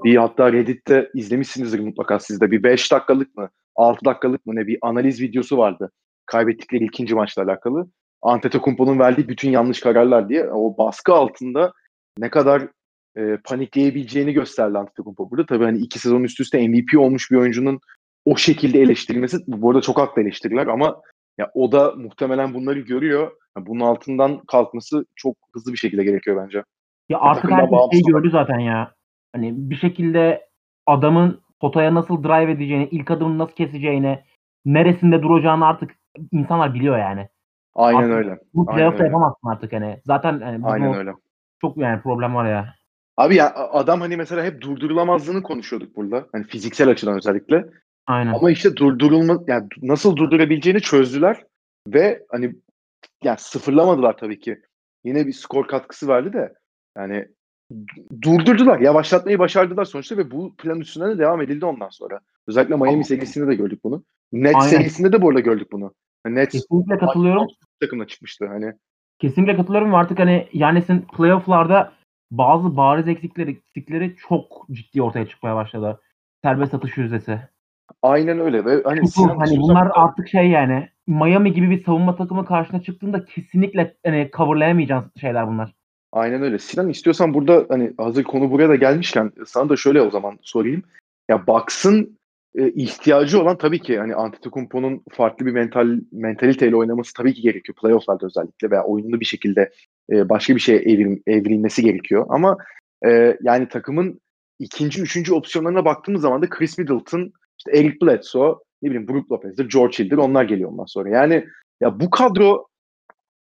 bir 0.05 0.17
hatta 0.17 0.53
Reddit'te 0.53 1.11
izlemişsinizdir 1.15 1.81
mutlaka 1.81 2.19
sizde. 2.19 2.51
Bir 2.51 2.63
5 2.63 2.93
dakikalık 2.93 3.37
mı 3.37 3.49
6 3.77 4.05
dakikalık 4.05 4.47
mı 4.47 4.57
ne 4.57 4.67
bir 4.67 4.79
analiz 4.83 5.23
videosu 5.23 5.59
vardı. 5.59 5.93
Kaybettikleri 6.27 6.85
ikinci 6.85 7.15
maçla 7.15 7.43
alakalı. 7.43 7.87
Antetokounmpo'nun 8.23 8.99
verdiği 8.99 9.29
bütün 9.29 9.51
yanlış 9.51 9.81
kararlar 9.81 10.29
diye 10.29 10.51
o 10.53 10.77
baskı 10.79 11.13
altında 11.13 11.73
ne 12.19 12.31
kadar 12.31 12.69
e, 13.17 13.37
panikleyebileceğini 13.45 14.33
gösterdi 14.33 14.79
Antetokounmpo 14.79 15.31
burada. 15.31 15.47
Tabii 15.47 15.65
hani 15.65 15.79
iki 15.79 15.99
sezon 15.99 16.23
üst 16.23 16.41
üste 16.41 16.69
MVP 16.69 16.99
olmuş 16.99 17.31
bir 17.31 17.37
oyuncunun 17.37 17.81
o 18.25 18.37
şekilde 18.37 18.81
eleştirilmesi 18.81 19.39
bu 19.47 19.71
arada 19.71 19.81
çok 19.81 19.99
haklı 19.99 20.23
eleştiriler 20.23 20.67
ama 20.67 21.01
ya 21.39 21.51
o 21.55 21.73
da 21.73 21.95
muhtemelen 21.97 22.55
bunları 22.55 22.81
görüyor. 22.81 23.33
Yani 23.57 23.67
bunun 23.67 23.81
altından 23.81 24.39
kalkması 24.39 25.07
çok 25.17 25.37
hızlı 25.53 25.73
bir 25.73 25.79
şekilde 25.79 26.05
gerekiyor 26.05 26.45
bence. 26.45 26.65
Ya 27.09 27.21
artık 27.21 27.51
herkes 27.51 27.93
şey 27.93 28.03
gördü 28.03 28.31
zaten 28.31 28.59
ya. 28.59 28.95
Hani 29.33 29.53
bir 29.71 29.77
şekilde 29.77 30.49
adamın 30.87 31.41
potaya 31.61 31.95
nasıl 31.95 32.25
drive 32.25 32.53
edeceğini, 32.53 32.89
ilk 32.91 33.11
adımını 33.11 33.39
nasıl 33.39 33.53
keseceğini, 33.53 34.19
neresinde 34.65 35.23
duracağını 35.23 35.67
artık 35.67 35.91
insanlar 36.33 36.75
biliyor 36.75 36.99
yani. 36.99 37.29
Aynen 37.75 37.99
artık 37.99 38.13
öyle. 38.13 38.39
Bu 38.55 38.67
playoff'ta 38.67 39.05
yapamazsın 39.05 39.49
artık 39.49 39.73
hani. 39.73 40.01
Zaten 40.05 40.33
yani 40.33 40.61
Aynen 40.67 40.95
öyle. 40.95 41.13
Çok 41.61 41.77
yani 41.77 42.03
problem 42.03 42.35
var 42.35 42.51
ya. 42.51 42.75
Abi 43.17 43.37
ya 43.37 43.55
adam 43.55 44.01
hani 44.01 44.17
mesela 44.17 44.45
hep 44.45 44.61
durdurulamazlığını 44.61 45.43
konuşuyorduk 45.43 45.97
burada. 45.97 46.27
Hani 46.33 46.45
fiziksel 46.45 46.89
açıdan 46.89 47.17
özellikle. 47.17 47.65
Aynen. 48.07 48.33
Ama 48.33 48.51
işte 48.51 48.77
durdurulma 48.77 49.39
yani 49.47 49.69
nasıl 49.83 50.17
durdurabileceğini 50.17 50.81
çözdüler 50.81 51.45
ve 51.89 52.27
hani 52.29 52.55
yani 53.25 53.39
sıfırlamadılar 53.39 54.17
tabii 54.17 54.41
ki. 54.41 54.61
Yine 55.05 55.27
bir 55.27 55.33
skor 55.33 55.67
katkısı 55.67 56.09
verdi 56.09 56.33
de 56.33 56.55
yani 56.97 57.29
durdurdular. 58.23 58.81
Yavaşlatmayı 58.81 59.39
başardılar 59.39 59.85
sonuçta 59.85 60.17
ve 60.17 60.31
bu 60.31 60.57
plan 60.57 60.81
üstünden 60.81 61.11
de 61.11 61.19
devam 61.19 61.43
edildi 61.43 61.65
ondan 61.67 61.89
sonra. 61.89 62.21
Özellikle 62.47 62.77
Miami 62.77 62.93
Ama, 62.93 63.05
serisinde 63.05 63.47
de 63.47 63.55
gördük 63.55 63.85
bunu. 63.85 64.05
Net 64.33 64.55
Aynen. 64.57 64.69
serisinde 64.69 65.13
de 65.13 65.23
bu 65.23 65.29
arada 65.29 65.41
gördük 65.41 65.73
bunu. 65.73 65.95
Net 66.27 66.53
Kesinlikle 66.53 66.99
katılıyorum. 66.99 67.47
takımla 67.81 68.07
çıkmıştı 68.07 68.47
hani. 68.47 68.73
Kesinlikle 69.19 69.57
katılıyorum 69.57 69.95
artık 69.95 70.19
hani 70.19 70.49
Yanis'in 70.53 71.01
playoff'larda 71.01 71.93
bazı 72.31 72.77
bariz 72.77 73.09
eksikleri, 73.09 73.51
eksikleri 73.51 74.17
çok 74.29 74.67
ciddi 74.71 75.03
ortaya 75.03 75.27
çıkmaya 75.27 75.57
başladı. 75.57 76.01
Serbest 76.45 76.75
atış 76.75 76.97
yüzdesi. 76.97 77.41
Aynen 78.03 78.41
öyle 78.41 78.65
ve 78.65 78.83
hani, 78.85 79.01
Çünkü, 79.11 79.35
hani 79.35 79.59
bunlar 79.59 79.91
artık 79.95 80.29
şey 80.29 80.49
yani 80.51 80.89
Miami 81.07 81.53
gibi 81.53 81.71
bir 81.71 81.85
savunma 81.85 82.17
takımı 82.17 82.45
karşına 82.45 82.83
çıktığında 82.83 83.25
kesinlikle 83.25 83.97
hani 84.07 84.31
coverlayamayacağın 84.37 85.13
şeyler 85.21 85.49
bunlar. 85.49 85.75
Aynen 86.13 86.43
öyle. 86.43 86.59
Sinan 86.59 86.89
istiyorsan 86.89 87.35
burada 87.35 87.67
hani 87.69 87.93
hazır 87.99 88.25
konu 88.25 88.51
buraya 88.51 88.69
da 88.69 88.77
gelmişken 88.77 89.33
sana 89.47 89.69
da 89.69 89.77
şöyle 89.77 90.03
o 90.03 90.11
zaman 90.11 90.39
sorayım. 90.43 90.83
Ya 91.31 91.47
Bucks'ın 91.47 92.19
e, 92.55 92.71
ihtiyacı 92.71 93.43
olan 93.43 93.59
tabii 93.59 93.79
ki 93.79 93.99
hani 93.99 94.15
Antetokounmpo'nun 94.15 95.05
farklı 95.11 95.47
bir 95.47 95.53
mental 95.53 96.01
mentaliteyle 96.13 96.77
oynaması 96.77 97.13
tabii 97.15 97.35
ki 97.35 97.43
gerekiyor. 97.43 97.77
Playoff'larda 97.83 98.27
özellikle 98.27 98.71
veya 98.71 98.85
oyununu 98.85 99.21
bir 99.21 99.25
şekilde 99.25 99.73
e, 100.13 100.29
başka 100.29 100.55
bir 100.55 100.61
şeye 100.61 100.79
evrim, 100.79 101.23
evrilmesi 101.27 101.83
gerekiyor. 101.83 102.27
Ama 102.29 102.57
e, 103.07 103.39
yani 103.43 103.69
takımın 103.69 104.21
ikinci, 104.59 105.03
üçüncü 105.03 105.35
opsiyonlarına 105.35 105.85
baktığımız 105.85 106.23
zaman 106.23 106.43
da 106.43 106.49
Chris 106.49 106.79
Middleton, 106.79 107.33
işte 107.59 107.79
Eric 107.79 107.97
Bledsoe, 108.03 108.55
ne 108.83 108.91
bileyim 108.91 109.09
Brook 109.09 109.33
Lopez'dir, 109.33 109.69
George 109.69 109.99
Hill'dir 109.99 110.17
onlar 110.17 110.45
geliyor 110.45 110.71
ondan 110.71 110.85
sonra. 110.85 111.09
Yani 111.09 111.45
ya 111.81 112.01
bu 112.01 112.11
kadro 112.11 112.67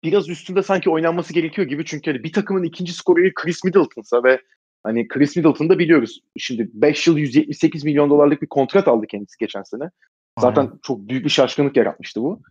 biraz 0.03 0.29
üstünde 0.29 0.63
sanki 0.63 0.89
oynanması 0.89 1.33
gerekiyor 1.33 1.67
gibi 1.67 1.85
çünkü 1.85 2.11
hani 2.11 2.23
bir 2.23 2.33
takımın 2.33 2.63
ikinci 2.63 2.93
skoreri 2.93 3.33
Chris 3.33 3.63
Middleton'sa 3.63 4.23
ve 4.23 4.41
hani 4.87 5.07
Chris 5.07 5.35
Middleton'ı 5.35 5.69
da 5.69 5.79
biliyoruz. 5.79 6.21
Şimdi 6.37 6.69
5 6.73 7.07
yıl 7.07 7.17
178 7.17 7.83
milyon 7.83 8.09
dolarlık 8.09 8.41
bir 8.41 8.47
kontrat 8.47 8.87
aldı 8.87 9.07
kendisi 9.07 9.37
geçen 9.39 9.63
sene. 9.63 9.89
Zaten 10.39 10.61
Aynen. 10.61 10.79
çok 10.83 11.09
büyük 11.09 11.25
bir 11.25 11.29
şaşkınlık 11.29 11.77
yaratmıştı 11.77 12.21
bu. 12.21 12.41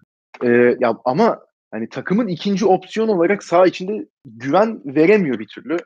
Ee, 0.45 0.77
ya 0.81 0.99
ama 1.05 1.41
hani 1.71 1.89
takımın 1.89 2.29
ikinci 2.29 2.67
opsiyon 2.67 3.09
olarak 3.09 3.45
sağ 3.45 3.67
içinde 3.67 4.07
güven 4.25 4.81
veremiyor 4.85 5.39
bir 5.39 5.47
türlü. 5.47 5.77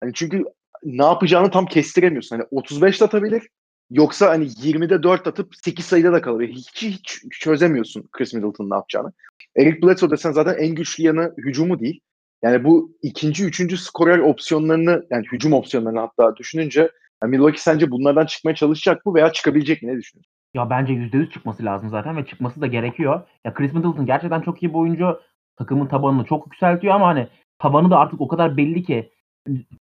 Hani 0.00 0.12
çünkü 0.14 0.44
ne 0.84 1.04
yapacağını 1.04 1.50
tam 1.50 1.66
kestiremiyorsun. 1.66 2.36
Hani 2.36 2.46
35 2.50 3.02
atabilir 3.02 3.48
yoksa 3.90 4.30
hani 4.30 4.44
20'de 4.44 5.02
4 5.02 5.26
atıp 5.26 5.56
8 5.56 5.84
sayıda 5.84 6.12
da 6.12 6.20
kalır. 6.22 6.48
Hiç, 6.48 6.82
hiç 6.82 7.24
çözemiyorsun 7.30 8.08
Chris 8.12 8.34
Middleton'ın 8.34 8.70
ne 8.70 8.74
yapacağını. 8.74 9.12
Eric 9.56 9.82
Bledsoe 9.82 10.10
desen 10.10 10.32
zaten 10.32 10.54
en 10.54 10.74
güçlü 10.74 11.04
yanı 11.04 11.34
hücumu 11.38 11.80
değil. 11.80 12.00
Yani 12.42 12.64
bu 12.64 12.92
ikinci, 13.02 13.44
üçüncü 13.44 13.76
skorer 13.76 14.18
opsiyonlarını 14.18 15.06
yani 15.10 15.26
hücum 15.32 15.52
opsiyonlarını 15.52 16.00
hatta 16.00 16.36
düşününce 16.36 16.90
yani 17.22 17.30
Milwaukee 17.30 17.60
sence 17.60 17.90
bunlardan 17.90 18.26
çıkmaya 18.26 18.54
çalışacak 18.54 19.06
mı 19.06 19.14
veya 19.14 19.32
çıkabilecek 19.32 19.82
mi? 19.82 19.88
Ne 19.88 19.98
düşünüyorsun? 19.98 20.32
Ya 20.54 20.70
bence 20.70 20.92
%100 20.92 21.30
çıkması 21.30 21.64
lazım 21.64 21.90
zaten 21.90 22.16
ve 22.16 22.26
çıkması 22.26 22.60
da 22.60 22.66
gerekiyor. 22.66 23.22
Ya 23.44 23.54
Chris 23.54 23.72
Middleton 23.72 24.06
gerçekten 24.06 24.40
çok 24.40 24.62
iyi 24.62 24.68
bir 24.68 24.78
oyuncu. 24.78 25.20
Takımın 25.56 25.86
tabanını 25.86 26.24
çok 26.24 26.46
yükseltiyor 26.46 26.94
ama 26.94 27.06
hani 27.06 27.28
tabanı 27.58 27.90
da 27.90 27.98
artık 27.98 28.20
o 28.20 28.28
kadar 28.28 28.56
belli 28.56 28.82
ki 28.82 29.10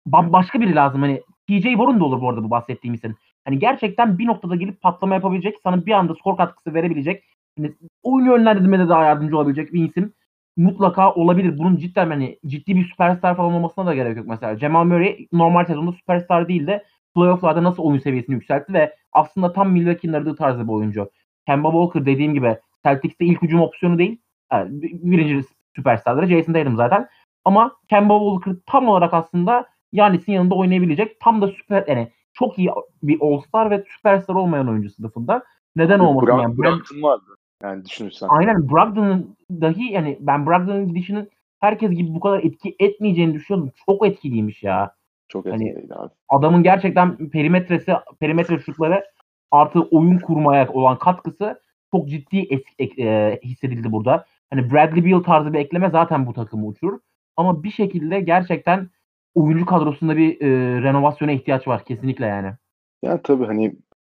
başka 0.05 0.61
biri 0.61 0.75
lazım. 0.75 1.01
Hani 1.01 1.21
TJ 1.47 1.63
Warren 1.63 1.99
da 1.99 2.05
olur 2.05 2.21
bu 2.21 2.29
arada 2.29 2.43
bu 2.43 2.49
bahsettiğim 2.49 2.93
isim. 2.93 3.15
Hani 3.45 3.59
gerçekten 3.59 4.17
bir 4.17 4.25
noktada 4.25 4.55
gelip 4.55 4.81
patlama 4.81 5.13
yapabilecek, 5.13 5.55
sana 5.63 5.85
bir 5.85 5.91
anda 5.91 6.15
skor 6.15 6.37
katkısı 6.37 6.73
verebilecek, 6.73 7.23
hani 7.57 7.73
oyunu 8.03 8.31
yönlendirmede 8.31 8.89
daha 8.89 9.05
yardımcı 9.05 9.37
olabilecek 9.37 9.73
bir 9.73 9.89
isim 9.89 10.13
mutlaka 10.57 11.13
olabilir. 11.13 11.57
Bunun 11.57 11.77
cidden 11.77 12.09
hani 12.09 12.39
ciddi 12.45 12.75
bir 12.75 12.85
süperstar 12.85 13.37
falan 13.37 13.53
olmasına 13.53 13.85
da 13.85 13.95
gerek 13.95 14.17
yok 14.17 14.27
mesela. 14.27 14.57
Cemal 14.57 14.83
Murray 14.83 15.27
normal 15.31 15.65
sezonda 15.65 15.91
süperstar 15.91 16.47
değil 16.47 16.67
de 16.67 16.85
playoff'larda 17.15 17.63
nasıl 17.63 17.83
oyun 17.83 17.99
seviyesini 17.99 18.35
yükseltti 18.35 18.73
ve 18.73 18.95
aslında 19.11 19.53
tam 19.53 19.71
Milwaukee'nin 19.71 20.13
aradığı 20.13 20.35
tarzda 20.35 20.67
bir 20.67 20.73
oyuncu. 20.73 21.09
Kemba 21.47 21.71
Walker 21.71 22.05
dediğim 22.05 22.33
gibi 22.33 22.57
Celtics'te 22.83 23.25
ilk 23.25 23.41
hücum 23.41 23.61
opsiyonu 23.61 23.97
değil. 23.97 24.21
Yani 24.51 24.69
birinci 24.81 25.47
süperstarları 25.75 26.27
Jason 26.27 26.53
Tatum 26.53 26.75
zaten. 26.75 27.07
Ama 27.45 27.71
Kemba 27.89 28.19
Walker 28.19 28.61
tam 28.65 28.87
olarak 28.87 29.13
aslında 29.13 29.65
Yanis'in 29.91 30.31
yanında 30.31 30.55
oynayabilecek 30.55 31.19
tam 31.19 31.41
da 31.41 31.47
süper 31.47 31.87
yani 31.87 32.11
çok 32.33 32.59
iyi 32.59 32.69
bir 33.03 33.17
All-Star 33.21 33.71
ve 33.71 33.83
süperstar 33.97 34.35
olmayan 34.35 34.69
oyuncu 34.69 34.89
sınıfında. 34.89 35.43
Neden 35.75 35.99
olmasın 35.99 36.37
yani? 36.37 36.57
Brogdon 36.57 37.01
vardı. 37.01 37.23
Yani 37.65 37.85
düşünürsen. 37.85 38.27
aynen 38.29 38.69
Brogdon'un 38.69 39.35
dahi 39.51 39.91
yani 39.91 40.17
ben 40.19 40.45
Brogdon'un 40.45 40.87
gidişinin 40.87 41.29
herkes 41.59 41.91
gibi 41.91 42.15
bu 42.15 42.19
kadar 42.19 42.39
etki 42.43 42.75
etmeyeceğini 42.79 43.33
düşünüyordum. 43.33 43.71
Çok 43.85 44.07
etkiliymiş 44.07 44.63
ya. 44.63 44.95
Çok 45.27 45.45
Hani- 45.45 45.69
etkiliydi 45.69 45.93
abi. 45.95 46.11
Adamın 46.29 46.63
gerçekten 46.63 47.29
perimetresi, 47.29 47.93
perimetre 48.19 48.59
şutları 48.59 49.05
artı 49.51 49.81
oyun 49.81 50.17
kurmaya 50.17 50.69
olan 50.69 50.97
katkısı 50.99 51.61
çok 51.91 52.09
ciddi 52.09 52.37
es- 52.37 52.63
ek- 52.79 53.03
e, 53.03 53.39
hissedildi 53.43 53.91
burada. 53.91 54.25
Hani 54.49 54.71
Bradley 54.71 55.05
Beal 55.05 55.19
tarzı 55.23 55.53
bir 55.53 55.59
ekleme 55.59 55.89
zaten 55.89 56.25
bu 56.27 56.33
takımı 56.33 56.65
uçurur. 56.67 56.99
Ama 57.37 57.63
bir 57.63 57.71
şekilde 57.71 58.19
gerçekten 58.19 58.89
oyuncu 59.35 59.65
kadrosunda 59.65 60.17
bir 60.17 60.41
e, 60.41 60.47
renovasyona 60.83 61.31
ihtiyaç 61.31 61.67
var 61.67 61.83
kesinlikle 61.85 62.25
yani. 62.25 62.51
Yani 63.03 63.19
tabii 63.23 63.45
hani 63.45 63.75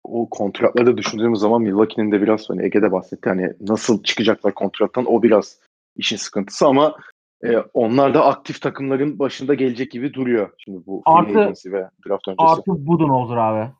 o 0.09 0.29
kontratları 0.31 0.87
da 0.87 0.97
düşündüğümüz 0.97 1.39
zaman 1.41 1.63
Milwaukee'nin 1.63 2.13
de 2.13 2.23
biraz 2.23 2.51
hani 2.51 2.65
Ege'de 2.65 2.93
bahsetti. 2.93 3.29
Hani 3.29 3.53
nasıl 3.61 4.03
çıkacaklar 4.03 4.55
kontrattan 4.55 5.05
o 5.09 5.23
biraz 5.23 5.59
işin 5.97 6.17
sıkıntısı 6.17 6.67
ama 6.67 6.97
e, 7.45 7.57
onlar 7.75 8.15
da 8.15 8.25
aktif 8.27 8.63
takımların 8.63 9.19
başında 9.19 9.55
gelecek 9.55 9.91
gibi 9.91 10.15
duruyor. 10.15 10.51
Şimdi 10.59 10.87
bu 10.87 11.03
Artı- 11.05 11.39
agency 11.41 11.71
ve 11.73 11.89
draft 12.09 12.29
öncesi. 12.29 12.43
Artı 12.51 12.87
Budenholzer 12.87 13.37
abi. 13.37 13.71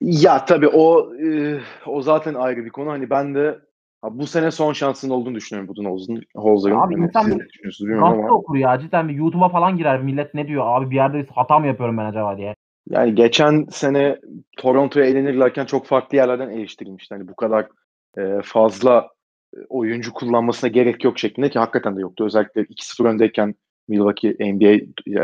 Ya 0.00 0.44
tabii 0.44 0.68
o 0.68 1.14
e, 1.14 1.58
o 1.86 2.02
zaten 2.02 2.34
ayrı 2.34 2.64
bir 2.64 2.70
konu. 2.70 2.90
Hani 2.90 3.10
ben 3.10 3.34
de 3.34 3.58
ha, 4.02 4.18
bu 4.18 4.26
sene 4.26 4.50
son 4.50 4.72
şansının 4.72 5.12
olduğunu 5.14 5.34
düşünüyorum 5.34 5.68
Budenholzer'ın. 5.68 6.22
Holzer'ın. 6.36 6.76
Abi 6.80 6.94
Hani 6.94 7.04
insan 7.04 7.26
bir 7.26 7.38
ne 7.38 7.48
düşünüyorsunuz 7.48 7.88
bilmiyorum 7.88 8.08
Gazete 8.08 8.26
ama. 8.28 8.36
okur 8.36 8.56
ya. 8.56 8.78
Cidden 8.78 9.08
bir 9.08 9.14
YouTube'a 9.14 9.48
falan 9.48 9.76
girer. 9.76 10.02
Millet 10.02 10.34
ne 10.34 10.48
diyor? 10.48 10.64
Abi 10.66 10.90
bir 10.90 10.96
yerde 10.96 11.26
hata 11.34 11.58
mı 11.58 11.66
yapıyorum 11.66 11.98
ben 11.98 12.04
acaba 12.04 12.36
diye. 12.36 12.54
Yani 12.90 13.14
geçen 13.14 13.66
sene 13.70 14.20
Toronto'ya 14.56 15.06
elenirlerken 15.06 15.64
çok 15.64 15.86
farklı 15.86 16.16
yerlerden 16.16 16.50
eleştirilmişti. 16.50 17.14
Hani 17.14 17.28
bu 17.28 17.36
kadar 17.36 17.68
e, 18.18 18.42
fazla 18.44 19.08
e, 19.56 19.58
oyuncu 19.68 20.12
kullanmasına 20.12 20.70
gerek 20.70 21.04
yok 21.04 21.18
şeklinde 21.18 21.50
ki 21.50 21.58
hakikaten 21.58 21.96
de 21.96 22.00
yoktu. 22.00 22.24
Özellikle 22.24 22.60
2-0 22.60 23.08
öndeyken 23.08 23.54
Milwaukee 23.88 24.36
NBA 24.40 24.78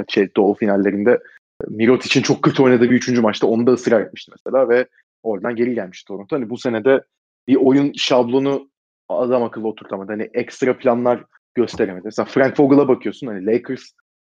şey, 0.09 0.35
Doğu 0.37 0.55
finallerinde 0.55 1.11
e, 1.11 1.65
Mirotic'in 1.69 2.23
çok 2.23 2.43
kötü 2.43 2.63
oynadığı 2.63 2.91
bir 2.91 2.97
üçüncü 2.97 3.21
maçta 3.21 3.47
onu 3.47 3.67
da 3.67 3.73
ısrar 3.73 4.01
etmişti 4.01 4.33
mesela 4.33 4.69
ve 4.69 4.87
oradan 5.23 5.57
geri 5.57 5.75
gelmişti 5.75 6.09
Toronto. 6.09 6.37
Hani 6.37 6.51
bu 6.51 6.59
sene 6.59 6.85
de 6.85 7.03
bir 7.49 7.57
oyun 7.57 7.93
şablonu 7.97 8.71
adam 9.09 9.43
akıllı 9.43 9.69
oturtamadı. 9.69 10.13
Hani 10.13 10.31
ekstra 10.35 10.79
planlar 10.79 11.25
gösteremedi. 11.55 12.03
Mesela 12.05 12.27
Frank 12.27 12.61
Vogel'a 12.61 12.89
bakıyorsun 12.89 13.27
hani 13.27 13.47
Lakers 13.47 13.83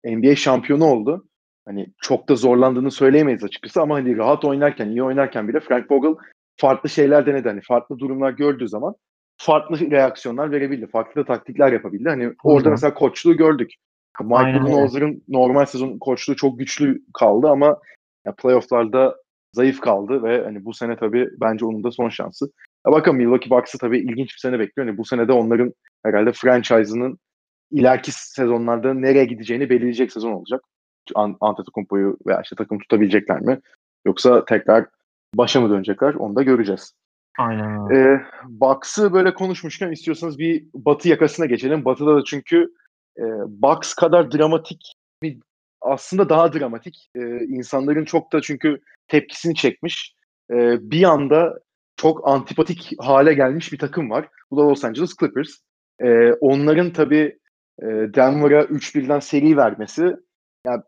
NBA 0.05 0.37
şampiyonu 0.37 0.85
oldu 0.85 1.29
hani 1.65 1.87
çok 2.03 2.29
da 2.29 2.35
zorlandığını 2.35 2.91
söyleyemeyiz 2.91 3.45
açıkçası 3.45 3.83
ama 3.83 3.95
hani 3.95 4.17
rahat 4.17 4.45
oynarken, 4.45 4.89
iyi 4.89 5.03
oynarken 5.03 5.49
bile 5.49 5.61
Frank 5.61 5.91
Vogel 5.91 6.15
farklı 6.57 6.89
şeyler 6.89 7.27
denedi. 7.27 7.49
Hani 7.49 7.61
farklı 7.61 7.99
durumlar 7.99 8.31
gördüğü 8.31 8.69
zaman 8.69 8.95
farklı 9.37 9.91
reaksiyonlar 9.91 10.51
verebildi. 10.51 10.87
Farklı 10.87 11.25
taktikler 11.25 11.73
yapabildi. 11.73 12.09
Hani 12.09 12.33
orada 12.45 12.67
hı. 12.67 12.71
mesela 12.71 12.95
koçluğu 12.95 13.37
gördük. 13.37 13.71
Öyle. 14.21 14.61
Budenholzer'ın 14.61 15.23
normal 15.29 15.65
sezon 15.67 15.99
koçluğu 15.99 16.37
çok 16.37 16.59
güçlü 16.59 17.03
kaldı 17.15 17.49
ama 17.49 17.79
ya 18.27 18.35
playoff'larda 18.35 19.17
zayıf 19.53 19.81
kaldı 19.81 20.23
ve 20.23 20.45
hani 20.45 20.65
bu 20.65 20.75
sene 20.75 20.97
tabii 20.97 21.29
bence 21.41 21.65
onun 21.65 21.85
da 21.85 21.91
son 21.91 22.09
şansı. 22.09 22.53
Ya 22.87 22.93
bakın 22.93 23.17
Milwaukee 23.17 23.51
Bucks'ı 23.51 23.79
tabii 23.79 23.99
ilginç 23.99 24.35
bir 24.35 24.41
sene 24.41 24.59
bekliyor. 24.59 24.89
Hani 24.89 24.99
bu 24.99 25.05
sene 25.05 25.29
de 25.29 25.33
onların 25.33 25.73
herhalde 26.05 26.33
franchise'ının 26.33 27.19
ileriki 27.71 28.13
sezonlarda 28.13 28.95
nereye 28.95 29.25
gideceğini 29.25 29.71
belirleyecek 29.71 30.13
sezon 30.13 30.33
olacak. 30.33 30.61
An- 31.15 31.37
Antetokounmpo'yu 31.41 32.17
veya 32.27 32.41
işte 32.41 32.57
takım 32.57 32.79
tutabilecekler 32.79 33.41
mi? 33.41 33.61
Yoksa 34.07 34.45
tekrar 34.45 34.87
başa 35.35 35.61
mı 35.61 35.71
dönecekler? 35.71 36.15
Onu 36.15 36.37
da 36.37 36.43
göreceğiz. 36.43 36.93
Aynen 37.39 37.91
öyle. 37.91 38.01
Ee, 38.01 38.21
Bucks'ı 38.49 39.13
böyle 39.13 39.35
konuşmuşken 39.35 39.93
istiyorsanız 39.93 40.39
bir 40.39 40.65
Batı 40.75 41.09
yakasına 41.09 41.47
geçelim. 41.47 41.85
Batı'da 41.85 42.17
da 42.17 42.25
çünkü 42.25 42.73
e, 43.19 43.23
Bucks 43.47 43.95
kadar 43.95 44.33
dramatik 44.33 44.95
bir 45.23 45.39
aslında 45.81 46.29
daha 46.29 46.53
dramatik. 46.53 47.11
E, 47.15 47.21
insanların 47.45 48.05
çok 48.05 48.33
da 48.33 48.41
çünkü 48.41 48.81
tepkisini 49.09 49.55
çekmiş. 49.55 50.15
E, 50.51 50.91
bir 50.91 51.05
anda 51.05 51.59
çok 51.97 52.29
antipatik 52.29 52.93
hale 52.99 53.35
gelmiş 53.35 53.73
bir 53.73 53.79
takım 53.79 54.11
var. 54.11 54.29
Bu 54.51 54.57
da 54.57 54.63
Los 54.63 54.85
Angeles 54.85 55.17
Clippers. 55.21 55.51
E, 56.01 56.33
onların 56.33 56.93
tabii 56.93 57.39
e, 57.83 57.87
Denver'a 57.87 58.63
3-1'den 58.63 59.21
seri 59.21 59.57
vermesi 59.57 60.17
yani 60.67 60.83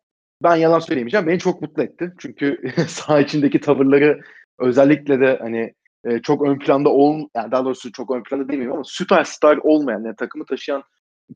ben 0.44 0.56
yalan 0.56 0.78
söyleyemeyeceğim. 0.78 1.26
Beni 1.26 1.38
çok 1.38 1.62
mutlu 1.62 1.82
etti. 1.82 2.12
Çünkü 2.18 2.72
saha 2.88 3.20
içindeki 3.20 3.60
tavırları 3.60 4.20
özellikle 4.58 5.20
de 5.20 5.38
hani 5.42 5.74
e, 6.04 6.18
çok 6.18 6.48
ön 6.48 6.58
planda 6.58 6.88
ol 6.88 7.28
yani 7.36 7.52
daha 7.52 7.64
doğrusu 7.64 7.92
çok 7.92 8.10
ön 8.10 8.22
planda 8.22 8.48
demeyeyim 8.48 8.72
ama 8.72 8.84
süperstar 8.84 9.56
olmayan 9.56 10.04
yani 10.04 10.16
takımı 10.16 10.44
taşıyan 10.44 10.82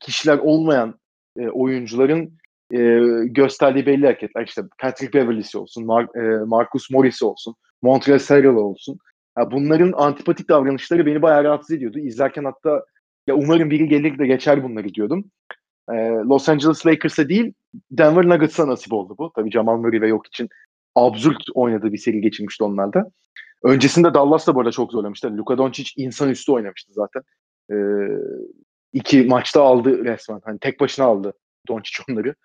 kişiler 0.01 0.37
olmayan 0.37 0.99
e, 1.37 1.47
oyuncuların 1.47 2.37
e, 2.73 2.99
gösterdiği 3.25 3.85
belli 3.85 4.05
hareketler 4.05 4.47
işte 4.47 4.61
Patrick 4.79 5.19
Beverly'si 5.19 5.57
olsun, 5.57 5.83
Mar- 5.83 6.41
e, 6.41 6.45
Marcus 6.45 6.89
Morris 6.91 7.23
olsun, 7.23 7.55
Montrezl 7.81 8.33
Harrell 8.33 8.55
olsun. 8.55 8.97
Ya 9.37 9.51
bunların 9.51 9.93
antipatik 9.95 10.49
davranışları 10.49 11.05
beni 11.05 11.21
bayağı 11.21 11.43
rahatsız 11.43 11.71
ediyordu. 11.71 11.99
İzlerken 11.99 12.43
hatta 12.43 12.85
ya 13.27 13.35
umarım 13.35 13.69
biri 13.69 13.87
gelir 13.87 14.19
de 14.19 14.27
geçer 14.27 14.63
bunları 14.63 14.93
diyordum. 14.93 15.25
E, 15.93 15.95
Los 16.29 16.49
Angeles 16.49 16.85
Lakers'a 16.85 17.29
değil 17.29 17.53
Denver 17.91 18.29
Nuggets'a 18.29 18.67
nasip 18.67 18.93
oldu 18.93 19.15
bu. 19.17 19.31
Tabii 19.35 19.51
Jamal 19.51 19.77
Murray 19.77 20.01
ve 20.01 20.07
yok 20.07 20.27
için 20.27 20.49
absürt 20.95 21.43
oynadığı 21.53 21.93
bir 21.93 21.97
seri 21.97 22.21
geçirmişti 22.21 22.63
onlar 22.63 22.93
da. 22.93 23.11
Öncesinde 23.63 24.13
Dallas'ta 24.13 24.55
bu 24.55 24.59
arada 24.59 24.71
çok 24.71 24.91
zorlamıştı. 24.91 25.37
Luka 25.37 25.57
Doncic 25.57 25.91
insanüstü 26.03 26.51
oynamıştı 26.51 26.93
zaten. 26.93 27.21
Ee, 27.71 27.75
iki 28.93 29.23
maçta 29.23 29.63
aldı 29.63 30.05
resmen. 30.05 30.41
Hani 30.43 30.59
tek 30.59 30.79
başına 30.79 31.05
aldı 31.05 31.33
Doncic 31.67 32.03
onları. 32.09 32.35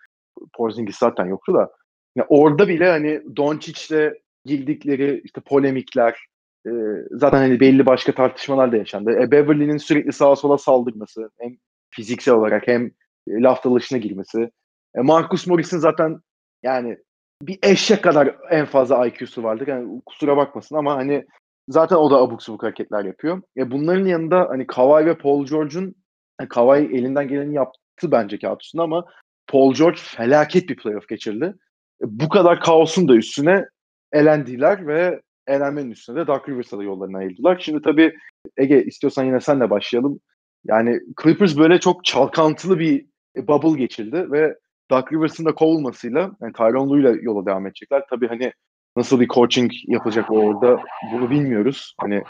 Porzingis 0.53 0.97
zaten 0.97 1.27
yoktu 1.27 1.55
da. 1.55 1.71
Yani 2.17 2.27
orada 2.29 2.69
bile 2.69 2.91
hani 2.91 3.23
Doncic'le 3.37 4.13
girdikleri 4.45 5.21
işte 5.25 5.41
polemikler 5.41 6.27
e, 6.67 6.71
zaten 7.11 7.39
hani 7.39 7.61
belli 7.61 7.87
başka 7.87 8.13
tartışmalar 8.13 8.73
da 8.73 8.77
yaşandı. 8.77 9.11
E, 9.23 9.31
Beverly'nin 9.31 9.77
sürekli 9.77 10.13
sağa 10.13 10.37
sola 10.37 10.59
saldırması 10.59 11.31
hem 11.39 11.57
fiziksel 11.91 12.35
olarak 12.35 12.69
hem 12.69 12.87
e, 12.87 12.91
laf 13.29 13.65
dalaşına 13.65 13.99
girmesi. 13.99 14.51
E, 14.95 15.01
Marcus 15.01 15.47
Morris'in 15.47 15.79
zaten 15.79 16.21
yani 16.63 16.99
bir 17.43 17.59
eşek 17.63 18.03
kadar 18.03 18.37
en 18.51 18.67
fazla 18.67 19.07
IQ'su 19.07 19.43
vardır. 19.43 19.67
Yani 19.67 20.03
kusura 20.07 20.37
bakmasın 20.37 20.77
ama 20.77 20.97
hani 20.97 21.25
zaten 21.69 21.97
o 21.97 22.11
da 22.11 22.17
abuk 22.17 22.43
subuk 22.43 22.63
hareketler 22.63 23.05
yapıyor. 23.05 23.43
E 23.57 23.71
bunların 23.71 24.07
yanında 24.07 24.47
hani 24.49 24.67
Kawhi 24.67 25.07
ve 25.07 25.19
Paul 25.19 25.47
George'un 25.47 25.95
yani 26.41 26.49
Kawhi 26.49 26.97
elinden 26.99 27.29
geleni 27.29 27.55
yaptı 27.55 27.81
bence 28.05 28.39
kağıt 28.39 28.63
üstünde 28.63 28.83
ama 28.83 29.05
Paul 29.47 29.75
George 29.75 29.99
felaket 30.03 30.69
bir 30.69 30.77
playoff 30.77 31.09
geçirdi. 31.09 31.55
E, 32.03 32.05
bu 32.05 32.29
kadar 32.29 32.61
kaosun 32.61 33.09
da 33.09 33.17
üstüne 33.17 33.65
elendiler 34.13 34.87
ve 34.87 35.21
elenmenin 35.47 35.91
üstüne 35.91 36.17
de 36.17 36.27
Doug 36.27 36.49
Rivers'a 36.49 36.79
da 36.79 36.83
yollarına 36.83 37.19
ayırdılar. 37.19 37.59
Şimdi 37.59 37.83
tabii 37.83 38.15
Ege 38.57 38.85
istiyorsan 38.85 39.25
yine 39.25 39.41
senle 39.41 39.71
başlayalım. 39.71 40.21
Yani 40.65 41.01
Clippers 41.23 41.57
böyle 41.57 41.81
çok 41.81 42.05
çalkantılı 42.05 42.79
bir 42.79 43.07
bubble 43.37 43.79
geçirdi 43.79 44.33
ve 44.33 44.59
Doug 44.91 45.13
Rivers'ın 45.13 45.45
da 45.45 45.55
kovulmasıyla 45.55 46.31
yani 46.41 46.53
Tyronn 46.53 46.91
Lue'yla 46.91 47.13
yola 47.21 47.47
devam 47.47 47.67
edecekler. 47.67 48.03
Tabii 48.11 48.29
hani 48.29 48.53
nasıl 48.97 49.21
bir 49.21 49.29
coaching 49.29 49.73
yapacak 49.87 50.31
orada 50.31 50.81
bunu 51.13 51.31
bilmiyoruz. 51.31 51.95
Hani 52.01 52.23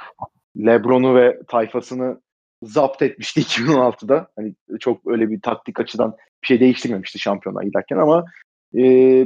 LeBron'u 0.57 1.15
ve 1.15 1.41
tayfasını 1.49 2.21
zapt 2.63 3.03
etmişti 3.03 3.41
2016'da. 3.41 4.29
Hani 4.37 4.55
çok 4.81 5.07
öyle 5.07 5.31
bir 5.31 5.41
taktik 5.41 5.81
açıdan 5.81 6.17
bir 6.43 6.47
şey 6.47 6.61
değiştirmemişti 6.61 7.19
şampiyonlar 7.19 7.63
giderken 7.63 7.99
ama 7.99 8.25
e, 8.75 8.83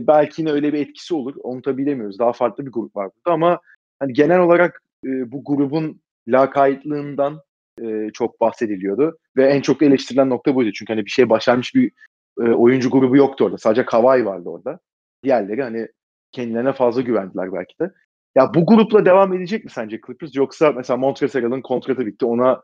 belki 0.06 0.42
yine 0.42 0.52
öyle 0.52 0.72
bir 0.72 0.78
etkisi 0.78 1.14
olur. 1.14 1.34
Onu 1.42 1.62
tabii 1.62 1.82
bilemiyoruz. 1.82 2.18
Daha 2.18 2.32
farklı 2.32 2.66
bir 2.66 2.72
grup 2.72 2.96
var 2.96 3.10
burada 3.16 3.34
ama 3.34 3.60
hani 3.98 4.12
genel 4.12 4.40
olarak 4.40 4.82
e, 5.04 5.32
bu 5.32 5.44
grubun 5.44 6.00
lakaytlığından 6.28 7.40
e, 7.84 8.10
çok 8.12 8.40
bahsediliyordu. 8.40 9.18
Ve 9.36 9.46
en 9.46 9.60
çok 9.60 9.82
eleştirilen 9.82 10.30
nokta 10.30 10.54
buydu. 10.54 10.70
Çünkü 10.74 10.92
hani 10.92 11.04
bir 11.04 11.10
şey 11.10 11.30
başarmış 11.30 11.74
bir 11.74 11.92
e, 12.40 12.42
oyuncu 12.42 12.90
grubu 12.90 13.16
yoktu 13.16 13.44
orada. 13.44 13.58
Sadece 13.58 13.84
Kawhi 13.84 14.26
vardı 14.26 14.48
orada. 14.48 14.78
Diğerleri 15.24 15.62
hani 15.62 15.88
kendilerine 16.32 16.72
fazla 16.72 17.00
güvendiler 17.00 17.52
belki 17.52 17.78
de. 17.80 17.92
Ya 18.36 18.54
bu 18.54 18.66
grupla 18.66 19.04
devam 19.04 19.32
edecek 19.32 19.64
mi 19.64 19.70
sence 19.70 20.00
Clippers? 20.06 20.36
Yoksa 20.36 20.72
mesela 20.72 20.96
Montrezl 20.96 21.38
Harrell'ın 21.38 21.62
kontratı 21.62 22.06
bitti. 22.06 22.26
Ona 22.26 22.62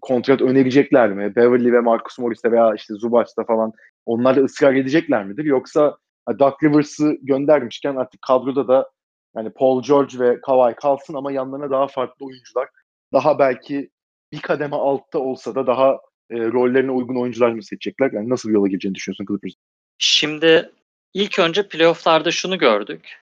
kontrat 0.00 0.42
önerecekler 0.42 1.12
mi? 1.12 1.36
Beverly 1.36 1.72
ve 1.72 1.80
Marcus 1.80 2.18
Morris'te 2.18 2.52
veya 2.52 2.74
işte 2.74 2.94
Zubac'ta 2.94 3.44
falan 3.44 3.72
onlar 4.06 4.36
da 4.36 4.40
ısrar 4.40 4.74
edecekler 4.74 5.24
midir? 5.24 5.44
Yoksa 5.44 5.96
Doug 6.38 6.54
Rivers'ı 6.62 7.16
göndermişken 7.22 7.96
artık 7.96 8.22
kadroda 8.22 8.68
da 8.68 8.90
yani 9.36 9.50
Paul 9.50 9.82
George 9.82 10.18
ve 10.18 10.40
Kawhi 10.40 10.74
kalsın 10.74 11.14
ama 11.14 11.32
yanlarına 11.32 11.70
daha 11.70 11.86
farklı 11.86 12.26
oyuncular. 12.26 12.68
Daha 13.12 13.38
belki 13.38 13.90
bir 14.34 14.40
kademe 14.40 14.76
altta 14.76 15.18
olsa 15.18 15.54
da 15.54 15.66
daha 15.66 16.00
e, 16.30 16.36
rollerine 16.38 16.90
uygun 16.90 17.16
oyuncular 17.16 17.52
mı 17.52 17.62
seçecekler? 17.62 18.12
Yani 18.12 18.28
nasıl 18.28 18.48
bir 18.48 18.54
yola 18.54 18.68
gireceğini 18.68 18.94
düşünüyorsun 18.94 19.26
Clippers? 19.26 19.54
Şimdi 19.98 20.72
ilk 21.14 21.38
önce 21.38 21.68
playofflarda 21.68 22.30
şunu 22.30 22.58
gördük. 22.58 23.22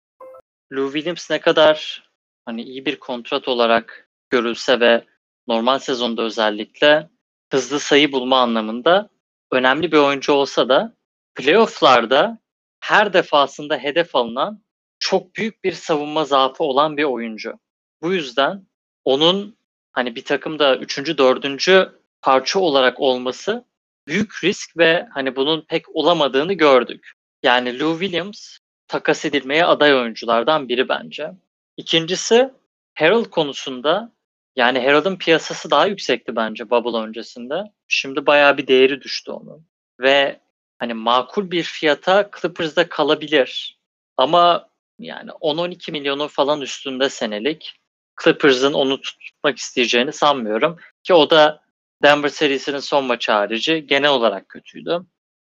Lou 0.73 0.91
Williams 0.93 1.29
ne 1.29 1.39
kadar 1.39 2.03
hani 2.45 2.61
iyi 2.61 2.85
bir 2.85 2.95
kontrat 2.99 3.47
olarak 3.47 4.09
görülse 4.29 4.79
ve 4.79 5.05
normal 5.47 5.79
sezonda 5.79 6.21
özellikle 6.21 7.09
hızlı 7.51 7.79
sayı 7.79 8.11
bulma 8.11 8.39
anlamında 8.39 9.09
önemli 9.51 9.91
bir 9.91 9.97
oyuncu 9.97 10.33
olsa 10.33 10.69
da 10.69 10.95
playofflarda 11.35 12.37
her 12.79 13.13
defasında 13.13 13.77
hedef 13.77 14.15
alınan 14.15 14.63
çok 14.99 15.35
büyük 15.35 15.63
bir 15.63 15.71
savunma 15.71 16.25
zaafı 16.25 16.63
olan 16.63 16.97
bir 16.97 17.03
oyuncu. 17.03 17.53
Bu 18.01 18.13
yüzden 18.13 18.67
onun 19.05 19.57
hani 19.93 20.15
bir 20.15 20.25
takımda 20.25 20.77
üçüncü, 20.77 21.17
dördüncü 21.17 21.91
parça 22.21 22.59
olarak 22.59 22.99
olması 22.99 23.65
büyük 24.07 24.43
risk 24.43 24.77
ve 24.77 25.07
hani 25.13 25.35
bunun 25.35 25.61
pek 25.61 25.95
olamadığını 25.95 26.53
gördük. 26.53 27.11
Yani 27.43 27.79
Lou 27.79 27.99
Williams 27.99 28.57
takas 28.87 29.25
edilmeye 29.25 29.65
aday 29.65 29.95
oyunculardan 29.95 30.69
biri 30.69 30.89
bence. 30.89 31.31
İkincisi 31.77 32.49
Harold 32.93 33.25
konusunda 33.25 34.11
yani 34.55 34.79
Harold'un 34.79 35.15
piyasası 35.15 35.71
daha 35.71 35.85
yüksekti 35.85 36.35
bence 36.35 36.69
Bubble 36.69 36.97
öncesinde. 36.97 37.63
Şimdi 37.87 38.25
bayağı 38.25 38.57
bir 38.57 38.67
değeri 38.67 39.01
düştü 39.01 39.31
onun. 39.31 39.67
Ve 39.99 40.39
hani 40.79 40.93
makul 40.93 41.51
bir 41.51 41.63
fiyata 41.63 42.29
Clippers'da 42.41 42.89
kalabilir. 42.89 43.79
Ama 44.17 44.69
yani 44.99 45.29
10-12 45.29 45.91
milyonun 45.91 46.27
falan 46.27 46.61
üstünde 46.61 47.09
senelik. 47.09 47.79
Clippers'ın 48.23 48.73
onu 48.73 49.01
tutmak 49.01 49.57
isteyeceğini 49.57 50.13
sanmıyorum. 50.13 50.77
Ki 51.03 51.13
o 51.13 51.29
da 51.29 51.63
Denver 52.03 52.29
serisinin 52.29 52.79
son 52.79 53.05
maçı 53.05 53.31
harici 53.31 53.87
genel 53.87 54.09
olarak 54.09 54.49
kötüydü. 54.49 54.99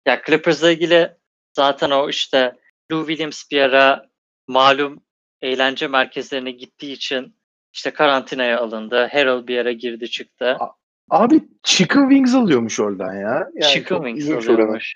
Ya 0.05 0.21
Clippers'la 0.25 0.71
ilgili 0.71 1.11
zaten 1.53 1.91
o 1.91 2.09
işte 2.09 2.55
Lou 2.91 3.07
Williams 3.07 3.43
bir 3.51 3.61
ara 3.61 4.09
malum 4.47 5.03
eğlence 5.41 5.87
merkezlerine 5.87 6.51
gittiği 6.51 6.91
için 6.93 7.35
işte 7.73 7.91
karantinaya 7.91 8.59
alındı. 8.59 9.09
Harold 9.11 9.47
bir 9.47 9.57
ara 9.57 9.71
girdi 9.71 10.09
çıktı. 10.09 10.57
Abi 11.09 11.41
chicken 11.63 12.09
wings 12.09 12.35
alıyormuş 12.35 12.79
oradan 12.79 13.13
ya. 13.13 13.49
Yani 13.55 13.73
Chicken 13.73 14.03
wings 14.03 14.47
alıyormuş. 14.47 14.95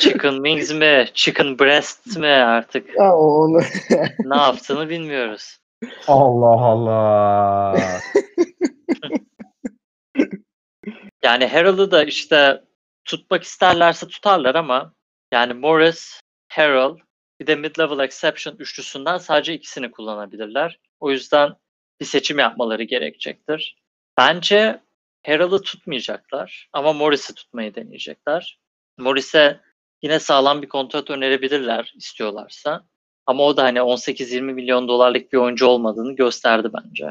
Chicken 0.00 0.34
wings 0.34 0.72
mi? 0.72 1.06
Chicken 1.14 1.58
breast 1.58 2.16
mi 2.16 2.26
artık? 2.26 2.94
Ya 2.98 3.16
onu 3.16 3.60
ne 4.24 4.36
yaptığını 4.36 4.88
bilmiyoruz. 4.88 5.58
Allah 6.06 6.64
Allah. 6.64 7.76
Yani 11.24 11.46
Harold'u 11.46 11.90
da 11.90 12.04
işte 12.04 12.64
tutmak 13.04 13.42
isterlerse 13.42 14.08
tutarlar 14.08 14.54
ama 14.54 14.94
yani 15.32 15.52
Morris, 15.52 16.20
Harold 16.48 16.98
bir 17.40 17.46
de 17.46 17.52
mid-level 17.52 18.04
exception 18.04 18.56
üçlüsünden 18.58 19.18
sadece 19.18 19.54
ikisini 19.54 19.90
kullanabilirler. 19.90 20.78
O 21.00 21.10
yüzden 21.10 21.54
bir 22.00 22.06
seçim 22.06 22.38
yapmaları 22.38 22.82
gerekecektir. 22.82 23.76
Bence 24.18 24.80
Harold'u 25.26 25.62
tutmayacaklar 25.62 26.68
ama 26.72 26.92
Morris'i 26.92 27.34
tutmayı 27.34 27.74
deneyecekler. 27.74 28.60
Morris'e 28.98 29.60
yine 30.02 30.20
sağlam 30.20 30.62
bir 30.62 30.68
kontrat 30.68 31.10
önerebilirler 31.10 31.92
istiyorlarsa. 31.96 32.84
Ama 33.26 33.42
o 33.42 33.56
da 33.56 33.62
hani 33.62 33.78
18-20 33.78 34.40
milyon 34.40 34.88
dolarlık 34.88 35.32
bir 35.32 35.38
oyuncu 35.38 35.66
olmadığını 35.66 36.16
gösterdi 36.16 36.68
bence. 36.74 37.10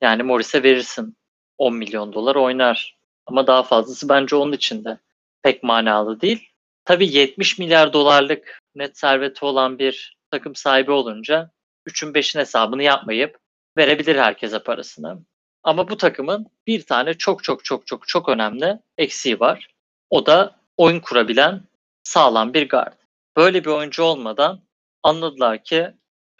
Yani 0.00 0.22
Morris'e 0.22 0.62
verirsin 0.62 1.16
10 1.58 1.74
milyon 1.74 2.12
dolar 2.12 2.36
oynar. 2.36 2.98
Ama 3.26 3.46
daha 3.46 3.62
fazlası 3.62 4.08
bence 4.08 4.36
onun 4.36 4.52
için 4.52 4.84
de 4.84 4.98
pek 5.42 5.62
manalı 5.62 6.20
değil. 6.20 6.48
Tabii 6.84 7.16
70 7.16 7.58
milyar 7.58 7.92
dolarlık 7.92 8.60
net 8.74 8.98
serveti 8.98 9.44
olan 9.44 9.78
bir 9.78 10.18
takım 10.30 10.54
sahibi 10.54 10.90
olunca 10.90 11.50
3'ün 11.86 12.12
5'in 12.12 12.40
hesabını 12.40 12.82
yapmayıp 12.82 13.38
verebilir 13.76 14.16
herkese 14.16 14.58
parasını. 14.58 15.18
Ama 15.62 15.88
bu 15.88 15.96
takımın 15.96 16.46
bir 16.66 16.82
tane 16.82 17.14
çok 17.14 17.44
çok 17.44 17.64
çok 17.64 17.86
çok 17.86 18.08
çok 18.08 18.28
önemli 18.28 18.78
eksiği 18.98 19.40
var. 19.40 19.68
O 20.10 20.26
da 20.26 20.56
oyun 20.76 21.00
kurabilen 21.00 21.62
sağlam 22.02 22.54
bir 22.54 22.68
guard. 22.68 22.92
Böyle 23.36 23.64
bir 23.64 23.70
oyuncu 23.70 24.02
olmadan 24.02 24.60
anladılar 25.02 25.64
ki 25.64 25.90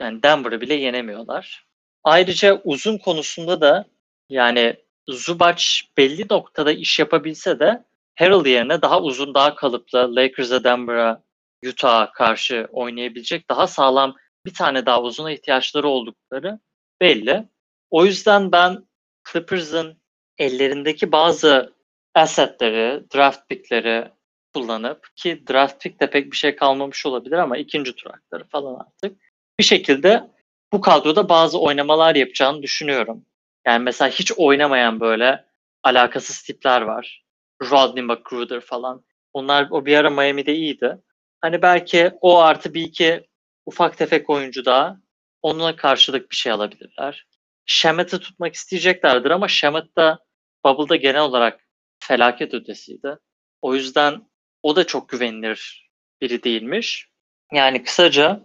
yani 0.00 0.22
Denver'ı 0.22 0.60
bile 0.60 0.74
yenemiyorlar. 0.74 1.66
Ayrıca 2.04 2.60
uzun 2.64 2.98
konusunda 2.98 3.60
da 3.60 3.84
yani 4.28 4.76
Zubac 5.08 5.64
belli 5.96 6.26
noktada 6.30 6.72
iş 6.72 6.98
yapabilse 6.98 7.60
de 7.60 7.84
Harrell 8.18 8.46
yerine 8.46 8.82
daha 8.82 9.02
uzun, 9.02 9.34
daha 9.34 9.54
kalıplı 9.54 10.16
Lakers'a, 10.16 10.64
Denver'a, 10.64 11.22
Utah'a 11.66 12.12
karşı 12.12 12.68
oynayabilecek 12.72 13.50
daha 13.50 13.66
sağlam 13.66 14.16
bir 14.46 14.54
tane 14.54 14.86
daha 14.86 15.02
uzuna 15.02 15.32
ihtiyaçları 15.32 15.88
oldukları 15.88 16.58
belli. 17.00 17.48
O 17.90 18.04
yüzden 18.04 18.52
ben 18.52 18.84
Clippers'ın 19.32 20.00
ellerindeki 20.38 21.12
bazı 21.12 21.74
assetleri, 22.14 23.04
draft 23.14 23.48
pickleri 23.48 24.10
kullanıp 24.54 25.16
ki 25.16 25.42
draft 25.50 25.82
pick 25.82 26.00
de 26.00 26.10
pek 26.10 26.32
bir 26.32 26.36
şey 26.36 26.56
kalmamış 26.56 27.06
olabilir 27.06 27.36
ama 27.36 27.56
ikinci 27.56 27.96
tur 27.96 28.10
hakları 28.10 28.44
falan 28.44 28.74
artık 28.74 29.18
bir 29.58 29.64
şekilde 29.64 30.30
bu 30.72 30.80
kadroda 30.80 31.28
bazı 31.28 31.60
oynamalar 31.60 32.14
yapacağını 32.14 32.62
düşünüyorum. 32.62 33.26
Yani 33.66 33.84
mesela 33.84 34.10
hiç 34.10 34.32
oynamayan 34.32 35.00
böyle 35.00 35.44
alakasız 35.82 36.42
tipler 36.42 36.82
var. 36.82 37.24
Rodney 37.62 38.04
McGruder 38.04 38.60
falan. 38.60 39.04
Onlar 39.32 39.68
o 39.70 39.86
bir 39.86 39.96
ara 39.96 40.10
Miami'de 40.10 40.54
iyiydi. 40.54 40.98
Hani 41.40 41.62
belki 41.62 42.12
o 42.20 42.38
artı 42.38 42.74
bir 42.74 42.82
iki 42.82 43.26
ufak 43.66 43.98
tefek 43.98 44.30
oyuncu 44.30 44.64
daha 44.64 44.96
onunla 45.42 45.76
karşılık 45.76 46.30
bir 46.30 46.36
şey 46.36 46.52
alabilirler. 46.52 47.26
Şemet'i 47.66 48.18
tutmak 48.18 48.54
isteyeceklerdir 48.54 49.30
ama 49.30 49.48
Şemet 49.48 49.96
de 49.98 50.16
Bubble'da 50.64 50.96
genel 50.96 51.20
olarak 51.20 51.60
felaket 51.98 52.54
ötesiydi. 52.54 53.18
O 53.62 53.74
yüzden 53.74 54.29
o 54.62 54.76
da 54.76 54.86
çok 54.86 55.08
güvenilir 55.08 55.90
biri 56.20 56.42
değilmiş. 56.42 57.08
Yani 57.52 57.82
kısaca 57.82 58.40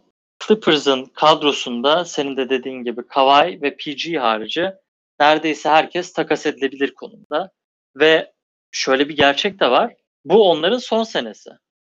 Clippers'ın 0.47 1.05
kadrosunda 1.05 2.05
senin 2.05 2.37
de 2.37 2.49
dediğin 2.49 2.83
gibi 2.83 3.07
Kawhi 3.07 3.61
ve 3.61 3.77
PG 3.77 4.17
harici 4.17 4.71
neredeyse 5.19 5.69
herkes 5.69 6.13
takas 6.13 6.45
edilebilir 6.45 6.93
konumda. 6.93 7.51
Ve 7.95 8.33
şöyle 8.71 9.09
bir 9.09 9.15
gerçek 9.15 9.59
de 9.59 9.71
var. 9.71 9.93
Bu 10.25 10.49
onların 10.49 10.77
son 10.77 11.03
senesi. 11.03 11.49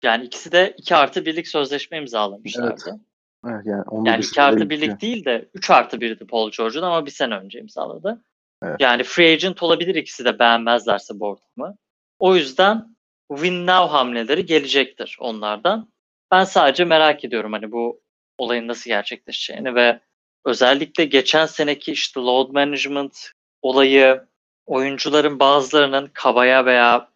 Yani 0.03 0.25
ikisi 0.25 0.51
de 0.51 0.73
2 0.77 0.95
artı 0.95 1.25
birlik 1.25 1.47
sözleşme 1.47 1.97
imzalamışlardı. 1.97 2.99
Evet, 3.45 3.65
yani 3.65 3.83
onu 3.83 4.07
Yani 4.07 4.19
2 4.19 4.29
dışında 4.29 4.45
artı 4.45 4.69
birlik 4.69 5.01
değil 5.01 5.25
de 5.25 5.49
3 5.53 5.69
artı 5.69 5.97
1'di 5.97 6.27
Paul 6.27 6.51
George'un 6.51 6.83
ama 6.83 7.05
bir 7.05 7.11
sene 7.11 7.35
önce 7.35 7.59
imzaladı. 7.59 8.21
Evet. 8.63 8.75
Yani 8.79 9.03
free 9.03 9.33
agent 9.33 9.63
olabilir 9.63 9.95
ikisi 9.95 10.25
de 10.25 10.39
beğenmezlerse 10.39 11.19
bu 11.19 11.25
ortamı. 11.25 11.77
O 12.19 12.35
yüzden 12.35 12.96
win 13.29 13.67
now 13.67 13.97
hamleleri 13.97 14.45
gelecektir 14.45 15.17
onlardan. 15.19 15.89
Ben 16.31 16.43
sadece 16.43 16.85
merak 16.85 17.25
ediyorum 17.25 17.53
hani 17.53 17.71
bu 17.71 18.01
olayın 18.37 18.67
nasıl 18.67 18.89
gerçekleşeceğini 18.89 19.75
ve 19.75 19.99
özellikle 20.45 21.05
geçen 21.05 21.45
seneki 21.45 21.91
işte 21.91 22.19
load 22.19 22.51
management 22.51 23.31
olayı 23.61 24.27
oyuncuların 24.65 25.39
bazılarının 25.39 26.09
Kabaya 26.13 26.65
veya 26.65 27.09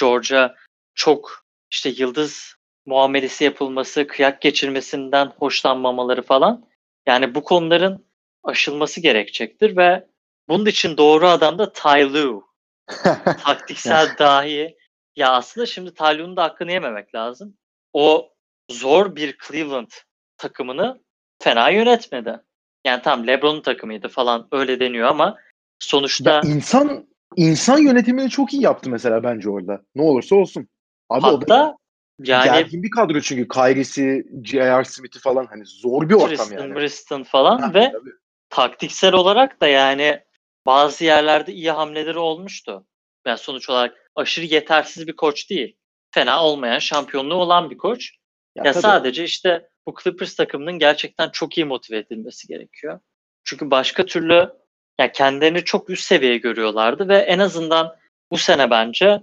George'a 0.00 0.54
çok 0.94 1.44
işte 1.70 1.88
yıldız 1.88 2.54
muamelesi 2.86 3.44
yapılması, 3.44 4.06
kıyak 4.06 4.40
geçirmesinden 4.40 5.32
hoşlanmamaları 5.38 6.22
falan. 6.22 6.64
Yani 7.06 7.34
bu 7.34 7.44
konuların 7.44 8.06
aşılması 8.44 9.00
gerekecektir 9.00 9.76
ve 9.76 10.06
bunun 10.48 10.66
için 10.66 10.96
doğru 10.96 11.26
adam 11.26 11.58
da 11.58 11.72
Ty 11.72 11.88
Lue. 11.88 12.40
Taktiksel 13.44 14.18
dahi. 14.18 14.77
Ya 15.18 15.32
aslında 15.32 15.66
şimdi 15.66 15.94
Ty 15.94 16.04
Lue'nun 16.04 16.36
da 16.36 16.44
hakkını 16.44 16.72
yememek 16.72 17.14
lazım. 17.14 17.56
O 17.92 18.32
zor 18.70 19.16
bir 19.16 19.36
Cleveland 19.48 19.90
takımını 20.36 21.00
fena 21.42 21.70
yönetmedi. 21.70 22.40
Yani 22.86 23.02
tam 23.02 23.26
LeBron'un 23.26 23.62
takımıydı 23.62 24.08
falan 24.08 24.48
öyle 24.52 24.80
deniyor 24.80 25.08
ama 25.08 25.36
sonuçta 25.78 26.30
Ya 26.30 26.40
insan 26.40 27.06
insan 27.36 27.78
yönetimini 27.78 28.30
çok 28.30 28.52
iyi 28.52 28.62
yaptı 28.62 28.90
mesela 28.90 29.22
bence 29.22 29.50
orada. 29.50 29.82
Ne 29.94 30.02
olursa 30.02 30.36
olsun. 30.36 30.68
Abi 31.08 31.26
o 31.26 31.48
da 31.48 31.58
hatta 31.58 31.76
yani 32.18 32.44
gergin 32.44 32.82
bir 32.82 32.90
kadro 32.90 33.20
çünkü 33.20 33.48
Kyrie'si, 33.48 34.26
J.R. 34.44 34.84
Smith'i 34.84 35.20
falan 35.20 35.46
hani 35.46 35.62
zor 35.66 36.08
bir 36.08 36.14
ortam 36.14 36.28
Tristan, 36.28 36.62
yani. 36.62 36.74
Briston 36.74 37.22
falan 37.22 37.58
Ha, 37.58 37.74
ve 37.74 37.92
tabii. 37.92 38.10
taktiksel 38.50 39.14
olarak 39.14 39.60
da 39.60 39.66
yani 39.66 40.20
bazı 40.66 41.04
yerlerde 41.04 41.52
iyi 41.52 41.70
hamleleri 41.70 42.18
olmuştu. 42.18 42.86
Yani 43.26 43.38
sonuç 43.38 43.70
olarak 43.70 44.07
aşırı 44.18 44.44
yetersiz 44.44 45.06
bir 45.06 45.16
koç 45.16 45.50
değil. 45.50 45.76
Fena 46.10 46.44
olmayan, 46.44 46.78
şampiyonluğu 46.78 47.34
olan 47.34 47.70
bir 47.70 47.78
koç. 47.78 48.10
Ya 48.56 48.62
Ya 48.64 48.72
tabii. 48.72 48.82
sadece 48.82 49.24
işte 49.24 49.68
bu 49.86 49.94
Clippers 50.02 50.34
takımının 50.34 50.78
gerçekten 50.78 51.30
çok 51.30 51.58
iyi 51.58 51.64
motive 51.64 51.98
edilmesi 51.98 52.48
gerekiyor. 52.48 53.00
Çünkü 53.44 53.70
başka 53.70 54.06
türlü 54.06 54.52
ya 55.00 55.12
kendilerini 55.12 55.64
çok 55.64 55.90
üst 55.90 56.04
seviye 56.04 56.36
görüyorlardı 56.36 57.08
ve 57.08 57.16
en 57.16 57.38
azından 57.38 57.96
bu 58.30 58.38
sene 58.38 58.70
bence 58.70 59.20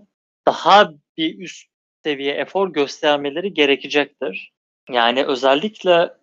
daha 0.48 0.94
bir 1.18 1.40
üst 1.40 1.68
seviye 2.04 2.34
efor 2.34 2.74
göstermeleri 2.74 3.54
gerekecektir. 3.54 4.52
Yani 4.92 5.26
özellikle 5.26 6.14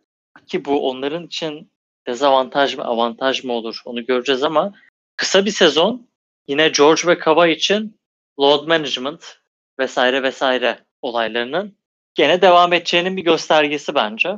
ki 0.46 0.64
bu 0.64 0.90
onların 0.90 1.26
için 1.26 1.72
dezavantaj 2.06 2.76
mı 2.76 2.84
avantaj 2.84 3.44
mı 3.44 3.52
olur 3.52 3.82
onu 3.84 4.06
göreceğiz 4.06 4.42
ama 4.42 4.74
kısa 5.16 5.44
bir 5.44 5.50
sezon 5.50 6.08
yine 6.46 6.68
George 6.68 7.02
ve 7.06 7.18
Kava 7.18 7.48
için 7.48 8.00
load 8.40 8.68
management 8.68 9.38
vesaire 9.78 10.22
vesaire 10.22 10.78
olaylarının 11.02 11.76
gene 12.14 12.42
devam 12.42 12.72
edeceğinin 12.72 13.16
bir 13.16 13.24
göstergesi 13.24 13.94
bence. 13.94 14.36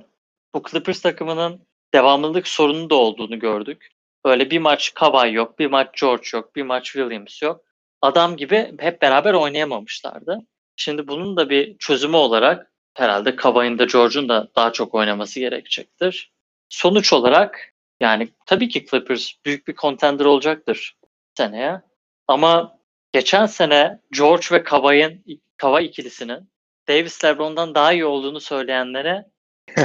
Bu 0.54 0.62
Clippers 0.70 1.00
takımının 1.00 1.66
devamlılık 1.94 2.48
sorunu 2.48 2.90
da 2.90 2.94
olduğunu 2.94 3.38
gördük. 3.38 3.88
Böyle 4.24 4.50
bir 4.50 4.58
maç 4.58 4.94
Kawhi 4.94 5.34
yok, 5.34 5.58
bir 5.58 5.66
maç 5.66 6.00
George 6.00 6.28
yok, 6.32 6.56
bir 6.56 6.62
maç 6.62 6.84
Williams 6.84 7.42
yok. 7.42 7.64
Adam 8.02 8.36
gibi 8.36 8.74
hep 8.78 9.02
beraber 9.02 9.34
oynayamamışlardı. 9.34 10.38
Şimdi 10.76 11.08
bunun 11.08 11.36
da 11.36 11.50
bir 11.50 11.78
çözümü 11.78 12.16
olarak 12.16 12.72
herhalde 12.94 13.36
Kawhi'nin 13.36 13.78
de 13.78 13.84
George'un 13.84 14.28
da 14.28 14.48
daha 14.56 14.72
çok 14.72 14.94
oynaması 14.94 15.40
gerekecektir. 15.40 16.32
Sonuç 16.68 17.12
olarak 17.12 17.74
yani 18.00 18.28
tabii 18.46 18.68
ki 18.68 18.86
Clippers 18.86 19.32
büyük 19.44 19.68
bir 19.68 19.74
contender 19.74 20.24
olacaktır 20.24 20.96
seneye. 21.36 21.80
Ama 22.28 22.78
geçen 23.14 23.46
sene 23.46 23.98
George 24.12 24.46
ve 24.52 24.62
Kawhi'nin 24.62 25.42
Kawhi 25.56 25.84
ikilisinin 25.84 26.50
Davis 26.88 27.24
LeBron'dan 27.24 27.74
daha 27.74 27.92
iyi 27.92 28.04
olduğunu 28.04 28.40
söyleyenlere 28.40 29.24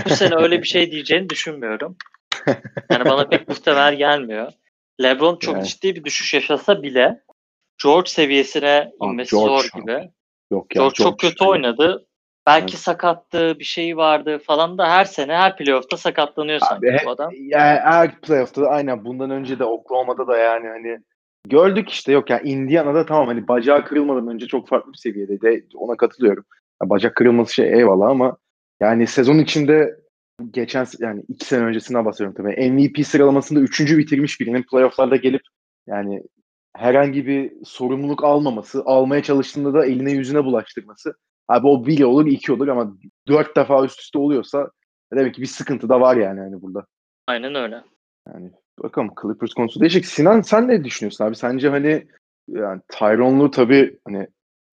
bu 0.05 0.09
sene 0.15 0.35
öyle 0.35 0.61
bir 0.61 0.67
şey 0.67 0.91
diyeceğini 0.91 1.29
düşünmüyorum. 1.29 1.97
Yani 2.91 3.05
bana 3.05 3.27
pek 3.27 3.47
muhtemel 3.47 3.95
gelmiyor. 3.95 4.51
LeBron 5.01 5.35
çok 5.35 5.55
Yani. 5.55 5.67
ciddi 5.67 5.95
bir 5.95 6.03
düşüş 6.03 6.33
yaşasa 6.33 6.83
bile 6.83 7.21
George 7.83 8.09
seviyesine 8.09 8.91
inmesi 9.03 9.31
George 9.31 9.67
zor 9.67 9.81
gibi. 9.81 10.09
Yok 10.51 10.75
ya. 10.75 10.81
George 10.81 10.95
çok 10.95 11.19
kötü 11.19 11.35
hani- 11.39 11.49
oynadı. 11.49 12.05
Belki 12.47 12.73
Evet. 12.73 12.79
sakattı, 12.79 13.59
bir 13.59 13.63
şey 13.63 13.97
vardı 13.97 14.39
falan 14.39 14.77
da 14.77 14.89
her 14.89 15.05
sene 15.05 15.35
her 15.35 15.57
playoff'ta 15.57 15.97
sakatlanıyor 15.97 16.59
sanki 16.59 16.97
bu 17.05 17.09
adam. 17.09 17.31
Yani 17.33 17.79
her 17.79 18.21
playoff'ta 18.21 18.67
aynen 18.67 19.05
bundan 19.05 19.29
önce 19.31 19.59
de 19.59 19.63
Oklahoma'da 19.63 20.27
da 20.27 20.37
yani 20.37 20.67
hani 20.67 20.99
gördük 21.47 21.89
işte 21.89 22.11
yok 22.11 22.29
yani 22.29 22.49
Indiana'da 22.49 23.05
tamam 23.05 23.27
hani 23.27 23.47
bacağı 23.47 23.85
kırılmadan 23.85 24.27
önce 24.27 24.47
çok 24.47 24.67
farklı 24.67 24.93
bir 24.93 24.97
seviyede 24.97 25.41
de 25.41 25.63
ona 25.73 25.97
katılıyorum. 25.97 26.45
Ya 26.83 26.89
bacak 26.89 27.15
kırılması 27.15 27.53
şey 27.53 27.73
eyvallah 27.73 28.09
ama 28.09 28.37
yani 28.79 29.07
sezon 29.07 29.37
içinde 29.37 29.99
geçen 30.51 30.87
yani 30.99 31.23
iki 31.27 31.45
sene 31.45 31.63
öncesinden 31.63 32.05
bahsediyorum 32.05 32.35
tabii. 32.37 32.71
MVP 32.71 33.07
sıralamasında 33.07 33.59
üçüncü 33.59 33.97
bitirmiş 33.97 34.39
birinin 34.39 34.63
playoff'larda 34.63 35.15
gelip 35.15 35.41
yani 35.87 36.23
herhangi 36.75 37.27
bir 37.27 37.51
sorumluluk 37.65 38.23
almaması, 38.23 38.83
almaya 38.85 39.23
çalıştığında 39.23 39.73
da 39.73 39.85
eline 39.85 40.11
yüzüne 40.11 40.45
bulaştırması. 40.45 41.13
Abi 41.47 41.67
o 41.67 41.85
bir 41.85 42.03
olur, 42.03 42.25
iki 42.25 42.53
olur 42.53 42.67
ama 42.67 42.97
dört 43.27 43.55
defa 43.55 43.85
üst 43.85 43.99
üste 43.99 44.19
oluyorsa 44.19 44.71
demek 45.13 45.35
ki 45.35 45.41
bir 45.41 45.47
sıkıntı 45.47 45.89
da 45.89 46.01
var 46.01 46.15
yani 46.15 46.39
hani 46.39 46.61
burada. 46.61 46.85
Aynen 47.27 47.55
öyle. 47.55 47.83
Yani 48.27 48.51
bakalım 48.83 49.11
Clippers 49.21 49.53
konusu 49.53 49.79
değişik. 49.79 50.05
Sinan 50.05 50.41
sen 50.41 50.67
ne 50.67 50.83
düşünüyorsun 50.83 51.25
abi? 51.25 51.35
Sence 51.35 51.69
hani 51.69 52.07
yani 52.47 52.81
Tyronn 52.87 53.39
Lue 53.39 53.51
tabii 53.51 53.99
hani 54.05 54.27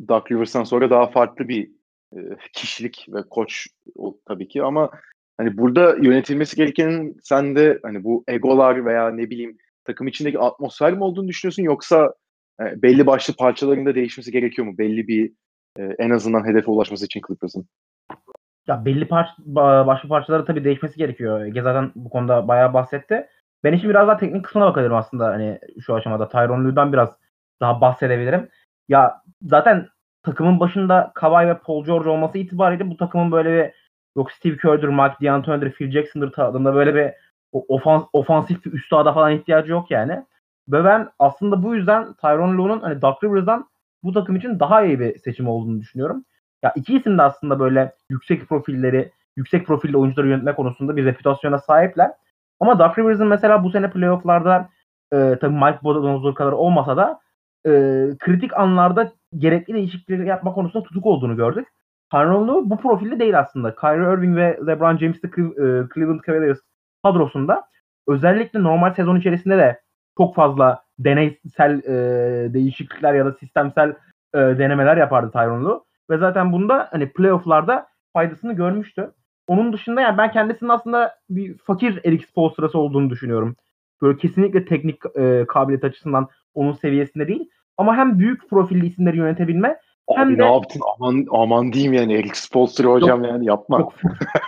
Doug 0.09 0.33
Rivers'tan 0.33 0.65
sonra 0.65 0.91
daha 0.91 1.07
farklı 1.07 1.49
bir 1.49 1.71
e, 2.17 2.19
kişilik 2.53 3.07
ve 3.09 3.23
koç 3.31 3.67
o, 3.97 4.19
tabii 4.29 4.49
ki 4.49 4.63
ama 4.63 4.91
hani 5.39 5.59
burada 5.59 5.97
yönetilmesi 5.97 6.57
gerekenin 6.57 7.17
sen 7.23 7.57
de 7.57 7.79
hani 7.83 8.05
bu 8.05 8.25
egolar 8.29 8.85
veya 8.85 9.11
ne 9.11 9.31
bileyim 9.31 9.59
takım 9.85 10.07
içindeki 10.07 10.39
atmosfer 10.39 10.93
mi 10.93 11.05
olduğunu 11.05 11.29
düşünüyorsun 11.29 11.63
yoksa 11.63 12.15
e, 12.61 12.83
belli 12.83 13.07
başlı 13.07 13.35
parçalarında 13.35 13.95
değişmesi 13.95 14.33
gerekiyor 14.33 14.67
mu? 14.69 14.79
Belli 14.79 15.09
bir 15.09 15.33
e, 15.79 15.83
en 15.99 16.11
azından 16.11 16.47
hedefe 16.47 16.71
ulaşması 16.71 17.05
için 17.05 17.23
Clippers'ın. 17.29 17.67
Ya 18.67 18.85
belli 18.85 19.09
parça, 19.09 19.33
ba- 19.53 19.87
başlı 19.87 20.09
parçaları 20.09 20.45
tabii 20.45 20.65
değişmesi 20.65 20.97
gerekiyor. 20.97 21.45
Ege 21.45 21.63
zaten 21.63 21.93
bu 21.95 22.11
konuda 22.11 22.49
bayağı 22.49 22.75
bahsetti. 22.75 23.27
Ben 23.65 23.73
işin 23.73 23.91
biraz 23.91 24.09
daha 24.09 24.17
teknik 24.17 24.45
kısmına 24.45 24.67
bakabilirim 24.67 24.97
aslında 24.97 25.27
hani 25.27 25.59
şu 25.81 25.95
aşamada. 25.95 26.29
Tyronn 26.29 26.65
Lue'dan 26.65 26.93
biraz 26.93 27.09
daha 27.61 27.81
bahsedebilirim. 27.81 28.49
Ya 28.89 29.23
zaten 29.43 29.89
takımın 30.23 30.61
başında 30.61 31.13
Kawhi 31.15 31.49
ve 31.49 31.59
Paul 31.59 31.85
George 31.85 32.11
olması 32.11 32.39
itibariyle 32.39 32.91
bu 32.91 32.97
takımın 32.97 33.33
böyle 33.33 33.53
bir 33.53 33.73
yok 34.17 34.33
Steve 34.33 34.57
Kerr'dür, 34.57 34.89
Mike 34.89 35.27
D'Antoni'dir, 35.27 35.73
Phil 35.73 35.91
Jackson'dır 35.91 36.33
tadında 36.33 36.75
böyle 36.75 36.95
bir 36.95 37.13
ofans, 37.53 38.05
ofansif 38.13 38.65
bir 38.65 38.73
üstada 38.73 39.13
falan 39.13 39.33
ihtiyacı 39.33 39.73
yok 39.73 39.91
yani. 39.91 40.25
Ve 40.69 40.85
ben 40.85 41.09
aslında 41.19 41.63
bu 41.63 41.75
yüzden 41.75 42.15
Tyronn 42.15 42.59
Lue'nun 42.59 42.81
hani 42.81 43.03
Doug 43.03 43.25
Rivers'dan 43.25 43.69
bu 44.03 44.13
takım 44.13 44.37
için 44.37 44.61
daha 44.61 44.83
iyi 44.85 45.01
bir 45.01 45.19
seçim 45.19 45.49
olduğunu 45.49 45.81
düşünüyorum. 45.81 46.25
Ya 46.63 46.73
iki 46.77 46.97
isim 46.97 47.19
de 47.19 47.23
aslında 47.23 47.61
böyle 47.61 47.93
yüksek 48.11 48.49
profilleri, 48.49 49.13
yüksek 49.37 49.67
profilli 49.67 49.97
oyuncuları 49.97 50.29
yönetme 50.29 50.55
konusunda 50.55 50.97
bir 50.97 51.05
reputasyona 51.05 51.59
sahipler. 51.59 52.11
Ama 52.61 52.79
Doug 52.79 52.99
Rivers'ın 52.99 53.27
mesela 53.27 53.65
bu 53.65 53.71
sene 53.71 53.91
playofflarda 53.91 54.69
e, 55.13 55.39
tabii 55.41 55.55
Mike 55.55 55.79
Budenholzer 55.85 56.35
kadar 56.35 56.53
olmasa 56.53 56.97
da 56.97 57.21
e, 57.67 57.71
kritik 58.19 58.57
anlarda 58.57 59.13
gerekli 59.37 59.75
değişiklikleri 59.75 60.29
yapma 60.29 60.53
konusunda 60.53 60.85
tutuk 60.85 61.07
olduğunu 61.07 61.37
gördük. 61.37 61.69
Tyronn 62.11 62.71
bu 62.71 62.77
profilde 62.77 63.19
değil 63.19 63.39
aslında. 63.39 63.75
Kyrie 63.75 64.13
Irving 64.15 64.37
ve 64.37 64.59
LeBron 64.67 64.97
James 64.99 65.23
de 65.23 65.27
Clev- 65.27 65.85
e, 65.85 65.89
Cleveland 65.95 66.21
Cavaliers 66.27 66.59
kadrosunda 67.05 67.63
özellikle 68.09 68.63
normal 68.63 68.95
sezon 68.95 69.17
içerisinde 69.17 69.59
de 69.59 69.81
çok 70.19 70.35
fazla 70.35 70.83
deneysel 70.99 71.79
e, 71.79 72.55
değişiklikler 72.55 73.15
ya 73.15 73.27
da 73.27 73.33
sistemsel 73.33 73.91
e, 74.35 74.39
denemeler 74.39 74.97
yapardı 74.97 75.31
Tyronn 75.33 75.65
Lue. 75.65 75.81
Ve 76.11 76.19
zaten 76.19 76.53
bunda 76.53 76.89
hani 76.91 77.13
playofflarda 77.13 77.87
faydasını 78.13 78.53
görmüştü. 78.53 79.11
Onun 79.47 79.73
dışında 79.73 80.01
yani 80.01 80.19
ben 80.19 80.31
kendisinin 80.33 80.71
aslında 80.71 81.15
bir 81.31 81.59
fakir 81.59 82.01
Eric 82.05 82.27
Spoelstra'sı 82.27 82.79
olduğunu 82.79 83.11
düşünüyorum. 83.11 83.57
Böyle 84.03 84.19
kesinlikle 84.19 84.65
teknik 84.65 84.97
e, 85.19 85.45
kabiliyet 85.49 85.85
açısından 85.85 86.29
onun 86.55 86.73
seviyesinde 86.73 87.29
değil. 87.29 87.51
Ama 87.79 87.97
hem 87.97 88.19
büyük 88.19 88.51
profilli 88.51 88.87
isimleri 88.87 89.17
yönetebilme 89.17 89.77
Hem 90.15 90.29
Abi 90.29 90.39
de- 90.39 90.43
ne 90.43 90.53
yaptın? 90.53 90.81
Aman 90.99 91.27
aman 91.31 91.73
diyeyim 91.73 91.93
yani 91.93 92.15
Eric 92.15 92.35
Spoelstra 92.35 92.89
hocam 92.89 93.25
yani 93.25 93.47
yapma. 93.47 93.79
çok 93.79 93.93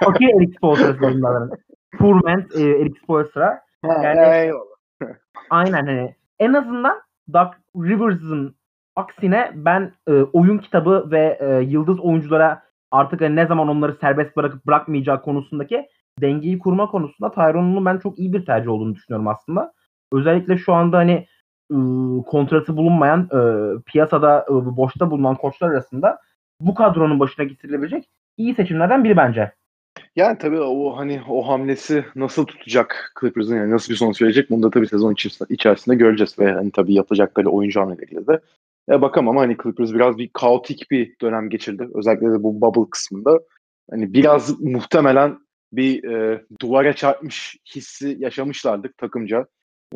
fakir 0.05 0.29
Eric 0.29 0.53
diyeyim 0.53 1.23
ben. 1.23 1.51
Poor 1.99 2.15
man 2.25 2.45
e, 2.59 2.63
Eric 2.63 3.01
Spoelstra. 3.03 3.61
yani- 3.85 4.37
Eyvallah. 4.37 5.15
Aynen 5.51 5.73
hani 5.73 6.15
en 6.39 6.53
azından 6.55 7.01
Doug 7.33 7.49
Rivers'ın 7.77 8.55
aksine 8.97 9.51
ben 9.55 9.93
e, 10.09 10.13
oyun 10.13 10.59
kitabı 10.59 11.09
ve 11.11 11.39
e, 11.41 11.63
yıldız 11.65 12.01
oyunculara 12.01 12.63
artık 12.91 13.21
hani 13.21 13.37
ne 13.37 13.47
zaman 13.47 13.69
onları 13.69 13.97
serbest 14.01 14.37
bırakıp 14.37 14.67
bırakmayacağı 14.67 15.23
konusundaki 15.23 15.87
dengeyi 16.21 16.59
kurma 16.59 16.87
konusunda 16.87 17.31
Tyron'un 17.31 17.85
ben 17.85 17.99
çok 17.99 18.19
iyi 18.19 18.33
bir 18.33 18.47
tercih 18.47 18.71
olduğunu 18.71 18.95
düşünüyorum 18.95 19.29
aslında. 19.29 19.73
Özellikle 20.13 20.59
şu 20.59 20.73
anda 20.73 20.97
hani 20.97 21.27
e, 21.71 21.77
kontratı 22.27 22.77
bulunmayan 22.77 23.29
e, 23.33 23.41
piyasada 23.87 24.47
e, 24.49 24.77
boşta 24.77 25.11
bulunan 25.11 25.35
koçlar 25.35 25.71
arasında 25.71 26.19
bu 26.61 26.75
kadronun 26.75 27.21
başına 27.21 27.45
getirilebilecek 27.45 28.09
iyi 28.37 28.55
seçimlerden 28.55 29.05
biri 29.05 29.17
bence. 29.17 29.53
Yani 30.17 30.39
tabii 30.39 30.61
o 30.61 30.97
hani 30.97 31.23
o 31.29 31.49
hamlesi 31.49 32.05
nasıl 32.17 32.47
tutacak 32.47 33.13
Clippers'ın 33.21 33.57
yani 33.57 33.71
nasıl 33.71 33.93
bir 33.93 33.99
sonuç 33.99 34.23
verecek 34.23 34.51
bunu 34.51 34.63
da 34.63 34.71
tabii 34.71 34.87
sezon 34.87 35.15
içerisinde 35.49 35.97
göreceğiz 35.97 36.39
ve 36.39 36.53
hani 36.53 36.71
tabii 36.71 36.95
yapacakları 36.95 37.49
oyuncu 37.49 37.81
hamleleriyle 37.81 38.27
de 38.27 38.41
e, 38.91 39.03
bakalım 39.03 39.29
ama 39.29 39.41
hani 39.41 39.57
Clippers 39.63 39.95
biraz 39.95 40.19
bir 40.19 40.31
kaotik 40.33 40.91
bir 40.91 41.15
dönem 41.21 41.51
geçirdi. 41.51 41.89
Özellikle 41.95 42.27
de 42.27 42.43
bu 42.43 42.61
bubble 42.61 42.91
kısmında. 42.91 43.41
Hani 43.91 44.13
biraz 44.13 44.61
muhtemelen 44.61 45.39
bir 45.73 46.05
e, 46.05 46.45
duvara 46.61 46.93
çarpmış 46.93 47.57
hissi 47.75 48.17
yaşamışlardık 48.19 48.99
takımca. 48.99 49.47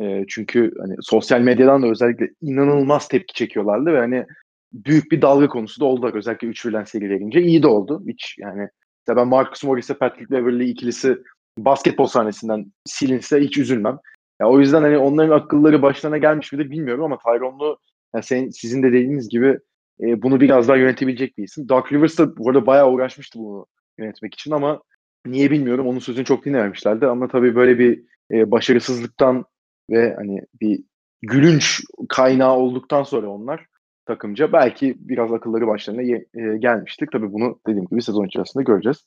E, 0.00 0.24
çünkü 0.28 0.72
hani 0.80 0.94
sosyal 1.00 1.40
medyadan 1.40 1.82
da 1.82 1.86
özellikle 1.86 2.30
inanılmaz 2.42 3.08
tepki 3.08 3.34
çekiyorlardı 3.34 3.92
ve 3.92 3.98
hani 3.98 4.26
büyük 4.72 5.12
bir 5.12 5.22
dalga 5.22 5.48
konusu 5.48 5.80
da 5.80 5.84
oldular. 5.84 6.14
Özellikle 6.14 6.48
3 6.48 6.66
verilen 6.66 6.84
seri 6.84 7.10
verince. 7.10 7.42
iyi 7.42 7.62
de 7.62 7.66
oldu. 7.66 8.02
Hiç 8.08 8.36
yani 8.38 8.68
işte 8.98 9.16
ben 9.16 9.28
Marcus 9.28 9.64
Morris'e 9.64 9.94
Patrick 9.94 10.30
Beverley 10.30 10.70
ikilisi 10.70 11.18
basketbol 11.58 12.06
sahnesinden 12.06 12.72
silinse 12.84 13.40
hiç 13.40 13.58
üzülmem. 13.58 13.98
Ya 14.40 14.48
o 14.48 14.60
yüzden 14.60 14.82
hani 14.82 14.98
onların 14.98 15.36
akılları 15.36 15.82
başlarına 15.82 16.18
gelmiş 16.18 16.52
midir 16.52 16.70
bilmiyorum 16.70 17.04
ama 17.04 17.18
Tyron'lu 17.18 17.78
yani 18.14 18.24
senin, 18.24 18.50
sizin 18.50 18.82
de 18.82 18.92
dediğiniz 18.92 19.28
gibi 19.28 19.58
e, 20.00 20.22
bunu 20.22 20.40
biraz 20.40 20.68
daha 20.68 20.76
yönetebilecek 20.76 21.38
bir 21.38 21.44
isim. 21.44 21.68
Doug 21.68 21.92
Rivers 21.92 22.18
da 22.18 22.36
bu 22.36 22.50
arada 22.50 22.66
bayağı 22.66 22.90
uğraşmıştı 22.90 23.38
bunu 23.38 23.66
yönetmek 23.98 24.34
için 24.34 24.50
ama 24.50 24.82
niye 25.26 25.50
bilmiyorum. 25.50 25.86
Onun 25.86 25.98
sözünü 25.98 26.24
çok 26.24 26.44
dinlememişlerdi 26.44 27.06
ama 27.06 27.28
tabii 27.28 27.54
böyle 27.54 27.78
bir 27.78 28.02
e, 28.32 28.50
başarısızlıktan 28.50 29.44
ve 29.90 30.14
hani 30.16 30.40
bir 30.60 30.80
gülünç 31.22 31.80
kaynağı 32.08 32.56
olduktan 32.56 33.02
sonra 33.02 33.28
onlar 33.28 33.66
takımca 34.06 34.52
belki 34.52 34.96
biraz 34.98 35.32
akılları 35.32 35.66
başlarına 35.66 36.02
ye- 36.02 36.26
e, 36.34 36.56
gelmiştik. 36.58 37.12
Tabii 37.12 37.32
bunu 37.32 37.60
dediğim 37.66 37.86
gibi 37.86 38.02
sezon 38.02 38.26
içerisinde 38.26 38.64
göreceğiz. 38.64 39.06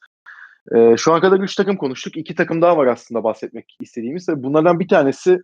E, 0.76 0.98
şu 0.98 1.14
ana 1.14 1.22
kadar 1.22 1.40
3 1.40 1.56
takım 1.56 1.78
konuştuk. 1.78 2.18
2 2.18 2.36
takım 2.36 2.62
daha 2.62 2.78
var 2.78 2.88
aslında 2.88 3.24
bahsetmek 3.24 3.78
istediğimiz. 3.82 4.28
Bunlardan 4.36 4.80
bir 4.80 4.88
tanesi 4.88 5.40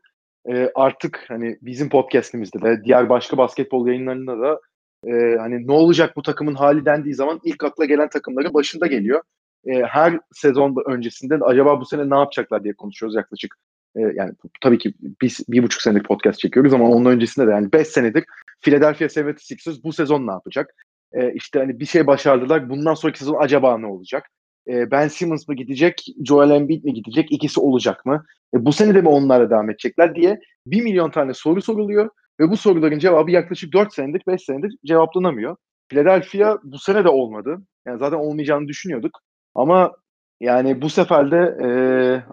e, 0.49 0.71
artık 0.75 1.25
hani 1.27 1.57
bizim 1.61 1.89
podcast'imizde 1.89 2.61
de 2.61 2.83
diğer 2.83 3.09
başka 3.09 3.37
basketbol 3.37 3.87
yayınlarında 3.87 4.39
da 4.39 4.61
e, 5.07 5.35
hani 5.39 5.67
ne 5.67 5.71
olacak 5.71 6.15
bu 6.15 6.21
takımın 6.21 6.55
hali 6.55 6.85
dendiği 6.85 7.15
zaman 7.15 7.39
ilk 7.43 7.63
akla 7.63 7.85
gelen 7.85 8.09
takımların 8.09 8.53
başında 8.53 8.87
geliyor. 8.87 9.21
E, 9.65 9.81
her 9.81 10.19
sezon 10.33 10.75
öncesinde 10.87 11.35
acaba 11.35 11.81
bu 11.81 11.85
sene 11.85 12.09
ne 12.09 12.17
yapacaklar 12.17 12.63
diye 12.63 12.73
konuşuyoruz 12.73 13.15
yaklaşık. 13.15 13.55
E, 13.95 14.01
yani 14.01 14.33
tabii 14.61 14.77
ki 14.77 14.93
biz 15.21 15.39
bir 15.49 15.63
buçuk 15.63 15.81
senelik 15.81 16.05
podcast 16.05 16.39
çekiyoruz 16.39 16.73
ama 16.73 16.89
onun 16.89 17.05
öncesinde 17.05 17.47
de 17.47 17.51
yani 17.51 17.73
beş 17.73 17.87
senedir 17.87 18.23
Philadelphia 18.61 19.05
76ers 19.05 19.83
bu 19.83 19.93
sezon 19.93 20.27
ne 20.27 20.31
yapacak? 20.31 20.75
E, 21.13 21.33
işte 21.33 21.59
hani 21.59 21.79
bir 21.79 21.85
şey 21.85 22.07
başardılar. 22.07 22.69
Bundan 22.69 22.93
sonraki 22.93 23.19
sezon 23.19 23.37
acaba 23.39 23.77
ne 23.77 23.85
olacak? 23.85 24.29
E, 24.67 24.91
ben 24.91 25.07
Simmons 25.07 25.47
mı 25.47 25.55
gidecek? 25.55 26.05
Joel 26.25 26.49
Embiid 26.49 26.83
mi 26.83 26.93
gidecek? 26.93 27.31
İkisi 27.31 27.59
olacak 27.59 28.05
mı? 28.05 28.25
E, 28.55 28.65
bu 28.65 28.73
sene 28.73 28.95
de 28.95 29.01
mi 29.01 29.09
onlarla 29.09 29.49
devam 29.49 29.69
edecekler 29.69 30.15
diye 30.15 30.39
bir 30.65 30.81
milyon 30.81 31.11
tane 31.11 31.33
soru 31.33 31.61
soruluyor 31.61 32.09
ve 32.39 32.49
bu 32.49 32.57
soruların 32.57 32.99
cevabı 32.99 33.31
yaklaşık 33.31 33.73
4 33.73 33.93
senedir 33.93 34.21
5 34.27 34.41
senedir 34.41 34.75
cevaplanamıyor. 34.85 35.55
Philadelphia 35.89 36.57
bu 36.63 36.79
sene 36.79 37.03
de 37.03 37.09
olmadı. 37.09 37.57
Yani 37.87 37.99
zaten 37.99 38.17
olmayacağını 38.17 38.67
düşünüyorduk. 38.67 39.19
Ama 39.55 39.91
yani 40.39 40.81
bu 40.81 40.89
sefer 40.89 41.31
de 41.31 41.57
e, 41.61 41.67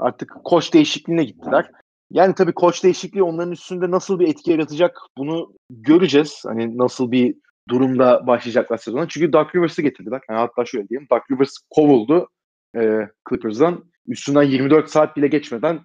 artık 0.01 0.33
koç 0.45 0.75
değişikliğine 0.75 1.25
gittiler. 1.25 1.71
Yani 2.11 2.35
tabii 2.35 2.53
koç 2.53 2.85
değişikliği 2.85 3.23
onların 3.23 3.53
üstünde 3.53 3.91
nasıl 3.91 4.21
bir 4.21 4.29
etki 4.29 4.51
yaratacak 4.51 4.99
bunu 5.19 5.53
göreceğiz. 5.71 6.43
Hani 6.47 6.79
nasıl 6.79 7.13
bir 7.13 7.35
durumda 7.69 8.27
başlayacaklar 8.27 8.77
sezona. 8.77 9.09
Çünkü 9.09 9.33
Doug 9.33 9.55
Rivers'ı 9.55 9.83
getirdiler. 9.83 10.21
Yani 10.31 10.39
hatta 10.39 10.65
şöyle 10.65 10.89
diyeyim. 10.89 11.09
Doug 11.13 11.23
Rivers 11.31 11.55
kovuldu 11.71 12.29
e, 12.77 13.09
Clippers'dan. 13.29 13.85
Üstünden 14.07 14.43
24 14.43 14.91
saat 14.91 15.17
bile 15.17 15.29
geçmeden 15.29 15.81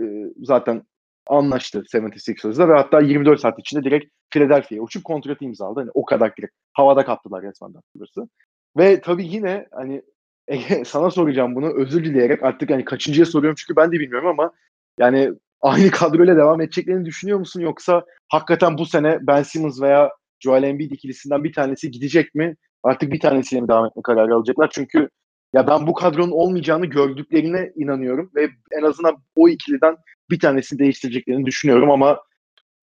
e, 0.00 0.02
zaten 0.42 0.82
anlaştı 1.26 1.82
76ers'la 1.92 2.68
ve 2.68 2.72
hatta 2.72 3.00
24 3.00 3.40
saat 3.40 3.58
içinde 3.58 3.84
direkt 3.84 4.12
Philadelphia'ya 4.30 4.82
uçup 4.82 5.04
kontratı 5.04 5.44
imzaladı. 5.44 5.80
Hani 5.80 5.90
o 5.94 6.04
kadar 6.04 6.36
direkt 6.36 6.54
havada 6.72 7.04
kaptılar 7.04 7.42
resmen 7.42 7.74
Doug 7.74 7.82
Rivers'ı. 7.96 8.28
Ve 8.76 9.00
tabii 9.00 9.26
yine 9.26 9.66
hani 9.72 10.02
Ege 10.48 10.84
sana 10.86 11.10
soracağım 11.10 11.54
bunu 11.54 11.74
özür 11.74 12.04
dileyerek 12.04 12.42
artık 12.42 12.70
hani 12.70 12.84
kaçıncıya 12.84 13.26
soruyorum 13.26 13.56
çünkü 13.58 13.76
ben 13.76 13.92
de 13.92 14.00
bilmiyorum 14.00 14.28
ama 14.28 14.52
yani 14.98 15.32
aynı 15.60 15.90
kadroyla 15.90 16.36
devam 16.36 16.60
edeceklerini 16.60 17.04
düşünüyor 17.04 17.38
musun 17.38 17.60
yoksa 17.60 18.04
hakikaten 18.28 18.78
bu 18.78 18.86
sene 18.86 19.18
Ben 19.22 19.42
Simmons 19.42 19.82
veya 19.82 20.10
Joel 20.40 20.62
Embiid 20.62 20.90
ikilisinden 20.90 21.44
bir 21.44 21.52
tanesi 21.52 21.90
gidecek 21.90 22.34
mi? 22.34 22.56
Artık 22.82 23.12
bir 23.12 23.20
tanesiyle 23.20 23.60
mi 23.62 23.68
devam 23.68 23.86
etme 23.86 24.02
kararı 24.02 24.34
alacaklar? 24.34 24.70
Çünkü 24.72 25.08
ya 25.52 25.66
ben 25.66 25.86
bu 25.86 25.94
kadronun 25.94 26.30
olmayacağını 26.30 26.86
gördüklerine 26.86 27.72
inanıyorum 27.76 28.30
ve 28.34 28.48
en 28.72 28.82
azından 28.82 29.16
o 29.36 29.48
ikiliden 29.48 29.96
bir 30.30 30.40
tanesini 30.40 30.78
değiştireceklerini 30.78 31.46
düşünüyorum 31.46 31.90
ama 31.90 32.20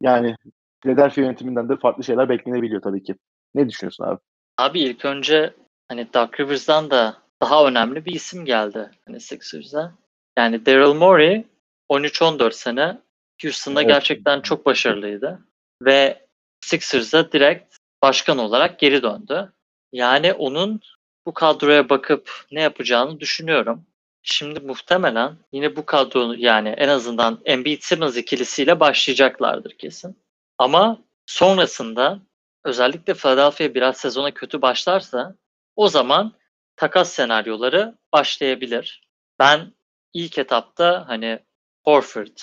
yani 0.02 0.36
Philadelphia 0.84 1.22
yönetiminden 1.22 1.70
de 1.70 1.76
farklı 1.78 2.04
şeyler 2.04 2.30
beklenebiliyor 2.30 2.82
tabii 2.82 3.04
ki. 3.04 3.16
Ne 3.56 3.70
düşünüyorsun 3.70 4.04
abi? 4.04 4.20
Abi 4.58 4.80
ilk 4.80 5.06
önce 5.06 5.54
hani 5.88 6.08
Doug 6.14 6.40
Rivers'dan 6.40 6.92
da 6.92 7.18
daha 7.42 7.68
önemli 7.68 8.06
bir 8.06 8.14
isim 8.14 8.46
geldi 8.46 8.92
hani 9.08 9.20
Sixers'a. 9.20 9.94
Yani 10.38 10.66
Daryl 10.66 10.94
Morey 10.94 11.46
13-14 11.90 12.52
sene 12.52 12.98
Houston'da 13.42 13.82
Evet. 13.82 13.90
gerçekten 13.90 14.42
çok 14.42 14.66
başarılıydı. 14.66 15.40
Ve 15.82 16.25
Sixers'a 16.66 17.32
direkt 17.32 17.76
başkan 18.02 18.38
olarak 18.38 18.80
geri 18.80 19.04
döndü. 19.04 19.54
Yani 19.92 20.34
onun 20.34 20.82
bu 21.26 21.34
kadroya 21.34 21.90
bakıp 21.90 22.46
ne 22.52 22.62
yapacağını 22.62 23.20
düşünüyorum. 23.20 23.86
Şimdi 24.24 24.60
muhtemelen 24.60 25.38
yine 25.52 25.76
bu 25.76 25.86
kadro 25.86 26.34
yani 26.38 26.70
en 26.70 26.88
azından 26.88 27.42
Embiid 27.46 27.82
Simmons 27.82 28.18
ikilisiyle 28.18 28.80
başlayacaklardır 28.80 29.72
kesin. 29.72 30.18
Ama 30.58 31.02
sonrasında 31.26 32.20
özellikle 32.64 33.14
Philadelphia 33.14 33.74
biraz 33.74 33.98
sezona 33.98 34.32
kötü 34.32 34.62
başlarsa 34.62 35.36
o 35.76 35.88
zaman 35.88 36.34
takas 36.76 37.12
senaryoları 37.12 37.96
başlayabilir. 38.14 39.08
Ben 39.40 39.74
ilk 40.14 40.38
etapta 40.38 41.06
hani 41.08 41.40
Horford, 41.84 42.38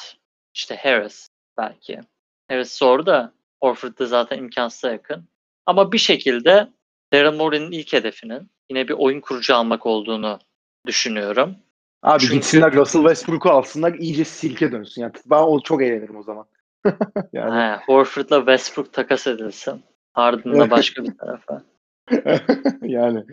işte 0.55 0.77
Harris 0.77 1.29
belki. 1.59 2.01
Harris 2.49 2.79
zor 2.79 3.07
da 3.07 3.33
Horford 3.63 3.99
da 3.99 4.07
zaten 4.07 4.39
imkansıza 4.39 4.93
yakın. 4.93 5.29
Ama 5.67 5.93
bir 5.93 5.99
şekilde 5.99 6.69
Daryl 7.13 7.37
Morey'nin 7.37 7.73
ilk 7.73 7.93
hedefinin 7.93 8.51
yine 8.71 8.89
bir 8.89 8.95
oyun 8.99 9.21
kurucu 9.21 9.55
almak 9.57 9.87
olduğunu 9.87 10.39
düşünüyorum. 10.87 11.57
Abi 12.03 12.21
Çünkü- 12.21 12.35
gitsinler 12.35 12.75
Russell 12.75 13.03
Westbrook'u 13.03 13.51
alsınlar 13.51 13.95
iyice 13.95 14.25
silke 14.25 14.73
dönsün. 14.73 15.03
Yani 15.03 15.13
ben 15.27 15.37
o 15.43 15.61
çok 15.61 15.83
eğlenirim 15.83 16.17
o 16.17 16.23
zaman. 16.23 16.47
yani 17.33 17.55
He, 17.61 17.77
Horford'la 17.87 18.39
Westbrook 18.39 18.93
takas 18.93 19.27
edilsin. 19.27 19.83
Harden'la 20.13 20.71
başka 20.71 21.05
bir 21.05 21.17
tarafa. 21.19 21.63
yani 22.83 23.25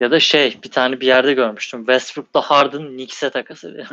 Ya 0.00 0.10
da 0.10 0.20
şey 0.20 0.58
bir 0.64 0.70
tane 0.70 1.00
bir 1.00 1.06
yerde 1.06 1.32
görmüştüm. 1.32 1.80
Westbrook'la 1.80 2.40
Harden 2.40 2.82
Knicks'e 2.88 3.30
takas 3.30 3.64
ediyor. 3.64 3.86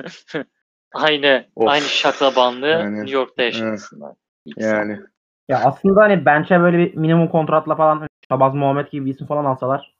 aynı 0.94 1.46
Of. 1.56 1.68
aynı 1.68 1.86
şaklabanlığı 1.86 2.68
Yani, 2.68 2.96
New 3.00 3.12
York'ta 3.16 3.44
yaşasınlar. 3.44 4.14
Yani 4.58 5.00
Ya 5.48 5.60
aslında 5.66 6.02
hani 6.02 6.26
bench'e 6.26 6.62
böyle 6.62 6.78
bir 6.78 6.96
minimum 6.96 7.28
kontratla 7.28 7.76
falan 7.76 8.08
Şabaz 8.32 8.56
Muhammed 8.56 8.92
gibi 8.92 9.06
bir 9.06 9.14
isim 9.14 9.28
falan 9.28 9.46
alsalar 9.46 10.00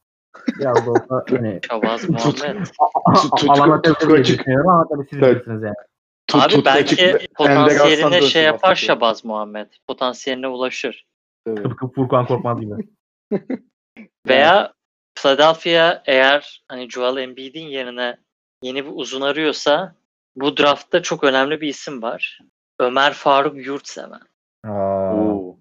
biraz 0.58 0.86
da 0.86 0.90
olsa 0.90 1.24
hani 1.30 1.60
Şavaz 1.68 2.08
Muhammed. 2.08 2.66
Diye 4.08 4.20
açık. 4.20 4.38
düşünüyorum 4.38 4.68
ama 4.68 4.88
tabii 4.88 5.06
siz 5.10 5.20
bilirsiniz 5.20 5.62
yani. 5.62 5.74
tut, 6.26 6.42
Abi 6.42 6.52
tut 6.52 6.66
belki 6.66 7.18
potansiyeline 7.34 8.22
şey 8.22 8.42
yapar. 8.42 8.74
Şabaz 8.74 9.24
Muhammed. 9.24 9.66
Potansiyeline 9.86 10.48
ulaşır. 10.48 11.06
Evet. 11.46 11.62
Tıpkı 11.62 11.88
Furkan 11.88 12.26
Korkmaz 12.26 12.60
gibi. 12.60 12.74
Veya 14.28 14.72
Philadelphia 15.14 16.02
eğer 16.06 16.62
hani 16.68 16.90
Joel 16.90 17.22
Embiid'in 17.22 17.66
yerine 17.66 18.16
yeni 18.62 18.84
bir 18.86 18.92
uzun 18.94 19.20
arıyorsa 19.20 19.94
bu 20.36 20.56
draftta 20.56 21.02
çok 21.02 21.24
önemli 21.24 21.60
bir 21.60 21.68
isim 21.68 22.02
var. 22.02 22.40
Ömer 22.78 23.12
Faruk 23.12 23.66
Yurtseven. 23.66 24.20
Aa. 24.64 25.14
Oo. 25.14 25.58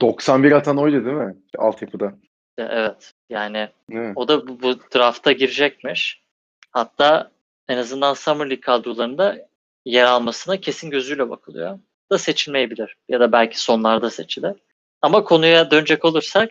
91 0.00 0.52
atan 0.52 0.78
oydu 0.78 1.04
değil 1.04 1.16
mi? 1.16 1.36
Altyapıda. 1.58 2.14
Evet 2.58 3.14
yani 3.30 3.68
mi? 3.88 4.12
o 4.16 4.28
da 4.28 4.48
bu, 4.48 4.62
bu 4.62 4.74
drafta 4.94 5.32
girecekmiş. 5.32 6.22
Hatta 6.70 7.30
en 7.68 7.78
azından 7.78 8.14
Summer 8.14 8.50
League 8.50 8.60
kadrolarında 8.60 9.48
yer 9.84 10.04
almasına 10.04 10.56
kesin 10.56 10.90
gözüyle 10.90 11.30
bakılıyor. 11.30 11.78
Da 12.12 12.18
seçilmeyebilir. 12.18 12.96
Ya 13.08 13.20
da 13.20 13.32
belki 13.32 13.60
sonlarda 13.60 14.10
seçilir. 14.10 14.54
Ama 15.02 15.24
konuya 15.24 15.70
dönecek 15.70 16.04
olursak 16.04 16.50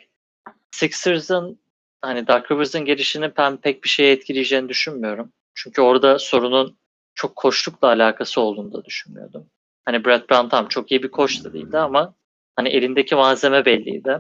Sixers'ın 0.72 1.60
hani 2.02 2.28
Dark 2.28 2.52
Rivers'ın 2.52 2.86
gelişini 2.86 3.32
ben 3.38 3.58
pek 3.58 3.84
bir 3.84 3.90
şeye 3.90 4.12
etkileyeceğini 4.12 4.70
düşünmüyorum. 4.70 5.32
Çünkü 5.54 5.82
orada 5.82 6.20
sorunun 6.20 6.78
çok 7.16 7.36
koçlukla 7.36 7.88
alakası 7.88 8.42
olduğunu 8.42 8.74
da 8.74 8.86
düşünmüyordum. 8.86 9.50
Hani 9.86 10.06
Brad 10.06 10.30
Brown 10.30 10.48
tam 10.48 10.68
çok 10.68 10.92
iyi 10.92 11.04
bir 11.04 11.12
koç 11.12 11.44
da 11.44 11.54
değildi 11.54 11.78
ama 11.78 12.14
hani 12.56 12.70
elindeki 12.70 13.16
malzeme 13.16 13.66
belliydi. 13.66 14.20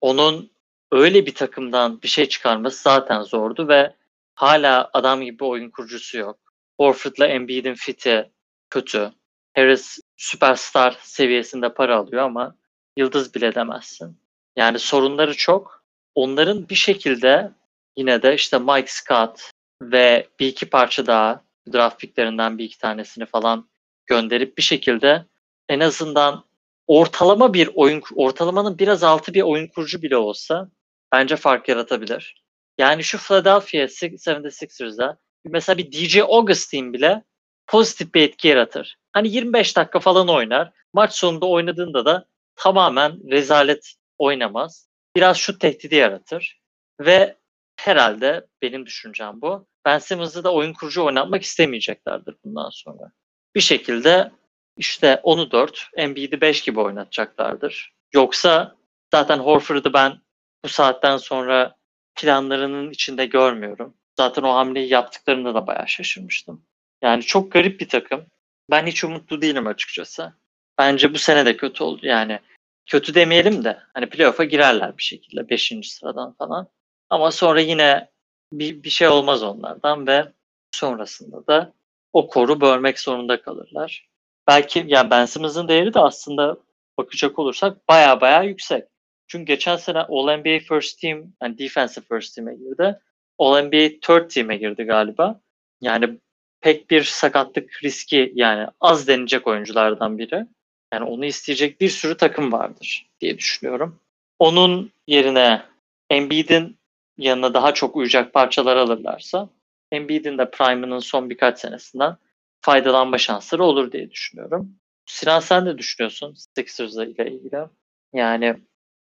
Onun 0.00 0.50
öyle 0.92 1.26
bir 1.26 1.34
takımdan 1.34 2.02
bir 2.02 2.08
şey 2.08 2.28
çıkarması 2.28 2.82
zaten 2.82 3.22
zordu 3.22 3.68
ve 3.68 3.94
hala 4.34 4.90
adam 4.92 5.20
gibi 5.22 5.38
bir 5.38 5.44
oyun 5.44 5.70
kurucusu 5.70 6.18
yok. 6.18 6.38
Horford'la 6.80 7.26
Embiid'in 7.26 7.74
fiti 7.74 8.30
kötü. 8.70 9.12
Harris 9.56 9.98
süperstar 10.16 10.98
seviyesinde 11.02 11.74
para 11.74 11.96
alıyor 11.96 12.22
ama 12.22 12.54
yıldız 12.96 13.34
bile 13.34 13.54
demezsin. 13.54 14.18
Yani 14.56 14.78
sorunları 14.78 15.36
çok. 15.36 15.84
Onların 16.14 16.68
bir 16.68 16.74
şekilde 16.74 17.52
yine 17.96 18.22
de 18.22 18.34
işte 18.34 18.58
Mike 18.58 18.86
Scott 18.86 19.50
ve 19.82 20.28
bir 20.40 20.46
iki 20.46 20.70
parça 20.70 21.06
daha 21.06 21.44
draft 21.72 22.00
picklerinden 22.00 22.58
bir 22.58 22.64
iki 22.64 22.78
tanesini 22.78 23.26
falan 23.26 23.68
gönderip 24.08 24.58
bir 24.58 24.62
şekilde 24.62 25.24
en 25.68 25.80
azından 25.80 26.44
ortalama 26.86 27.54
bir 27.54 27.70
oyun 27.74 28.02
ortalamanın 28.14 28.78
biraz 28.78 29.02
altı 29.02 29.34
bir 29.34 29.42
oyun 29.42 29.66
kurucu 29.66 30.02
bile 30.02 30.16
olsa 30.16 30.70
bence 31.12 31.36
fark 31.36 31.68
yaratabilir. 31.68 32.42
Yani 32.78 33.04
şu 33.04 33.18
Philadelphia 33.18 33.78
76ers'da 33.78 35.18
mesela 35.44 35.78
bir 35.78 35.92
DJ 35.92 36.16
Augustine 36.18 36.92
bile 36.92 37.24
pozitif 37.66 38.14
bir 38.14 38.22
etki 38.22 38.48
yaratır. 38.48 38.98
Hani 39.12 39.28
25 39.28 39.76
dakika 39.76 40.00
falan 40.00 40.28
oynar. 40.28 40.72
Maç 40.92 41.14
sonunda 41.14 41.46
oynadığında 41.46 42.04
da 42.04 42.26
tamamen 42.56 43.30
rezalet 43.30 43.94
oynamaz. 44.18 44.88
Biraz 45.16 45.36
şu 45.36 45.58
tehdidi 45.58 45.94
yaratır. 45.94 46.60
Ve 47.00 47.36
herhalde 47.76 48.46
benim 48.62 48.86
düşüncem 48.86 49.40
bu. 49.40 49.66
Ben 49.84 49.98
Simmons'ı 49.98 50.44
da 50.44 50.54
oyun 50.54 50.72
kurucu 50.72 51.04
oynatmak 51.04 51.42
istemeyeceklerdir 51.42 52.36
bundan 52.44 52.70
sonra. 52.70 53.12
Bir 53.54 53.60
şekilde 53.60 54.30
işte 54.76 55.20
onu 55.22 55.50
4, 55.50 55.90
Embiid'i 55.96 56.40
5 56.40 56.62
gibi 56.62 56.80
oynatacaklardır. 56.80 57.92
Yoksa 58.12 58.76
zaten 59.14 59.38
Horford'u 59.38 59.92
ben 59.92 60.20
bu 60.64 60.68
saatten 60.68 61.16
sonra 61.16 61.76
planlarının 62.16 62.90
içinde 62.90 63.26
görmüyorum. 63.26 63.94
Zaten 64.16 64.42
o 64.42 64.54
hamleyi 64.54 64.88
yaptıklarında 64.88 65.54
da 65.54 65.66
bayağı 65.66 65.88
şaşırmıştım. 65.88 66.62
Yani 67.02 67.22
çok 67.22 67.52
garip 67.52 67.80
bir 67.80 67.88
takım. 67.88 68.26
Ben 68.70 68.86
hiç 68.86 69.04
umutlu 69.04 69.42
değilim 69.42 69.66
açıkçası. 69.66 70.32
Bence 70.78 71.14
bu 71.14 71.18
sene 71.18 71.46
de 71.46 71.56
kötü 71.56 71.84
oldu. 71.84 72.06
Yani 72.06 72.40
kötü 72.86 73.14
demeyelim 73.14 73.64
de 73.64 73.78
hani 73.94 74.06
playoff'a 74.08 74.44
girerler 74.44 74.98
bir 74.98 75.02
şekilde 75.02 75.48
5. 75.48 75.72
sıradan 75.82 76.32
falan. 76.32 76.68
Ama 77.10 77.30
sonra 77.30 77.60
yine 77.60 78.10
bir, 78.52 78.82
bir 78.82 78.90
şey 78.90 79.08
olmaz 79.08 79.42
onlardan 79.42 80.06
ve 80.06 80.32
sonrasında 80.72 81.46
da 81.46 81.72
o 82.12 82.28
koru 82.28 82.60
bölmek 82.60 83.00
zorunda 83.00 83.42
kalırlar. 83.42 84.08
Belki 84.48 84.84
yani 84.86 85.10
Ben 85.10 85.24
Simmons'ın 85.24 85.68
değeri 85.68 85.94
de 85.94 86.00
aslında 86.00 86.56
bakacak 86.98 87.38
olursak 87.38 87.88
baya 87.88 88.20
baya 88.20 88.42
yüksek. 88.42 88.84
Çünkü 89.26 89.44
geçen 89.44 89.76
sene 89.76 89.98
All-NBA 89.98 90.58
First 90.58 91.00
Team, 91.00 91.32
yani 91.42 91.58
Defensive 91.58 92.04
First 92.04 92.34
Team'e 92.34 92.54
girdi. 92.54 93.00
All-NBA 93.38 94.00
Third 94.00 94.30
Team'e 94.30 94.56
girdi 94.56 94.84
galiba. 94.84 95.40
Yani 95.80 96.18
pek 96.60 96.90
bir 96.90 97.02
sakatlık 97.02 97.84
riski 97.84 98.32
yani 98.34 98.66
az 98.80 99.08
denecek 99.08 99.46
oyunculardan 99.46 100.18
biri. 100.18 100.46
Yani 100.92 101.04
onu 101.04 101.24
isteyecek 101.24 101.80
bir 101.80 101.88
sürü 101.88 102.16
takım 102.16 102.52
vardır 102.52 103.06
diye 103.20 103.38
düşünüyorum. 103.38 104.00
Onun 104.38 104.92
yerine 105.06 105.62
Embiid'in 106.10 106.78
yanına 107.18 107.54
daha 107.54 107.74
çok 107.74 107.96
uyacak 107.96 108.32
parçalar 108.32 108.76
alırlarsa 108.76 109.48
Embiid'in 109.92 110.38
de 110.38 110.50
Prime'ının 110.50 110.98
son 110.98 111.30
birkaç 111.30 111.58
senesinden 111.58 112.16
faydalanma 112.60 113.18
şansları 113.18 113.64
olur 113.64 113.92
diye 113.92 114.10
düşünüyorum. 114.10 114.74
Sinan 115.06 115.40
sen 115.40 115.64
ne 115.64 115.78
düşünüyorsun 115.78 116.34
Sixers 116.56 116.94
ile 116.94 117.30
ilgili? 117.30 117.66
Yani 118.12 118.56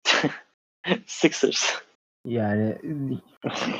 Sixers. 1.06 1.82
Yani 2.24 2.78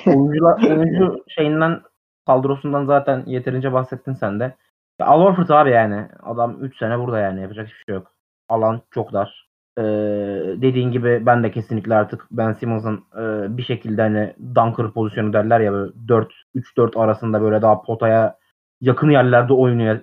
oyuncular, 0.07 0.63
oyuncu 0.63 1.25
şeyinden 1.29 1.83
kadrosundan 2.27 2.87
zaten 2.87 3.25
yeterince 3.27 3.73
bahsettin 3.73 4.15
sen 4.15 4.41
de. 4.41 4.57
Ya 4.99 5.07
Al 5.07 5.21
Horford 5.21 5.49
abi 5.49 5.71
yani. 5.71 6.09
Adam 6.23 6.65
3 6.65 6.79
sene 6.79 6.99
burada 6.99 7.19
yani. 7.19 7.43
Yapacak 7.43 7.67
hiçbir 7.67 7.85
şey 7.87 7.95
yok. 7.95 8.13
Alan 8.49 8.83
çok 8.91 9.13
dar. 9.13 9.45
Ee, 9.79 9.83
dediğin 10.62 10.91
gibi 10.91 11.22
ben 11.27 11.43
de 11.43 11.51
kesinlikle 11.51 11.95
artık 11.95 12.27
Ben 12.31 12.53
Simmons'ın 12.53 13.05
e, 13.18 13.57
bir 13.57 13.62
şekilde 13.62 14.03
hani 14.03 14.35
dunker 14.55 14.91
pozisyonu 14.91 15.33
derler 15.33 15.61
ya 15.61 15.72
böyle 15.72 15.93
4 16.09 16.33
3-4 16.55 17.01
arasında 17.01 17.43
böyle 17.43 17.62
daha 17.62 17.83
potaya 17.83 18.37
yakın 18.81 19.11
yerlerde 19.11 19.53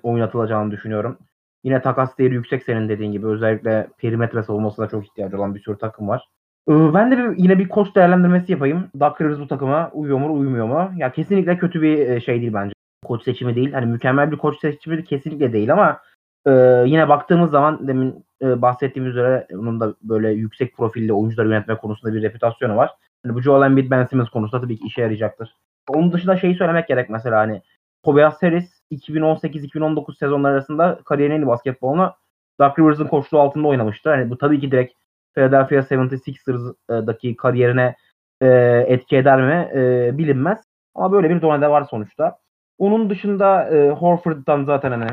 oynatılacağını 0.04 0.72
düşünüyorum. 0.72 1.18
Yine 1.64 1.82
takas 1.82 2.18
değeri 2.18 2.34
yüksek 2.34 2.64
senin 2.64 2.90
dediğin 2.90 3.12
gibi. 3.12 3.28
Özellikle 3.28 3.88
perimetre 3.98 4.44
savunmasına 4.44 4.90
çok 4.90 5.06
ihtiyacı 5.06 5.38
olan 5.38 5.56
bir 5.56 5.60
sürü 5.60 5.78
takım 5.78 6.08
var. 6.08 6.24
Ee, 6.70 6.94
ben 6.94 7.12
de 7.12 7.18
bir, 7.18 7.38
yine 7.38 7.60
bir 7.60 7.70
koç 7.70 7.96
değerlendirmesi 7.96 8.52
yapayım. 8.52 8.90
Doug 9.00 9.22
Rivers 9.22 9.40
bu 9.40 9.48
takıma 9.48 9.92
uyuyor 9.94 10.20
mu 10.20 10.34
uymuyor 10.34 10.68
mu? 10.68 10.92
Ya 10.98 11.12
kesinlikle 11.12 11.58
kötü 11.58 11.82
bir 11.82 12.10
e, 12.10 12.22
şey 12.22 12.42
değil 12.42 12.54
bence. 12.54 12.74
Koç 13.06 13.24
seçimi 13.24 13.56
değil. 13.56 13.74
Hani 13.74 13.86
mükemmel 13.86 14.32
bir 14.32 14.38
koç 14.38 14.60
seçimi 14.60 15.04
kesinlikle 15.04 15.54
değil 15.54 15.74
ama 15.74 16.00
e, 16.48 16.52
yine 16.86 17.10
baktığımız 17.10 17.52
zaman 17.52 17.88
demin 17.88 18.26
e, 18.42 18.62
bahsettiğim 18.62 19.10
üzere 19.10 19.48
onun 19.54 19.80
da 19.80 19.94
böyle 20.02 20.32
yüksek 20.32 20.78
profilli 20.78 21.14
oyuncuları 21.14 21.50
yönetme 21.50 21.78
konusunda 21.78 22.14
bir 22.14 22.22
reputasyonu 22.22 22.76
var. 22.76 22.92
Hani 23.24 23.36
bu 23.36 23.42
Joel 23.42 23.66
Embiid, 23.66 23.92
Ben 23.92 24.06
Simmons 24.06 24.30
konusunda 24.30 24.62
tabii 24.62 24.78
ki 24.78 24.86
işe 24.86 25.02
yarayacaktır. 25.02 25.56
Onun 25.90 26.14
dışında 26.14 26.38
şeyi 26.38 26.56
söylemek 26.56 26.88
gerek 26.88 27.10
mesela 27.10 27.40
hani 27.40 27.62
Tobias 28.04 28.44
Harris 28.44 28.82
2018-2019 28.92 30.18
sezonları 30.18 30.54
arasında 30.54 31.00
kariyerinin 31.06 31.36
en 31.36 31.42
iyi 31.42 31.48
basketbolunu 31.48 32.14
Doug 32.60 32.80
Rivers'ın 32.80 33.08
koçluğu 33.08 33.40
altında 33.40 33.68
oynamıştı. 33.68 34.10
Hani 34.10 34.30
bu 34.30 34.38
tabii 34.38 34.60
ki 34.60 34.72
direkt 34.72 34.94
Philadelphia 35.34 35.76
76ers'daki 35.76 37.36
kariyerine 37.36 37.96
e, 38.42 38.48
etki 38.88 39.18
eder 39.18 39.42
mi 39.42 39.72
e, 39.76 40.12
bilinmez. 40.18 40.60
Ama 40.96 41.12
böyle 41.12 41.30
bir 41.30 41.42
donede 41.42 41.70
var 41.70 41.88
sonuçta. 41.90 42.38
Onun 42.78 43.10
dışında 43.10 43.70
e, 43.70 43.90
Horford'dan 43.90 44.64
zaten 44.64 44.92
hani 44.92 45.08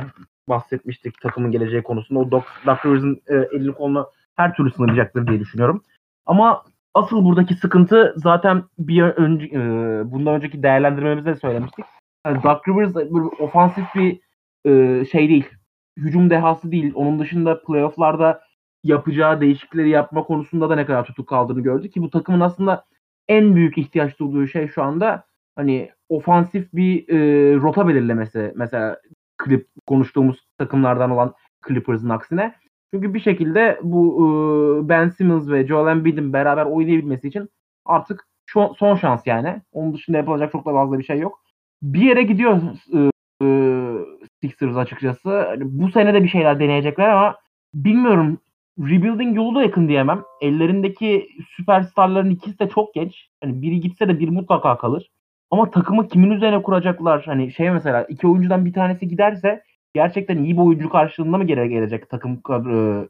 bahsetmiştik 0.49 1.21
takımın 1.21 1.51
geleceği 1.51 1.83
konusunda. 1.83 2.21
O 2.21 2.31
Doc, 2.31 2.45
Doc 2.67 2.79
Rivers'ın 2.85 3.21
e, 3.27 3.35
elini 3.35 3.73
kolunu 3.73 4.11
her 4.37 4.55
türlü 4.55 4.71
sınırlayacaktır 4.71 5.27
diye 5.27 5.41
düşünüyorum. 5.41 5.83
Ama 6.27 6.65
asıl 6.95 7.25
buradaki 7.25 7.55
sıkıntı 7.55 8.15
zaten 8.17 8.63
bir 8.79 9.03
önce, 9.03 9.47
e, 9.47 9.61
bundan 10.11 10.35
önceki 10.35 10.63
değerlendirmemizde 10.63 11.31
de 11.31 11.37
söylemiştik. 11.37 11.85
Yani 12.27 12.43
Doc 12.43 12.59
Rivers 12.69 12.97
ofansif 13.41 13.85
bir 13.95 14.21
e, 14.65 15.05
şey 15.05 15.29
değil. 15.29 15.49
Hücum 15.99 16.31
dehası 16.31 16.73
değil. 16.73 16.93
Onun 16.95 17.19
dışında 17.19 17.63
playofflarda 17.63 18.41
yapacağı 18.85 19.41
değişiklikleri 19.41 19.89
yapma 19.89 20.23
konusunda 20.23 20.71
da 20.71 20.75
ne 20.75 20.87
kadar 20.87 21.05
tutuk 21.05 21.29
kaldığını 21.29 21.61
gördük 21.61 21.93
ki 21.93 22.03
bu 22.03 22.11
takımın 22.11 22.41
aslında 22.41 22.85
en 23.29 23.57
büyük 23.57 23.79
ihtiyaç 23.79 24.19
duyduğu 24.19 24.47
şey 24.47 24.69
şu 24.69 24.83
anda 24.83 25.25
hani 25.57 25.91
ofansif 26.09 26.73
bir 26.73 27.09
e, 27.09 27.55
rota 27.57 27.89
belirlemesi. 27.89 28.53
Mesela 28.57 29.01
klip 29.45 29.69
konuştuğumuz 29.87 30.47
takımlardan 30.59 31.11
olan 31.11 31.35
Clippers'ın 31.69 32.09
aksine. 32.09 32.55
Çünkü 32.95 33.15
bir 33.15 33.21
şekilde 33.21 33.81
bu 33.83 34.27
e, 34.85 34.89
Ben 34.89 35.09
Simmons 35.09 35.49
ve 35.49 35.67
Joel 35.67 35.91
Embiid'in 35.91 36.33
beraber 36.33 36.65
oynayabilmesi 36.65 37.29
için 37.29 37.49
artık 37.85 38.27
şu, 38.47 38.75
son 38.79 38.97
şans 38.97 39.27
yani. 39.27 39.63
Onun 39.73 39.95
dışında 39.95 40.17
yapılacak 40.17 40.53
çok 40.53 40.67
da 40.67 40.73
fazla 40.73 40.99
bir 40.99 41.05
şey 41.05 41.19
yok. 41.19 41.41
Bir 41.83 42.01
yere 42.01 42.23
gidiyor 42.23 42.61
e, 42.95 43.11
e, 43.43 43.49
Sixers 44.43 44.77
açıkçası. 44.77 45.47
Hani 45.47 45.63
bu 45.65 45.91
sene 45.91 46.15
de 46.15 46.23
bir 46.23 46.29
şeyler 46.29 46.61
deneyecekler 46.61 47.09
ama 47.09 47.37
bilmiyorum 47.75 48.39
rebuilding 48.79 49.37
yolu 49.37 49.55
da 49.55 49.63
yakın 49.63 49.89
diyemem. 49.89 50.23
Ellerindeki 50.41 51.29
süperstarların 51.57 52.31
ikisi 52.31 52.59
de 52.59 52.69
çok 52.69 52.95
geç. 52.95 53.29
Hani 53.43 53.63
biri 53.63 53.81
gitse 53.81 54.09
de 54.09 54.19
bir 54.19 54.29
mutlaka 54.29 54.79
kalır. 54.79 55.11
Ama 55.51 55.71
takımı 55.71 56.09
kimin 56.09 56.31
üzerine 56.31 56.63
kuracaklar? 56.63 57.23
Hani 57.27 57.53
şey 57.53 57.71
mesela 57.71 58.05
iki 58.05 58.27
oyuncudan 58.27 58.65
bir 58.65 58.73
tanesi 58.73 59.09
giderse 59.09 59.63
gerçekten 59.95 60.39
iyi 60.39 60.57
bir 60.57 60.63
oyuncu 60.63 60.89
karşılığında 60.89 61.39
mı 61.39 61.45
geri 61.45 61.69
gelecek 61.69 62.11
takım 62.11 62.43
e, 62.51 63.09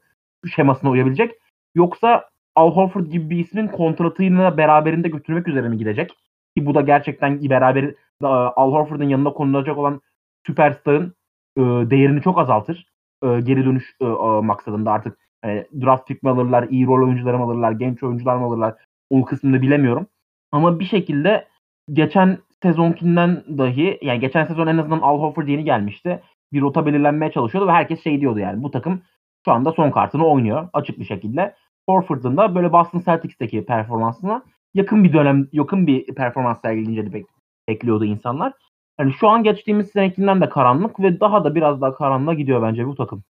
şemasına 0.49 0.91
uyabilecek? 0.91 1.34
Yoksa 1.74 2.30
Al 2.57 2.70
Horford 2.74 3.07
gibi 3.07 3.30
bir 3.30 3.38
ismin 3.38 3.68
kontratıyla 3.68 4.57
beraberinde 4.57 5.09
götürmek 5.09 5.49
üzere 5.49 5.68
mi 5.68 5.78
gidecek? 5.78 6.11
Ki 6.57 6.66
bu 6.66 6.74
da 6.74 6.80
gerçekten 6.80 7.51
beraber 7.51 7.84
e, 7.84 8.26
Al 8.26 8.72
Horford'un 8.72 9.09
yanında 9.09 9.32
konulacak 9.32 9.78
olan 9.78 10.01
süperstarın 10.47 11.14
e, 11.57 11.61
değerini 11.61 12.22
çok 12.22 12.38
azaltır. 12.38 12.86
E, 13.22 13.41
geri 13.41 13.64
dönüş 13.64 13.95
e, 14.01 14.05
e, 14.05 14.41
maksadında 14.41 14.93
artık 14.93 15.18
e, 15.45 15.66
draft 15.80 16.09
pick 16.09 16.22
mi 16.22 16.30
alırlar, 16.30 16.68
iyi 16.70 16.86
rol 16.86 17.07
oyuncuları 17.07 17.38
mı 17.38 17.45
alırlar, 17.45 17.72
genç 17.72 18.03
oyuncular 18.03 18.36
mı 18.36 18.45
alırlar? 18.45 18.74
O 19.11 19.24
kısmını 19.24 19.62
bilemiyorum. 19.62 20.07
Ama 20.53 20.80
bir 20.80 20.84
şekilde 20.84 21.49
geçen 21.93 22.38
sezonkinden 22.62 23.45
dahi 23.59 23.99
yani 24.03 24.20
geçen 24.20 24.45
sezon 24.45 24.66
en 24.66 24.78
azından 24.78 25.01
Al 25.01 25.18
Horford 25.20 25.49
yeni 25.49 25.64
gelmişti. 25.64 26.22
Bir 26.53 26.61
rota 26.61 26.86
belirlenmeye 26.86 27.32
çalışıyordu 27.32 27.68
ve 27.68 27.72
herkes 27.72 28.05
şey 28.05 28.20
diyordu 28.20 28.38
yani 28.38 28.62
bu 28.62 28.70
takım 28.70 29.03
şu 29.45 29.53
anda 29.53 29.72
son 29.72 29.91
kartını 29.91 30.26
oynuyor 30.26 30.68
açık 30.72 30.99
bir 30.99 31.05
şekilde. 31.05 31.55
Horford'un 31.88 32.36
da 32.36 32.55
böyle 32.55 32.72
Boston 32.72 33.03
Celtics'teki 33.07 33.64
performansına 33.64 34.43
yakın 34.74 35.05
bir 35.05 35.12
dönem 35.12 35.49
yakın 35.53 35.86
bir 35.86 36.07
performans 36.07 36.61
sergileyince 36.61 37.12
de 37.12 37.24
bekliyordu 37.68 38.05
insanlar. 38.05 38.53
Yani 39.01 39.12
şu 39.12 39.28
an 39.28 39.43
geçtiğimiz 39.43 39.91
senekinden 39.91 40.41
de 40.41 40.49
karanlık 40.49 41.01
ve 41.01 41.20
daha 41.20 41.45
da 41.45 41.55
biraz 41.55 41.80
daha 41.80 41.95
karanlığa 41.95 42.34
gidiyor 42.34 42.62
bence 42.62 42.86
bu 42.86 42.95
takım. 42.95 43.22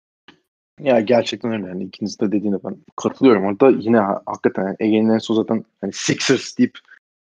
Ya 0.80 1.00
gerçekten 1.00 1.52
öyle. 1.52 1.66
Yani 1.66 1.84
ikiniz 1.84 2.20
de 2.20 2.32
dediğine 2.32 2.56
ben 2.64 2.76
katılıyorum. 2.96 3.44
Orada 3.44 3.70
yine 3.70 3.98
hakikaten 4.26 4.76
Ege'nin 4.80 5.08
en 5.08 5.18
son 5.18 5.34
zaten 5.34 5.64
hani 5.80 5.92
Sixers 5.92 6.58
deyip 6.58 6.78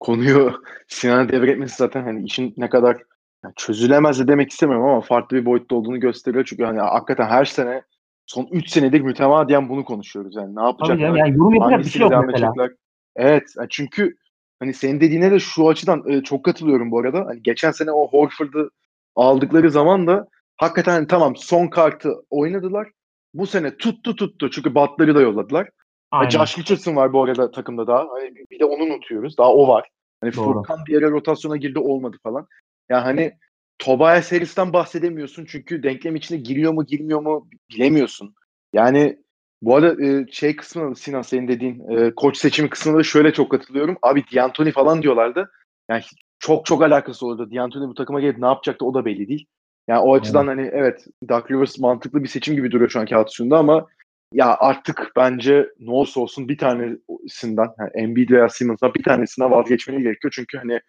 konuyu 0.03 0.53
Sinan'a 0.87 1.29
devretmesi 1.29 1.75
zaten 1.75 2.03
hani 2.03 2.25
işin 2.25 2.53
ne 2.57 2.69
kadar 2.69 2.97
yani 3.43 3.53
çözülemez 3.55 4.19
de 4.19 4.27
demek 4.27 4.51
istemiyorum 4.51 4.85
ama 4.85 5.01
farklı 5.01 5.37
bir 5.37 5.45
boyutta 5.45 5.75
olduğunu 5.75 5.99
gösteriyor. 5.99 6.45
Çünkü 6.45 6.63
hani 6.63 6.79
hakikaten 6.79 7.25
her 7.25 7.45
sene 7.45 7.81
son 8.25 8.47
3 8.51 8.69
senedir 8.69 9.01
mütemadiyen 9.01 9.69
bunu 9.69 9.85
konuşuyoruz. 9.85 10.35
Yani 10.35 10.55
ne 10.55 10.61
yapacaklar? 10.61 11.07
Tabii 11.07 11.19
yani 11.19 11.37
yorum 11.37 11.55
yapacak 11.55 11.79
bir 11.79 11.89
şey 11.89 12.01
yok 12.01 12.11
mesela. 12.11 12.47
Edecekler? 12.47 12.71
Evet. 13.15 13.43
Yani 13.57 13.67
çünkü 13.69 14.17
hani 14.59 14.73
senin 14.73 15.01
dediğine 15.01 15.31
de 15.31 15.39
şu 15.39 15.69
açıdan 15.69 16.03
e, 16.07 16.23
çok 16.23 16.45
katılıyorum 16.45 16.91
bu 16.91 16.99
arada. 16.99 17.25
Hani 17.25 17.43
geçen 17.43 17.71
sene 17.71 17.91
o 17.91 18.07
Horford'u 18.07 18.71
aldıkları 19.15 19.71
zaman 19.71 20.07
da 20.07 20.27
hakikaten 20.57 20.91
hani 20.91 21.07
tamam 21.07 21.35
son 21.35 21.67
kartı 21.67 22.13
oynadılar 22.29 22.87
bu 23.33 23.47
sene 23.47 23.77
tuttu 23.77 24.15
tuttu. 24.15 24.49
Çünkü 24.51 24.75
Butler'ı 24.75 25.15
da 25.15 25.21
yolladılar. 25.21 25.69
Aynen. 26.11 26.29
Josh 26.29 26.57
Richardson 26.59 26.95
var 26.95 27.13
bu 27.13 27.23
arada 27.23 27.51
takımda 27.51 27.87
daha. 27.87 28.07
Hani 28.09 28.35
bir 28.51 28.59
de 28.59 28.65
onu 28.65 28.83
unutuyoruz. 28.83 29.37
Daha 29.37 29.53
o 29.53 29.67
var. 29.67 29.89
Hani. 30.23 30.31
Furkan 30.31 30.85
bir 30.85 30.93
yere 30.93 31.11
rotasyona 31.11 31.57
girdi 31.57 31.79
olmadı 31.79 32.17
falan. 32.23 32.47
Ya 32.89 32.97
yani 32.97 33.03
hani 33.03 33.37
Tobias 33.79 34.31
Harris'ten 34.31 34.73
bahsedemiyorsun 34.73 35.45
çünkü 35.45 35.83
denklem 35.83 36.15
içine 36.15 36.37
giriyor 36.37 36.73
mu 36.73 36.85
girmiyor 36.85 37.21
mu 37.21 37.49
bilemiyorsun. 37.71 38.35
Yani 38.73 39.17
bu 39.61 39.75
arada 39.75 40.05
e, 40.05 40.25
şey 40.31 40.55
kısmına 40.55 40.95
Sinan 40.95 41.21
senin 41.21 41.47
dediğin 41.47 41.89
e, 41.89 42.15
koç 42.15 42.37
seçimi 42.37 42.69
kısmına 42.69 42.97
da 42.97 43.03
şöyle 43.03 43.33
çok 43.33 43.51
katılıyorum. 43.51 43.97
Abi 44.01 44.23
D'Antoni 44.35 44.71
falan 44.71 45.01
diyorlardı. 45.01 45.51
Yani 45.89 46.03
çok 46.39 46.65
çok 46.65 46.83
alakası 46.83 47.25
olurdu. 47.25 47.51
D'Antoni 47.55 47.87
bu 47.87 47.93
takıma 47.93 48.21
gelip 48.21 48.37
ne 48.37 48.45
yapacaktı 48.45 48.85
o 48.85 48.93
da 48.93 49.05
belli 49.05 49.27
değil. 49.27 49.45
Yani 49.87 49.99
o 49.99 50.15
açıdan 50.15 50.47
evet. 50.47 50.57
hani 50.57 50.69
evet 50.73 51.05
Doug 51.29 51.51
Rivers 51.51 51.79
mantıklı 51.79 52.23
bir 52.23 52.27
seçim 52.27 52.55
gibi 52.55 52.71
duruyor 52.71 52.89
şu 52.89 52.99
an 52.99 53.05
kağıt 53.05 53.29
üstünde 53.29 53.55
ama 53.55 53.87
ya 54.33 54.57
artık 54.59 55.11
bence 55.15 55.69
ne 55.79 55.91
olursa 55.91 56.19
olsun 56.19 56.49
bir 56.49 56.57
tanesinden 56.57 57.67
yani 57.79 57.91
Embiid 57.95 58.29
veya 58.29 58.49
Simmons'dan 58.49 58.93
bir 58.93 59.03
tanesinden 59.03 59.51
vazgeçmeni 59.51 60.03
gerekiyor. 60.03 60.33
Çünkü 60.35 60.57
hani 60.57 60.79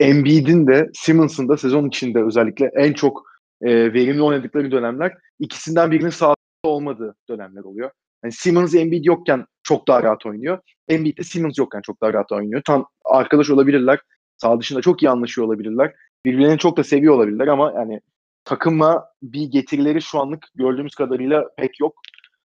Embiid'in 0.00 0.66
de 0.66 0.90
Simmons'ın 0.94 1.48
da 1.48 1.56
sezon 1.56 1.88
içinde 1.88 2.22
özellikle 2.22 2.70
en 2.76 2.92
çok 2.92 3.22
e, 3.62 3.92
verimli 3.92 4.22
oynadıkları 4.22 4.70
dönemler 4.70 5.12
ikisinden 5.38 5.90
birinin 5.90 6.10
sağlıklı 6.10 6.36
olmadığı 6.62 7.14
dönemler 7.28 7.62
oluyor. 7.62 7.90
Yani 8.24 8.32
Simmons 8.32 8.74
Embiid 8.74 9.04
yokken 9.04 9.46
çok 9.62 9.88
daha 9.88 10.02
rahat 10.02 10.26
oynuyor. 10.26 10.58
Embiid 10.88 11.18
de 11.18 11.22
Simmons 11.22 11.58
yokken 11.58 11.80
çok 11.80 12.00
daha 12.00 12.12
rahat 12.12 12.32
oynuyor. 12.32 12.62
Tam 12.66 12.86
arkadaş 13.04 13.50
olabilirler. 13.50 13.98
Sağ 14.36 14.60
dışında 14.60 14.80
çok 14.80 15.02
iyi 15.02 15.10
anlaşıyor 15.10 15.46
olabilirler. 15.46 15.92
Birbirlerini 16.24 16.58
çok 16.58 16.76
da 16.76 16.84
seviyor 16.84 17.14
olabilirler 17.14 17.48
ama 17.48 17.72
yani 17.76 18.00
takıma 18.44 19.04
bir 19.22 19.42
getirileri 19.42 20.02
şu 20.02 20.20
anlık 20.20 20.46
gördüğümüz 20.54 20.94
kadarıyla 20.94 21.48
pek 21.56 21.80
yok. 21.80 21.94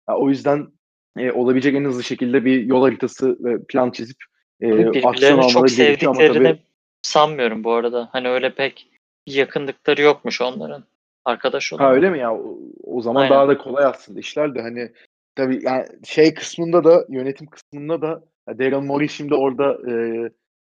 O 0.06 0.28
yüzden 0.28 0.66
e, 1.18 1.32
olabilecek 1.32 1.74
en 1.74 1.84
hızlı 1.84 2.02
şekilde 2.02 2.44
bir 2.44 2.62
yol 2.64 2.82
haritası 2.82 3.36
ve 3.44 3.64
plan 3.68 3.90
çizip 3.90 4.16
e, 4.60 5.06
aksiyon 5.06 5.38
almaları 5.38 5.74
gerekiyor 5.74 6.16
ama 6.16 6.34
tabii 6.34 6.58
sanmıyorum 7.02 7.64
bu 7.64 7.72
arada. 7.72 8.08
Hani 8.12 8.28
öyle 8.28 8.54
pek 8.54 8.88
yakınlıkları 9.26 10.02
yokmuş 10.02 10.40
onların. 10.40 10.84
Arkadaş 11.24 11.72
olarak. 11.72 11.88
Ha 11.88 11.94
öyle 11.94 12.10
mi 12.10 12.18
ya? 12.18 12.34
O, 12.34 12.58
o 12.84 13.00
zaman 13.00 13.22
Aynen. 13.22 13.34
daha 13.34 13.48
da 13.48 13.58
kolay 13.58 13.84
aslında 13.84 14.20
işler 14.20 14.54
de 14.54 14.62
hani 14.62 14.92
tabii 15.34 15.60
yani 15.62 15.86
şey 16.04 16.34
kısmında 16.34 16.84
da 16.84 17.06
yönetim 17.08 17.46
kısmında 17.46 18.02
da 18.02 18.22
Daryl 18.48 18.80
Morey 18.80 19.08
şimdi 19.08 19.34
orada 19.34 19.90
e, 19.90 19.94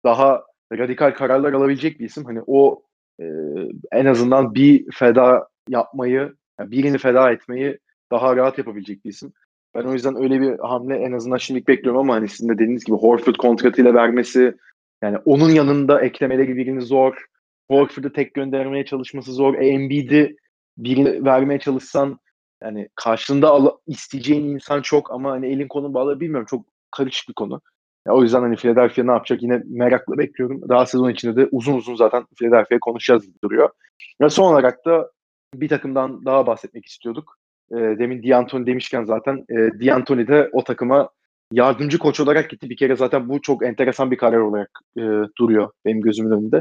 daha 0.05 0.43
radikal 0.73 1.11
kararlar 1.11 1.53
alabilecek 1.53 1.99
bir 1.99 2.05
isim. 2.05 2.25
Hani 2.25 2.41
o 2.47 2.83
e, 3.21 3.25
en 3.91 4.05
azından 4.05 4.55
bir 4.55 4.91
feda 4.93 5.47
yapmayı, 5.69 6.33
yani 6.59 6.71
birini 6.71 6.97
feda 6.97 7.31
etmeyi 7.31 7.79
daha 8.11 8.35
rahat 8.35 8.57
yapabilecek 8.57 9.05
bir 9.05 9.09
isim. 9.09 9.33
Ben 9.75 9.83
o 9.83 9.93
yüzden 9.93 10.23
öyle 10.23 10.41
bir 10.41 10.59
hamle 10.59 10.95
en 10.95 11.11
azından 11.11 11.37
şimdilik 11.37 11.67
bekliyorum 11.67 12.01
ama 12.01 12.13
hani 12.13 12.27
sizin 12.27 12.49
de 12.49 12.53
dediğiniz 12.53 12.85
gibi 12.85 12.97
Horford 12.97 13.35
kontratıyla 13.35 13.93
vermesi 13.93 14.55
yani 15.03 15.17
onun 15.25 15.49
yanında 15.49 16.01
eklemeleri 16.01 16.57
birini 16.57 16.81
zor. 16.81 17.25
Horford'u 17.71 18.13
tek 18.13 18.33
göndermeye 18.33 18.85
çalışması 18.85 19.31
zor. 19.33 19.53
E, 19.53 19.67
Embiid'i 19.67 20.35
birini 20.77 21.25
vermeye 21.25 21.59
çalışsan 21.59 22.19
yani 22.63 22.89
karşında 22.95 23.49
al- 23.49 23.77
isteyeceğin 23.87 24.49
insan 24.49 24.81
çok 24.81 25.11
ama 25.11 25.31
hani 25.31 25.47
elin 25.47 25.67
kolun 25.67 25.93
bağlı 25.93 26.19
bilmiyorum 26.19 26.47
çok 26.49 26.65
karışık 26.91 27.29
bir 27.29 27.33
konu. 27.33 27.61
Ya 28.07 28.13
o 28.13 28.23
yüzden 28.23 28.41
hani 28.41 28.55
Philadelphia 28.55 29.03
ne 29.03 29.11
yapacak 29.11 29.43
yine 29.43 29.61
merakla 29.65 30.17
bekliyorum. 30.17 30.69
Daha 30.69 30.85
sezon 30.85 31.09
içinde 31.09 31.35
de 31.35 31.49
uzun 31.51 31.73
uzun 31.73 31.95
zaten 31.95 32.25
Philadelphia'ya 32.35 32.79
konuşacağız 32.79 33.25
gibi 33.25 33.41
duruyor. 33.43 33.69
Ve 34.21 34.29
son 34.29 34.53
olarak 34.53 34.85
da 34.85 35.11
bir 35.53 35.69
takımdan 35.69 36.25
daha 36.25 36.47
bahsetmek 36.47 36.85
istiyorduk. 36.85 37.37
E, 37.71 37.75
demin 37.75 38.23
D'Antoni 38.23 38.65
demişken 38.65 39.03
zaten 39.03 39.45
e, 39.49 39.55
D'Antoni 39.55 40.27
de 40.27 40.49
o 40.53 40.63
takıma 40.63 41.09
yardımcı 41.51 41.99
koç 41.99 42.19
olarak 42.19 42.49
gitti. 42.49 42.69
Bir 42.69 42.77
kere 42.77 42.95
zaten 42.95 43.29
bu 43.29 43.41
çok 43.41 43.65
enteresan 43.65 44.11
bir 44.11 44.17
karar 44.17 44.37
olarak 44.37 44.69
e, 44.97 45.01
duruyor 45.37 45.71
benim 45.85 46.01
gözümün 46.01 46.31
önünde. 46.31 46.57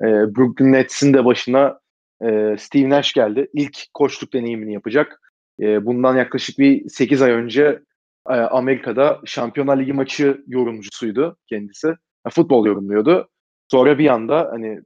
E, 0.00 0.06
Brooklyn 0.36 0.72
Nets'in 0.72 1.14
de 1.14 1.24
başına 1.24 1.78
e, 2.22 2.56
Steve 2.58 2.88
Nash 2.88 3.12
geldi. 3.12 3.48
İlk 3.52 3.94
koçluk 3.94 4.32
deneyimini 4.32 4.72
yapacak. 4.72 5.20
E, 5.60 5.86
bundan 5.86 6.16
yaklaşık 6.16 6.58
bir 6.58 6.88
8 6.88 7.22
ay 7.22 7.30
önce 7.30 7.80
e, 8.28 8.32
Amerika'da 8.32 9.20
Şampiyonlar 9.24 9.78
Ligi 9.78 9.92
maçı 9.92 10.44
yorumcusuydu 10.46 11.36
kendisi. 11.46 11.86
Yani 11.86 12.32
futbol 12.32 12.66
yorumluyordu. 12.66 13.28
Sonra 13.70 13.98
bir 13.98 14.06
anda 14.06 14.48
hani 14.52 14.80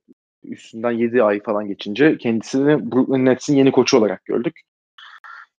üstünden 0.44 0.90
7 0.90 1.22
ay 1.22 1.42
falan 1.42 1.68
geçince 1.68 2.18
kendisini 2.18 2.92
Brooklyn 2.92 3.24
Nets'in 3.24 3.56
yeni 3.56 3.72
koçu 3.72 3.98
olarak 3.98 4.24
gördük. 4.24 4.60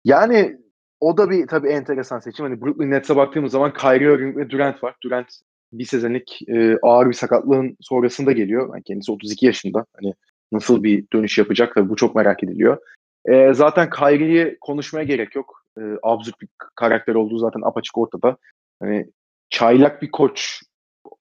Yani 0.10 0.57
o 0.99 1.18
da 1.18 1.30
bir 1.30 1.47
tabii 1.47 1.68
enteresan 1.68 2.20
seçim. 2.20 2.45
Hani 2.45 2.62
Brooklyn 2.62 2.91
Nets'e 2.91 3.16
baktığımız 3.16 3.51
zaman 3.51 3.74
Kyrie 3.74 4.14
Irving 4.14 4.38
ve 4.38 4.49
Durant 4.49 4.84
var. 4.84 4.95
Durant 5.03 5.28
bir 5.74 5.86
sezonlik 5.86 6.39
e, 6.47 6.78
ağır 6.82 7.07
bir 7.07 7.14
sakatlığın 7.14 7.78
sonrasında 7.82 8.32
geliyor. 8.32 8.70
Yani 8.74 8.84
kendisi 8.84 9.12
32 9.12 9.45
yaşında. 9.45 9.86
Hani 10.01 10.14
nasıl 10.51 10.84
bir 10.84 11.05
dönüş 11.14 11.38
yapacak 11.38 11.76
tabii 11.76 11.89
bu 11.89 11.95
çok 11.95 12.16
merak 12.16 12.43
ediliyor. 12.43 12.78
E, 13.26 13.53
zaten 13.53 13.89
Kyrie'yi 13.89 14.57
konuşmaya 14.62 15.03
gerek 15.03 15.36
yok. 15.36 15.64
E, 15.78 15.82
absürt 16.03 16.41
bir 16.41 16.47
karakter 16.76 17.16
olduğu 17.16 17.38
zaten 17.38 17.62
apaçık 17.62 17.97
ortada. 17.97 18.38
Hani 18.80 19.05
çaylak 19.49 20.01
bir 20.01 20.12
koç 20.12 20.62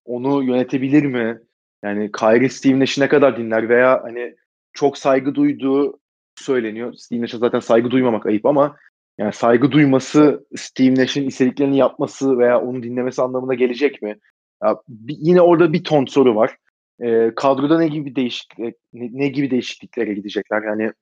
onu 0.05 0.43
yönetebilir 0.43 1.05
mi? 1.05 1.39
Yani 1.84 2.12
Kyrie 2.12 2.49
Steve 2.49 2.80
Nash'i 2.80 3.01
ne 3.01 3.09
kadar 3.09 3.36
dinler 3.36 3.68
veya 3.68 4.01
hani 4.03 4.36
çok 4.72 4.99
saygı 4.99 5.34
duyduğu 5.34 5.99
söyleniyor. 6.45 6.95
Steve 6.95 7.20
Nash'a 7.20 7.39
zaten 7.39 7.61
saygı 7.61 7.91
duymamak 7.91 8.26
ayıp 8.26 8.47
ama 8.47 8.76
yani 9.18 9.32
saygı 9.32 9.72
duyması 9.72 10.47
Steve 10.57 10.95
Nash'in 10.95 11.26
istediklerini 11.26 11.76
yapması 11.76 12.39
veya 12.39 12.61
onu 12.61 12.82
dinlemesi 12.82 13.22
anlamına 13.22 13.55
gelecek 13.55 14.03
mi? 14.03 14.16
Ya, 14.64 14.76
bir- 14.89 15.16
yine 15.20 15.41
orada 15.41 15.72
bir 15.72 15.84
ton 15.84 16.05
soru 16.05 16.34
var. 16.36 16.57
E, 17.01 17.32
kadroda 17.36 17.78
ne 17.78 17.89
gibi 17.89 18.16
değişiklik 18.16 18.74
ne, 18.93 19.09
ne 19.12 19.28
gibi 19.28 19.51
değişikliklere 19.51 20.14
gidecekler? 20.14 20.62
Yani 20.62 20.93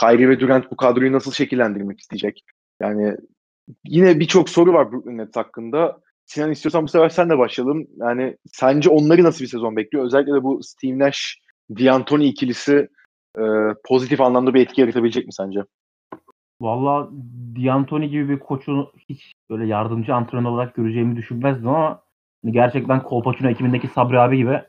Kyrie 0.00 0.28
ve 0.28 0.40
Durant 0.40 0.70
bu 0.70 0.76
kadroyu 0.76 1.12
nasıl 1.12 1.32
şekillendirmek 1.32 2.00
isteyecek? 2.00 2.44
Yani 2.80 3.16
yine 3.84 4.20
birçok 4.20 4.48
soru 4.48 4.72
var 4.72 4.92
Brooklyn 4.92 5.18
Nets 5.18 5.36
hakkında. 5.36 6.00
Sinan 6.26 6.50
istiyorsan 6.52 6.82
bu 6.82 6.88
sefer 6.88 7.08
sen 7.08 7.30
de 7.30 7.38
başlayalım. 7.38 7.86
Yani 7.96 8.36
sence 8.46 8.90
onları 8.90 9.24
nasıl 9.24 9.44
bir 9.44 9.48
sezon 9.48 9.76
bekliyor? 9.76 10.04
Özellikle 10.04 10.32
de 10.34 10.42
bu 10.42 10.62
Steve 10.62 10.98
Nash, 10.98 11.38
D'Antoni 11.70 12.24
ikilisi 12.26 12.88
e, 13.38 13.42
pozitif 13.88 14.20
anlamda 14.20 14.54
bir 14.54 14.60
etki 14.60 14.80
yaratabilecek 14.80 15.26
mi 15.26 15.32
sence? 15.32 15.60
Valla 16.60 17.10
D'Antoni 17.56 18.10
gibi 18.10 18.28
bir 18.28 18.38
koçu 18.38 18.92
hiç 19.08 19.32
böyle 19.50 19.66
yardımcı 19.66 20.14
antrenör 20.14 20.50
olarak 20.50 20.74
göreceğimi 20.74 21.16
düşünmezdim 21.16 21.68
ama 21.68 22.02
hani 22.44 22.52
gerçekten 22.52 23.02
Kolpaçino 23.02 23.48
ekibindeki 23.50 23.88
Sabri 23.88 24.20
abi 24.20 24.36
gibi 24.36 24.62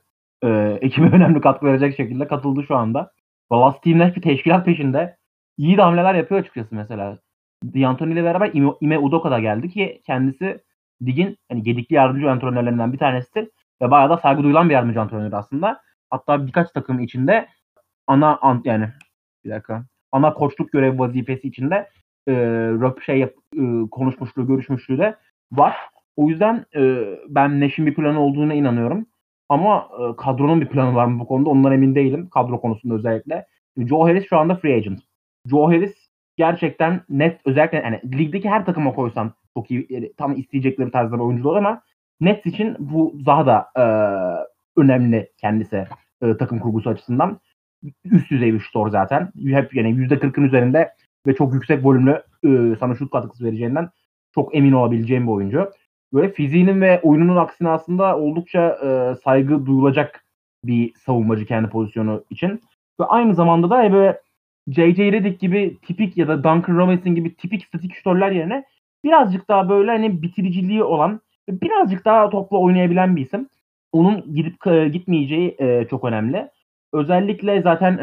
e, 0.43 0.78
ekibe 0.82 1.16
önemli 1.16 1.41
katkı 1.41 1.66
verecek 1.66 1.97
şekilde 1.97 2.28
katıldı 2.28 2.64
şu 2.68 2.76
anda. 2.76 3.12
Valla 3.51 3.72
Steve 3.72 4.16
bir 4.16 4.22
teşkilat 4.22 4.66
peşinde. 4.66 5.18
İyi 5.57 5.78
de 5.78 5.82
hamleler 5.82 6.16
yapıyor 6.16 6.41
açıkçası 6.41 6.76
mesela. 6.76 7.18
D'Antoni 7.64 8.14
ile 8.14 8.24
beraber 8.24 8.49
Ime, 8.53 8.72
Ime 8.82 8.99
Udoka 8.99 9.32
da 9.32 9.39
geldi 9.39 9.70
ki 9.70 10.01
kendisi 10.05 10.64
ligin 11.01 11.38
hani 11.51 11.64
gedikli 11.64 11.93
yardımcı 11.93 12.32
antrenörlerinden 12.32 12.93
bir 12.93 12.97
tanesidir. 12.97 13.49
Ve 13.82 13.91
bayağı 13.91 14.09
da 14.09 14.18
saygı 14.18 14.43
duyulan 14.43 14.70
bir 14.70 14.74
yardımcı 14.74 15.01
antrenör 15.01 15.34
aslında. 15.34 15.82
Hatta 16.09 16.47
birkaç 16.47 16.72
takım 16.72 16.99
içinde 16.99 17.47
ana 18.12 18.38
ant 18.38 18.66
yani 18.66 18.89
bir 19.45 19.49
dakika 19.49 19.86
ana 20.12 20.34
koçluk 20.34 20.72
görevi 20.72 20.99
vazifesi 20.99 21.47
içinde 21.47 21.76
e, 22.28 22.34
röp 22.82 23.01
şey 23.01 23.20
yap, 23.20 23.34
e, 23.55 23.62
konuşmuşluğu, 23.91 24.47
görüşmüşlüğü 24.47 24.97
de 24.97 25.16
var. 25.51 25.76
O 26.16 26.30
yüzden 26.30 26.66
e, 26.76 27.03
ben 27.30 27.62
Nash'in 27.62 27.86
bir 27.86 27.93
planı 27.93 28.20
olduğuna 28.20 28.53
inanıyorum. 28.53 29.05
Ama 29.49 29.89
e, 29.99 30.16
kadronun 30.16 30.62
bir 30.62 30.68
planı 30.68 30.95
var 30.95 31.05
mı 31.05 31.20
bu 31.20 31.28
konuda 31.28 31.49
ondan 31.49 31.72
emin 31.72 31.95
değilim. 31.95 32.30
Kadro 32.30 32.62
konusunda 32.62 32.95
özellikle. 32.95 33.45
Joe 33.78 34.07
Harris 34.07 34.30
şu 34.30 34.38
anda 34.38 34.55
free 34.55 34.76
agent. 34.76 34.99
Joe 35.49 35.68
Harris 35.68 35.95
gerçekten 36.38 37.01
net 37.09 37.41
özellikle 37.45 37.78
yani 37.78 38.01
ligdeki 38.20 38.49
her 38.49 38.66
takıma 38.66 38.93
koysan 38.93 39.34
çok 39.57 39.72
iyi 39.72 40.14
tam 40.18 40.36
isteyecekleri 40.36 40.91
tarzda 40.91 41.16
bir 41.16 41.24
oyuncular 41.24 41.57
ama 41.57 41.82
Nets 42.22 42.45
için 42.45 42.76
bu 42.80 43.16
daha 43.26 43.45
da 43.45 43.68
e, 43.78 43.84
önemli 44.82 45.32
kendisi 45.38 45.88
e, 46.22 46.38
takım 46.38 46.59
kurgusu 46.59 46.89
açısından 46.89 47.39
üst 48.05 48.32
düzey 48.32 48.53
bir 48.53 48.59
şutör 48.59 48.89
zaten. 48.89 49.32
Hep 49.45 49.75
yani 49.75 49.89
%40'ın 49.89 50.43
üzerinde 50.43 50.93
ve 51.27 51.36
çok 51.36 51.53
yüksek 51.53 51.86
volümlü 51.86 52.23
e, 52.43 52.75
sana 52.79 52.95
şut 52.95 53.11
katkısı 53.11 53.45
vereceğinden 53.45 53.89
çok 54.36 54.55
emin 54.55 54.71
olabileceğim 54.71 55.27
bir 55.27 55.32
oyuncu. 55.32 55.71
Böyle 56.13 56.34
fiziğinin 56.34 56.82
ve 56.82 57.01
oyununun 57.01 57.36
aksine 57.36 57.69
aslında 57.69 58.17
oldukça 58.17 58.77
e, 58.84 59.15
saygı 59.23 59.65
duyulacak 59.65 60.25
bir 60.65 60.93
savunmacı 60.93 61.45
kendi 61.45 61.69
pozisyonu 61.69 62.23
için. 62.29 62.61
Ve 62.99 63.05
aynı 63.05 63.36
zamanda 63.36 63.69
da 63.69 63.93
böyle 63.93 64.21
J.J. 64.67 65.11
Redick 65.11 65.39
gibi 65.39 65.77
tipik 65.82 66.17
ya 66.17 66.27
da 66.27 66.43
Duncan 66.43 66.77
Robinson 66.77 67.15
gibi 67.15 67.36
tipik 67.36 67.65
statik 67.65 67.95
şutörler 67.95 68.32
yerine 68.32 68.63
birazcık 69.03 69.49
daha 69.49 69.69
böyle 69.69 69.91
hani 69.91 70.21
bitiriciliği 70.21 70.84
olan 70.84 71.21
birazcık 71.49 72.05
daha 72.05 72.29
topla 72.29 72.57
oynayabilen 72.57 73.15
bir 73.15 73.21
isim. 73.21 73.49
Onun 73.91 74.36
gidip 74.36 74.67
e, 74.67 74.88
gitmeyeceği 74.88 75.55
e, 75.59 75.88
çok 75.89 76.03
önemli. 76.03 76.49
Özellikle 76.93 77.61
zaten 77.61 77.97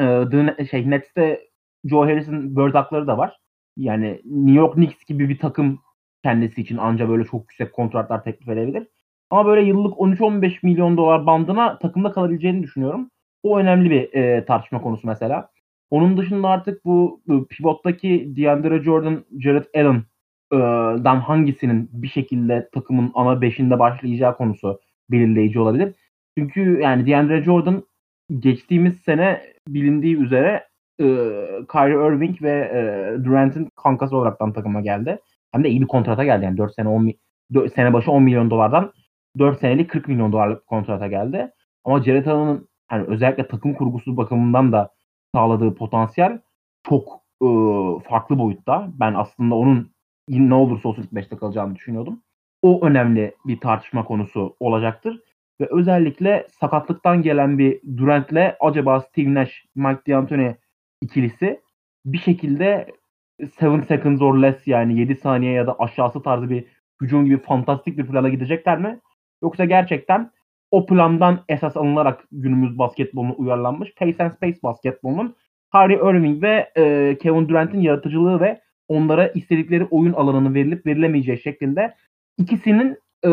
e, 0.58 0.66
şey 0.66 0.90
Nets'te 0.90 1.48
Joe 1.84 2.06
Harris'in 2.06 2.56
bird 2.56 2.74
hakları 2.74 3.06
da 3.06 3.18
var. 3.18 3.38
Yani 3.76 4.20
New 4.24 4.58
York 4.58 4.74
Knicks 4.74 5.04
gibi 5.04 5.28
bir 5.28 5.38
takım 5.38 5.80
kendisi 6.22 6.60
için 6.60 6.76
anca 6.76 7.08
böyle 7.08 7.24
çok 7.24 7.40
yüksek 7.40 7.72
kontratlar 7.72 8.24
teklif 8.24 8.48
edebilir. 8.48 8.86
Ama 9.30 9.46
böyle 9.46 9.62
yıllık 9.68 9.94
13-15 9.98 10.58
milyon 10.62 10.96
dolar 10.96 11.26
bandına 11.26 11.78
takımda 11.78 12.12
kalabileceğini 12.12 12.62
düşünüyorum. 12.62 13.10
O 13.42 13.58
önemli 13.58 13.90
bir 13.90 14.12
e, 14.12 14.44
tartışma 14.44 14.82
konusu 14.82 15.06
mesela. 15.06 15.50
Onun 15.90 16.16
dışında 16.16 16.48
artık 16.48 16.84
bu, 16.84 17.22
bu 17.28 17.46
pivottaki 17.48 18.32
DeAndre 18.36 18.82
Jordan, 18.82 19.24
Jared 19.40 19.64
Allen'dan 19.74 21.20
hangisinin 21.20 21.90
bir 21.92 22.08
şekilde 22.08 22.68
takımın 22.72 23.12
ana 23.14 23.40
beşinde 23.40 23.78
başlayacağı 23.78 24.36
konusu 24.36 24.80
belirleyici 25.10 25.60
olabilir. 25.60 25.94
Çünkü 26.38 26.80
yani 26.82 27.06
DeAndre 27.06 27.42
Jordan 27.44 27.82
geçtiğimiz 28.38 28.96
sene 29.00 29.42
bilindiği 29.68 30.16
üzere 30.16 30.68
e, 31.00 31.04
Kyrie 31.72 32.08
Irving 32.08 32.42
ve 32.42 32.50
e, 32.50 33.24
Durant'in 33.24 33.68
kankası 33.76 34.16
olaraktan 34.16 34.52
takıma 34.52 34.80
geldi. 34.80 35.18
Hem 35.52 35.64
de 35.64 35.68
iyi 35.68 35.80
bir 35.80 35.86
kontrata 35.86 36.24
geldi 36.24 36.44
yani 36.44 36.58
4 36.58 36.74
sene 36.74 36.88
10 36.88 37.04
mi- 37.04 37.14
4 37.54 37.74
sene 37.74 37.92
başı 37.92 38.10
10 38.10 38.22
milyon 38.22 38.50
dolardan 38.50 38.92
4 39.38 39.60
senelik 39.60 39.90
40 39.90 40.08
milyon 40.08 40.32
dolarlık 40.32 40.66
kontrata 40.66 41.06
geldi. 41.06 41.50
Ama 41.84 42.02
Jared 42.02 42.26
Allen'ın 42.26 42.68
hani 42.88 43.04
özellikle 43.04 43.48
takım 43.48 43.74
kurgusu 43.74 44.16
bakımından 44.16 44.72
da 44.72 44.90
sağladığı 45.34 45.74
potansiyel 45.74 46.40
çok 46.88 47.20
e, 47.42 47.46
farklı 48.08 48.38
boyutta. 48.38 48.88
Ben 49.00 49.14
aslında 49.14 49.54
onun 49.54 49.90
ne 50.28 50.54
olursa 50.54 50.88
olsun 50.88 51.02
ilk 51.02 51.12
5'te 51.12 51.36
kalacağını 51.36 51.74
düşünüyordum. 51.74 52.22
O 52.62 52.86
önemli 52.86 53.34
bir 53.46 53.60
tartışma 53.60 54.04
konusu 54.04 54.56
olacaktır. 54.60 55.20
Ve 55.60 55.68
özellikle 55.70 56.46
sakatlıktan 56.60 57.22
gelen 57.22 57.58
bir 57.58 57.80
Durant'le 57.96 58.54
acaba 58.60 59.00
Steve 59.00 59.34
Nash, 59.34 59.64
Mike 59.74 60.00
D'Antoni 60.08 60.56
ikilisi 61.00 61.60
bir 62.06 62.18
şekilde 62.18 62.86
7 63.38 63.86
seconds 63.86 64.22
or 64.22 64.42
less 64.42 64.66
yani 64.66 65.00
7 65.00 65.16
saniye 65.16 65.52
ya 65.52 65.66
da 65.66 65.76
aşağısı 65.78 66.22
tarzı 66.22 66.50
bir 66.50 66.64
hücum 67.00 67.24
gibi 67.24 67.42
fantastik 67.42 67.98
bir 67.98 68.06
plana 68.06 68.28
gidecekler 68.28 68.78
mi? 68.78 69.00
Yoksa 69.42 69.64
gerçekten 69.64 70.30
o 70.70 70.86
plandan 70.86 71.44
esas 71.48 71.76
alınarak 71.76 72.24
günümüz 72.32 72.78
basketboluna 72.78 73.32
uyarlanmış 73.32 73.94
Pace 73.94 74.24
and 74.24 74.32
Space 74.32 74.58
basketbolunun 74.62 75.34
Kyrie 75.72 76.10
Irving 76.10 76.42
ve 76.42 76.72
e, 76.76 77.16
Kevin 77.18 77.48
Durant'in 77.48 77.80
yaratıcılığı 77.80 78.40
ve 78.40 78.60
onlara 78.88 79.28
istedikleri 79.28 79.84
oyun 79.84 80.12
alanını 80.12 80.54
verilip 80.54 80.86
verilemeyeceği 80.86 81.38
şeklinde 81.38 81.94
ikisinin 82.38 82.98
e, 83.24 83.30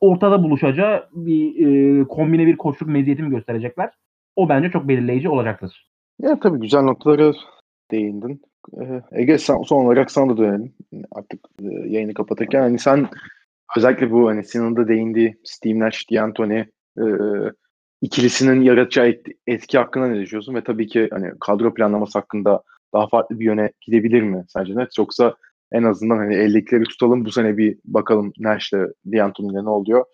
ortada 0.00 0.42
buluşacağı 0.42 1.08
bir 1.12 1.66
e, 1.66 2.04
kombine 2.04 2.46
bir 2.46 2.56
koçluk 2.56 2.88
meziyeti 2.88 3.22
mi 3.22 3.30
gösterecekler? 3.30 3.90
O 4.36 4.48
bence 4.48 4.70
çok 4.70 4.88
belirleyici 4.88 5.28
olacaktır. 5.28 5.90
Ya 6.22 6.40
tabii 6.40 6.60
güzel 6.60 6.82
noktalara 6.82 7.32
değindin. 7.90 8.42
Ee, 8.80 9.02
Ege 9.12 9.38
son, 9.38 9.62
son 9.62 9.84
olarak 9.84 10.10
sana 10.10 10.32
da 10.32 10.36
dönelim. 10.36 10.74
Artık 11.12 11.40
e, 11.62 11.68
yayını 11.88 12.14
kapatırken 12.14 12.60
hani 12.60 12.78
sen 12.78 13.08
özellikle 13.76 14.10
bu 14.10 14.28
hani 14.28 14.44
Sinan'ın 14.44 14.76
da 14.76 14.88
değindiği 14.88 15.36
Steve 15.44 15.78
Nash, 15.78 16.10
D'Antoni 16.12 16.66
e, 16.98 17.04
ikilisinin 18.00 18.62
yaratacağı 18.62 19.08
et, 19.08 19.26
etki 19.46 19.78
hakkında 19.78 20.06
ne 20.06 20.20
düşünüyorsun? 20.20 20.54
Ve 20.54 20.64
tabii 20.64 20.86
ki 20.86 21.08
hani 21.12 21.32
kadro 21.40 21.74
planlaması 21.74 22.18
hakkında 22.18 22.62
daha 22.94 23.08
farklı 23.08 23.40
bir 23.40 23.44
yöne 23.44 23.72
gidebilir 23.80 24.22
mi 24.22 24.44
sence 24.48 24.76
net? 24.76 24.98
Yoksa 24.98 25.34
en 25.72 25.82
azından 25.82 26.16
hani 26.16 26.34
eldekileri 26.34 26.84
tutalım 26.84 27.24
bu 27.24 27.32
sene 27.32 27.56
bir 27.56 27.78
bakalım 27.84 28.32
Nash'le 28.38 28.74
D'Antoni'yle 29.06 29.64
ne 29.64 29.70
oluyor? 29.70 30.04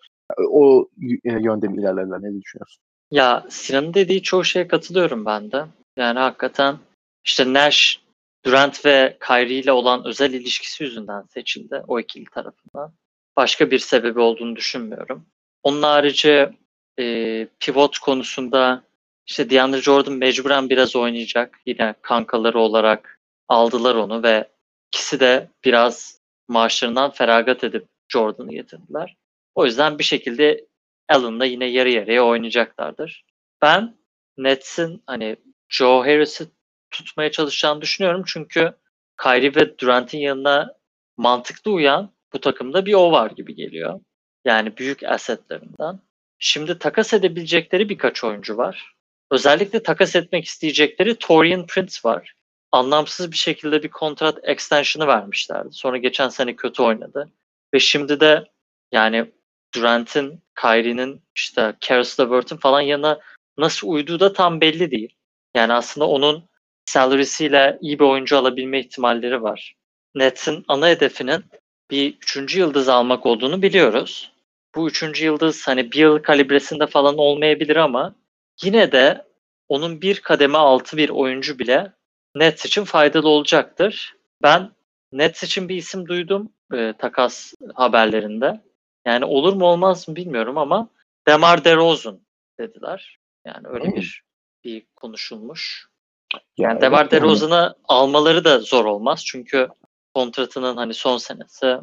O 0.51 0.89
yönde 1.23 1.67
mi 1.67 1.81
ilerlerler? 1.81 2.21
Ne 2.21 2.41
düşünüyorsun? 2.41 2.83
Ya 3.11 3.45
Sinan'ın 3.49 3.93
dediği 3.93 4.21
çoğu 4.21 4.43
şeye 4.43 4.67
katılıyorum 4.67 5.25
ben 5.25 5.51
de. 5.51 5.65
Yani 5.97 6.19
hakikaten 6.19 6.77
işte 7.25 7.53
Nash, 7.53 8.01
Durant 8.45 8.85
ve 8.85 9.17
Kyrie 9.27 9.59
ile 9.59 9.71
olan 9.71 10.05
özel 10.05 10.33
ilişkisi 10.33 10.83
yüzünden 10.83 11.21
seçildi 11.21 11.83
o 11.87 11.99
ikili 11.99 12.25
tarafından. 12.25 12.93
Başka 13.37 13.71
bir 13.71 13.79
sebebi 13.79 14.19
olduğunu 14.19 14.55
düşünmüyorum. 14.55 15.25
Onun 15.63 15.83
harici 15.83 16.49
e, 16.99 17.47
pivot 17.59 17.97
konusunda 17.99 18.83
işte 19.27 19.49
DeAndre 19.49 19.81
Jordan 19.81 20.13
mecburen 20.13 20.69
biraz 20.69 20.95
oynayacak. 20.95 21.59
Yine 21.65 21.95
kankaları 22.01 22.59
olarak 22.59 23.19
aldılar 23.47 23.95
onu 23.95 24.23
ve 24.23 24.47
ikisi 24.93 25.19
de 25.19 25.49
biraz 25.65 26.19
maaşlarından 26.47 27.11
feragat 27.11 27.63
edip 27.63 27.87
Jordan'ı 28.09 28.51
getirdiler. 28.51 29.17
O 29.55 29.65
yüzden 29.65 29.99
bir 29.99 30.03
şekilde 30.03 30.65
Allen'la 31.09 31.45
yine 31.45 31.65
yarı 31.65 31.89
yarıya 31.89 32.25
oynayacaklardır. 32.25 33.25
Ben 33.61 33.97
Nets'in 34.37 35.03
hani 35.05 35.35
Joe 35.69 35.99
Harris'i 35.99 36.45
tutmaya 36.91 37.31
çalışacağını 37.31 37.81
düşünüyorum. 37.81 38.23
Çünkü 38.27 38.73
Kyrie 39.23 39.55
ve 39.55 39.79
Durant'in 39.79 40.19
yanına 40.19 40.75
mantıklı 41.17 41.71
uyan 41.71 42.13
bu 42.33 42.39
takımda 42.39 42.85
bir 42.85 42.93
o 42.93 43.11
var 43.11 43.31
gibi 43.31 43.55
geliyor. 43.55 43.99
Yani 44.45 44.77
büyük 44.77 45.03
asetlerinden. 45.03 45.99
Şimdi 46.39 46.79
takas 46.79 47.13
edebilecekleri 47.13 47.89
birkaç 47.89 48.23
oyuncu 48.23 48.57
var. 48.57 48.93
Özellikle 49.31 49.83
takas 49.83 50.15
etmek 50.15 50.45
isteyecekleri 50.45 51.15
Torian 51.15 51.67
Prince 51.67 51.97
var. 52.05 52.33
Anlamsız 52.73 53.31
bir 53.31 53.37
şekilde 53.37 53.83
bir 53.83 53.89
kontrat 53.89 54.39
extension'ı 54.43 55.07
vermişlerdi. 55.07 55.69
Sonra 55.71 55.97
geçen 55.97 56.29
sene 56.29 56.55
kötü 56.55 56.83
oynadı. 56.83 57.29
Ve 57.73 57.79
şimdi 57.79 58.19
de 58.19 58.43
yani 58.91 59.31
Durant'in, 59.75 60.41
Kyrie'nin, 60.61 61.21
işte 61.35 61.75
Caris 61.81 62.19
LeVert'in 62.19 62.57
falan 62.57 62.81
yanına 62.81 63.19
nasıl 63.57 63.87
uyduğu 63.87 64.19
da 64.19 64.33
tam 64.33 64.61
belli 64.61 64.91
değil. 64.91 65.15
Yani 65.55 65.73
aslında 65.73 66.07
onun 66.07 66.49
salary'siyle 66.85 67.77
iyi 67.81 67.99
bir 67.99 68.05
oyuncu 68.05 68.37
alabilme 68.37 68.79
ihtimalleri 68.79 69.43
var. 69.43 69.75
Nets'in 70.15 70.65
ana 70.67 70.87
hedefinin 70.87 71.45
bir 71.91 72.13
üçüncü 72.15 72.59
yıldız 72.59 72.89
almak 72.89 73.25
olduğunu 73.25 73.61
biliyoruz. 73.61 74.31
Bu 74.75 74.87
üçüncü 74.87 75.25
yıldız 75.25 75.67
hani 75.67 75.91
bir 75.91 75.99
yıl 75.99 76.19
kalibresinde 76.19 76.87
falan 76.87 77.17
olmayabilir 77.17 77.75
ama 77.75 78.15
yine 78.63 78.91
de 78.91 79.25
onun 79.69 80.01
bir 80.01 80.19
kademe 80.19 80.57
altı 80.57 80.97
bir 80.97 81.09
oyuncu 81.09 81.59
bile 81.59 81.91
Nets 82.35 82.65
için 82.65 82.83
faydalı 82.83 83.29
olacaktır. 83.29 84.15
Ben 84.41 84.71
Nets 85.11 85.43
için 85.43 85.69
bir 85.69 85.75
isim 85.75 86.07
duydum 86.07 86.51
e, 86.73 86.93
takas 86.97 87.53
haberlerinde. 87.73 88.61
Yani 89.05 89.25
olur 89.25 89.53
mu 89.53 89.65
olmaz 89.65 90.07
mı 90.07 90.15
bilmiyorum 90.15 90.57
ama 90.57 90.89
Demar 91.27 91.65
DeRozan 91.65 92.19
dediler. 92.59 93.17
Yani 93.45 93.67
öyle 93.67 93.85
hmm. 93.85 93.95
bir 93.95 94.23
bir 94.63 94.85
konuşulmuş. 94.95 95.87
Yani, 96.33 96.43
yani 96.57 96.81
Demar 96.81 97.11
DeRozan'ı 97.11 97.75
almaları 97.83 98.45
da 98.45 98.59
zor 98.59 98.85
olmaz. 98.85 99.25
Çünkü 99.25 99.67
kontratının 100.13 100.77
hani 100.77 100.93
son 100.93 101.17
senesi 101.17 101.77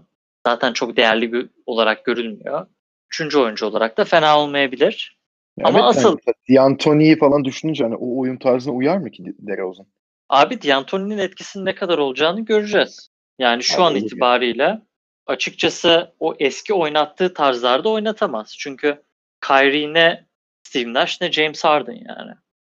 zaten 0.46 0.72
çok 0.72 0.96
değerli 0.96 1.32
bir 1.32 1.48
olarak 1.66 2.05
görülmüyor. 2.05 2.66
Üçüncü 3.12 3.38
oyuncu 3.38 3.66
olarak 3.66 3.98
da 3.98 4.05
fena 4.05 4.40
olmayabilir. 4.40 5.18
Yani 5.59 5.68
Ama 5.68 5.78
evet, 5.78 5.88
asıl... 5.88 6.18
Yani, 6.26 6.59
D'Antoni'yi 6.59 7.18
falan 7.18 7.44
düşününce 7.44 7.84
hani 7.84 7.96
o 7.96 8.20
oyun 8.20 8.36
tarzına 8.36 8.74
uyar 8.74 8.96
mı 8.96 9.11
ki 9.11 9.24
DeRozan? 9.38 9.86
Abi 10.31 10.62
D'Antoni'nin 10.62 11.18
etkisinin 11.18 11.64
ne 11.64 11.74
kadar 11.74 11.99
olacağını 11.99 12.41
göreceğiz. 12.45 13.11
Yani 13.39 13.62
şu 13.62 13.74
Abi, 13.74 13.83
an 13.83 13.95
itibariyle 13.95 14.81
açıkçası 15.26 16.14
o 16.20 16.35
eski 16.39 16.74
oynattığı 16.74 17.35
tarzlarda 17.35 17.89
oynatamaz. 17.89 18.55
Çünkü 18.59 19.03
Kyrie 19.41 19.95
ne 19.95 20.26
Steve 20.62 20.93
Nash 20.93 21.20
ne 21.20 21.33
James 21.33 21.64
Harden 21.64 22.05
yani. 22.09 22.33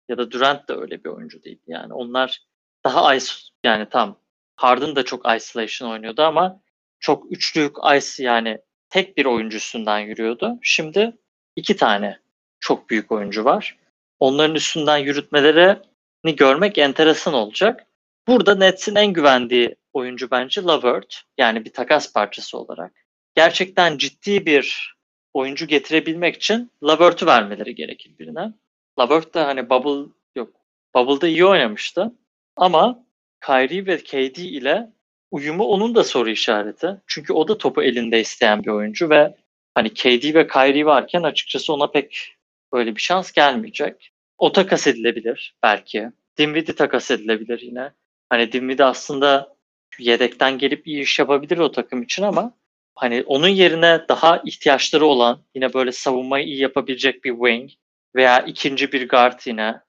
Ya 0.10 0.18
da 0.18 0.32
Durant 0.32 0.68
da 0.68 0.82
öyle 0.82 1.04
bir 1.04 1.10
oyuncu 1.10 1.44
değil. 1.44 1.60
Yani 1.68 1.94
onlar 1.94 2.40
daha 2.84 3.16
ice 3.16 3.32
yani 3.64 3.90
tam 3.90 4.20
Harden 4.56 4.96
da 4.96 5.04
çok 5.04 5.36
isolation 5.36 5.90
oynuyordu 5.90 6.22
ama 6.22 6.62
çok 7.00 7.32
üçlük 7.32 7.76
ice 7.98 8.24
yani 8.24 8.58
tek 8.90 9.18
bir 9.18 9.26
oyuncusundan 9.26 10.00
yürüyordu. 10.00 10.58
Şimdi 10.62 11.18
iki 11.56 11.76
tane 11.76 12.20
çok 12.60 12.90
büyük 12.90 13.12
oyuncu 13.12 13.46
var. 13.46 13.78
Onların 14.20 14.56
üstünden 14.56 14.98
yürütmelerini 14.98 15.78
görmek 16.24 16.78
enteresan 16.78 17.34
olacak. 17.34 17.86
Burada 18.28 18.56
Nets'in 18.56 18.96
en 18.96 19.14
güvendiği 19.14 19.76
oyuncu 19.94 20.32
bence 20.32 20.62
Lavert. 20.62 21.24
Yani 21.38 21.66
bir 21.66 21.74
takas 21.74 22.14
parçası 22.14 22.58
olarak. 22.58 22.94
Gerçekten 23.36 23.98
ciddi 23.98 24.46
bir 24.46 24.96
oyuncu 25.34 25.68
getirebilmek 25.68 26.36
için 26.36 26.72
Lavert'ü 26.84 27.26
vermeleri 27.26 27.76
gerekir 27.76 28.12
birine. 28.20 28.54
Lavert 29.00 29.34
de 29.34 29.40
hani 29.40 29.70
Bubble 29.70 30.12
yok. 30.36 30.54
Bubble'da 30.96 31.28
iyi 31.28 31.46
oynamıştı. 31.46 32.12
Ama 32.56 33.06
Kyrie 33.46 33.86
ve 33.86 33.98
KD 33.98 34.38
ile 34.38 34.90
uyumu 35.32 35.64
onun 35.64 35.96
da 35.96 36.04
soru 36.04 36.30
işareti. 36.30 37.02
Çünkü 37.08 37.34
o 37.34 37.48
da 37.48 37.58
topu 37.58 37.84
elinde 37.84 38.20
isteyen 38.22 38.64
bir 38.64 38.70
oyuncu 38.70 39.10
ve 39.10 39.36
hani 39.76 39.94
KD 39.94 40.34
ve 40.34 40.48
Kyrie 40.48 40.86
varken 40.86 41.24
açıkçası 41.24 41.74
ona 41.74 41.88
pek 41.88 42.36
böyle 42.74 42.96
bir 42.96 43.02
şans 43.02 43.32
gelmeyecek. 43.32 44.12
O 44.38 44.52
takas 44.52 44.88
edilebilir 44.88 45.56
belki. 45.64 46.12
Dinwiddie 46.38 46.76
takas 46.76 47.12
edilebilir 47.12 47.62
yine. 47.62 47.92
Hani 48.30 48.52
Dinwiddie 48.52 48.86
aslında 48.86 49.56
yedekten 50.00 50.58
gelip 50.58 50.88
iyi 50.88 51.02
iş 51.02 51.20
yapabilir 51.20 51.58
o 51.58 51.72
takım 51.72 52.04
için 52.04 52.24
ama 52.24 52.54
hani 52.96 53.24
onun 53.24 53.48
yerine 53.48 54.06
daha 54.10 54.42
ihtiyaçları 54.46 55.06
olan 55.06 55.44
yine 55.56 55.74
böyle 55.74 55.92
savunmayı 55.92 56.46
iyi 56.46 56.60
yapabilecek 56.60 57.24
bir 57.24 57.32
wing 57.32 57.72
veya 58.16 58.40
ikinci 58.40 58.92
bir 58.92 59.10
guard 59.10 59.40
yine 59.46 59.82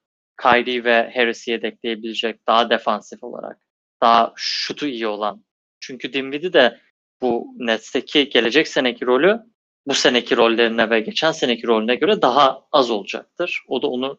Kyrie 0.42 0.84
ve 0.84 1.12
Harris'i 1.14 1.50
yedekleyebilecek 1.50 2.46
daha 2.46 2.70
defansif 2.70 3.24
olarak 3.24 3.58
daha 4.02 4.32
şutu 4.36 4.86
iyi 4.86 5.06
olan. 5.06 5.44
Çünkü 5.80 6.12
Dinwiddie 6.12 6.52
de 6.52 6.80
bu 7.20 7.54
Nets'teki 7.58 8.28
gelecek 8.28 8.68
seneki 8.68 9.06
rolü 9.06 9.40
bu 9.86 9.94
seneki 9.94 10.36
rollerine 10.36 10.90
ve 10.90 11.00
geçen 11.00 11.32
seneki 11.32 11.66
rolüne 11.66 11.94
göre 11.94 12.22
daha 12.22 12.64
az 12.72 12.90
olacaktır. 12.90 13.62
O 13.68 13.82
da 13.82 13.86
onu 13.86 14.18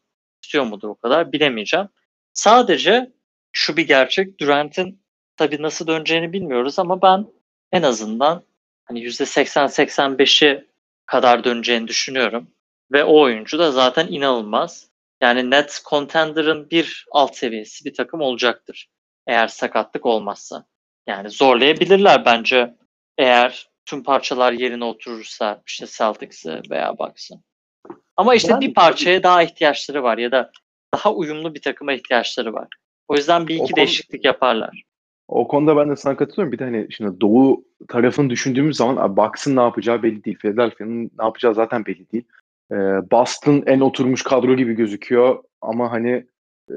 istiyor 0.49 0.65
mudur 0.65 0.89
o 0.89 0.95
kadar 0.95 1.31
bilemeyeceğim. 1.31 1.87
Sadece 2.33 3.11
şu 3.51 3.77
bir 3.77 3.87
gerçek 3.87 4.39
Durant'in 4.39 5.01
tabii 5.37 5.61
nasıl 5.61 5.87
döneceğini 5.87 6.33
bilmiyoruz 6.33 6.79
ama 6.79 7.01
ben 7.01 7.25
en 7.71 7.83
azından 7.83 8.43
hani 8.85 8.99
%80-85'i 8.99 10.67
kadar 11.05 11.43
döneceğini 11.43 11.87
düşünüyorum. 11.87 12.47
Ve 12.91 13.03
o 13.03 13.21
oyuncu 13.21 13.59
da 13.59 13.71
zaten 13.71 14.07
inanılmaz. 14.07 14.89
Yani 15.21 15.51
net 15.51 15.81
contender'ın 15.89 16.69
bir 16.69 17.05
alt 17.11 17.35
seviyesi 17.35 17.85
bir 17.85 17.93
takım 17.93 18.21
olacaktır. 18.21 18.89
Eğer 19.27 19.47
sakatlık 19.47 20.05
olmazsa. 20.05 20.65
Yani 21.07 21.29
zorlayabilirler 21.29 22.25
bence 22.25 22.75
eğer 23.17 23.69
tüm 23.85 24.03
parçalar 24.03 24.51
yerine 24.53 24.83
oturursa 24.85 25.61
işte 25.67 25.85
Celtics'ı 25.97 26.61
veya 26.69 26.97
Bucks'ı. 26.97 27.35
Ama 28.19 28.35
işte 28.35 28.53
ben, 28.53 28.61
bir 28.61 28.73
parçaya 28.73 29.23
daha 29.23 29.43
ihtiyaçları 29.43 30.03
var 30.03 30.17
ya 30.17 30.31
da 30.31 30.51
daha 30.93 31.13
uyumlu 31.13 31.55
bir 31.55 31.61
takıma 31.61 31.93
ihtiyaçları 31.93 32.53
var. 32.53 32.67
O 33.07 33.15
yüzden 33.15 33.47
bir 33.47 33.55
iki 33.55 33.73
o 33.73 33.75
değişiklik 33.75 34.25
yaparlar. 34.25 34.83
O 35.27 35.47
konuda 35.47 35.77
ben 35.77 35.89
de 35.89 35.95
sana 35.95 36.17
katılıyorum. 36.17 36.51
Bir 36.51 36.59
de 36.59 36.63
hani 36.63 36.87
şimdi 36.89 37.21
Doğu 37.21 37.63
tarafını 37.87 38.29
düşündüğümüz 38.29 38.77
zaman 38.77 39.17
Bucks'ın 39.17 39.55
ne 39.55 39.61
yapacağı 39.61 40.03
belli 40.03 40.23
değil. 40.23 40.37
Philadelphia'nın 40.37 41.03
ne 41.03 41.25
yapacağı 41.25 41.55
zaten 41.55 41.85
belli 41.85 42.11
değil. 42.11 42.23
Ee, 42.71 42.75
Boston 43.11 43.63
en 43.65 43.79
oturmuş 43.79 44.23
kadro 44.23 44.55
gibi 44.55 44.73
gözüküyor 44.73 45.43
ama 45.61 45.91
hani 45.91 46.25
e, 46.69 46.75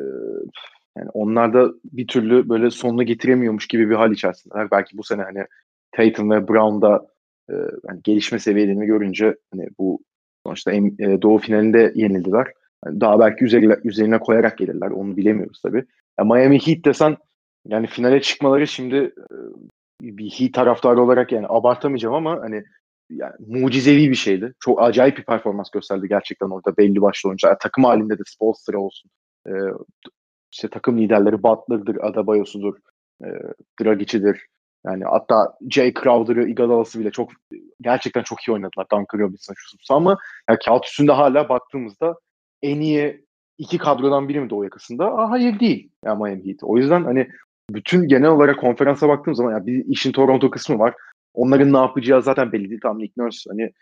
yani 0.96 1.10
onlar 1.12 1.54
da 1.54 1.72
bir 1.84 2.06
türlü 2.06 2.48
böyle 2.48 2.70
sonunu 2.70 3.02
getiremiyormuş 3.02 3.66
gibi 3.66 3.90
bir 3.90 3.94
hal 3.94 4.12
içerisindeler. 4.12 4.70
Belki 4.70 4.98
bu 4.98 5.02
sene 5.02 5.22
hani 5.22 5.46
Tatum 5.92 6.30
ve 6.30 6.48
Brown'da 6.48 7.06
e, 7.50 7.54
yani 7.88 8.00
gelişme 8.04 8.38
seviyelerini 8.38 8.86
görünce 8.86 9.36
hani 9.52 9.68
bu 9.78 10.02
sonuçta 10.46 10.72
en, 10.72 10.96
e, 10.98 11.22
Doğu 11.22 11.38
finalinde 11.38 11.92
yenildiler. 11.94 12.46
Yani 12.86 13.00
daha 13.00 13.20
belki 13.20 13.44
üzerine, 13.44 13.76
üzerine 13.84 14.18
koyarak 14.18 14.58
gelirler. 14.58 14.90
Onu 14.90 15.16
bilemiyoruz 15.16 15.60
tabii. 15.62 15.84
Ya 16.18 16.24
Miami 16.24 16.66
Heat 16.66 16.84
desen 16.84 17.16
yani 17.66 17.86
finale 17.86 18.20
çıkmaları 18.20 18.66
şimdi 18.66 18.96
e, 18.96 19.36
bir 20.02 20.30
Heat 20.30 20.54
taraftarı 20.54 21.02
olarak 21.02 21.32
yani 21.32 21.46
abartamayacağım 21.48 22.14
ama 22.14 22.40
hani 22.40 22.64
yani 23.10 23.32
mucizevi 23.46 24.10
bir 24.10 24.14
şeydi. 24.14 24.54
Çok 24.60 24.82
acayip 24.82 25.18
bir 25.18 25.24
performans 25.24 25.70
gösterdi 25.70 26.08
gerçekten 26.08 26.46
orada 26.46 26.76
belli 26.76 27.02
başlı 27.02 27.28
oyuncular. 27.28 27.50
Yani 27.50 27.58
takım 27.60 27.84
halinde 27.84 28.18
de 28.18 28.22
Spolstra 28.26 28.78
olsun. 28.78 29.10
E, 29.46 29.52
işte 30.52 30.68
takım 30.68 30.98
liderleri 30.98 31.42
Butler'dır, 31.42 31.96
Adebayo'sudur, 32.04 32.74
e, 33.24 33.28
Dragic'idir. 33.80 34.46
Yani 34.86 35.04
hatta 35.04 35.54
Jay 35.70 35.94
Crowder'ı, 35.94 36.48
Iguodala'sı 36.48 37.00
bile 37.00 37.10
çok 37.10 37.30
gerçekten 37.80 38.22
çok 38.22 38.48
iyi 38.48 38.52
oynadılar. 38.52 38.86
Duncan 38.92 39.18
Robinson 39.18 39.54
şu 39.58 39.94
ama 39.94 40.18
yani 40.48 40.58
kağıt 40.64 40.86
üstünde 40.86 41.12
hala 41.12 41.48
baktığımızda 41.48 42.14
en 42.62 42.80
iyi 42.80 43.24
iki 43.58 43.78
kadrodan 43.78 44.28
biri 44.28 44.40
mi 44.40 44.50
Doğu 44.50 44.64
yakasında? 44.64 45.06
Aa, 45.06 45.30
hayır 45.30 45.60
değil. 45.60 45.90
Yani 46.04 46.22
Miami 46.22 46.46
Heat. 46.46 46.58
O 46.62 46.76
yüzden 46.76 47.04
hani 47.04 47.28
bütün 47.70 48.08
genel 48.08 48.30
olarak 48.30 48.60
konferansa 48.60 49.08
baktığım 49.08 49.34
zaman 49.34 49.52
yani 49.52 49.66
bir 49.66 49.84
işin 49.84 50.12
Toronto 50.12 50.50
kısmı 50.50 50.78
var. 50.78 50.94
Onların 51.34 51.72
ne 51.72 51.78
yapacağı 51.78 52.22
zaten 52.22 52.52
belli 52.52 52.70
değil. 52.70 52.80
Tam 52.82 52.98
Nick 52.98 53.12
Nurse 53.16 53.50
hani 53.50 53.72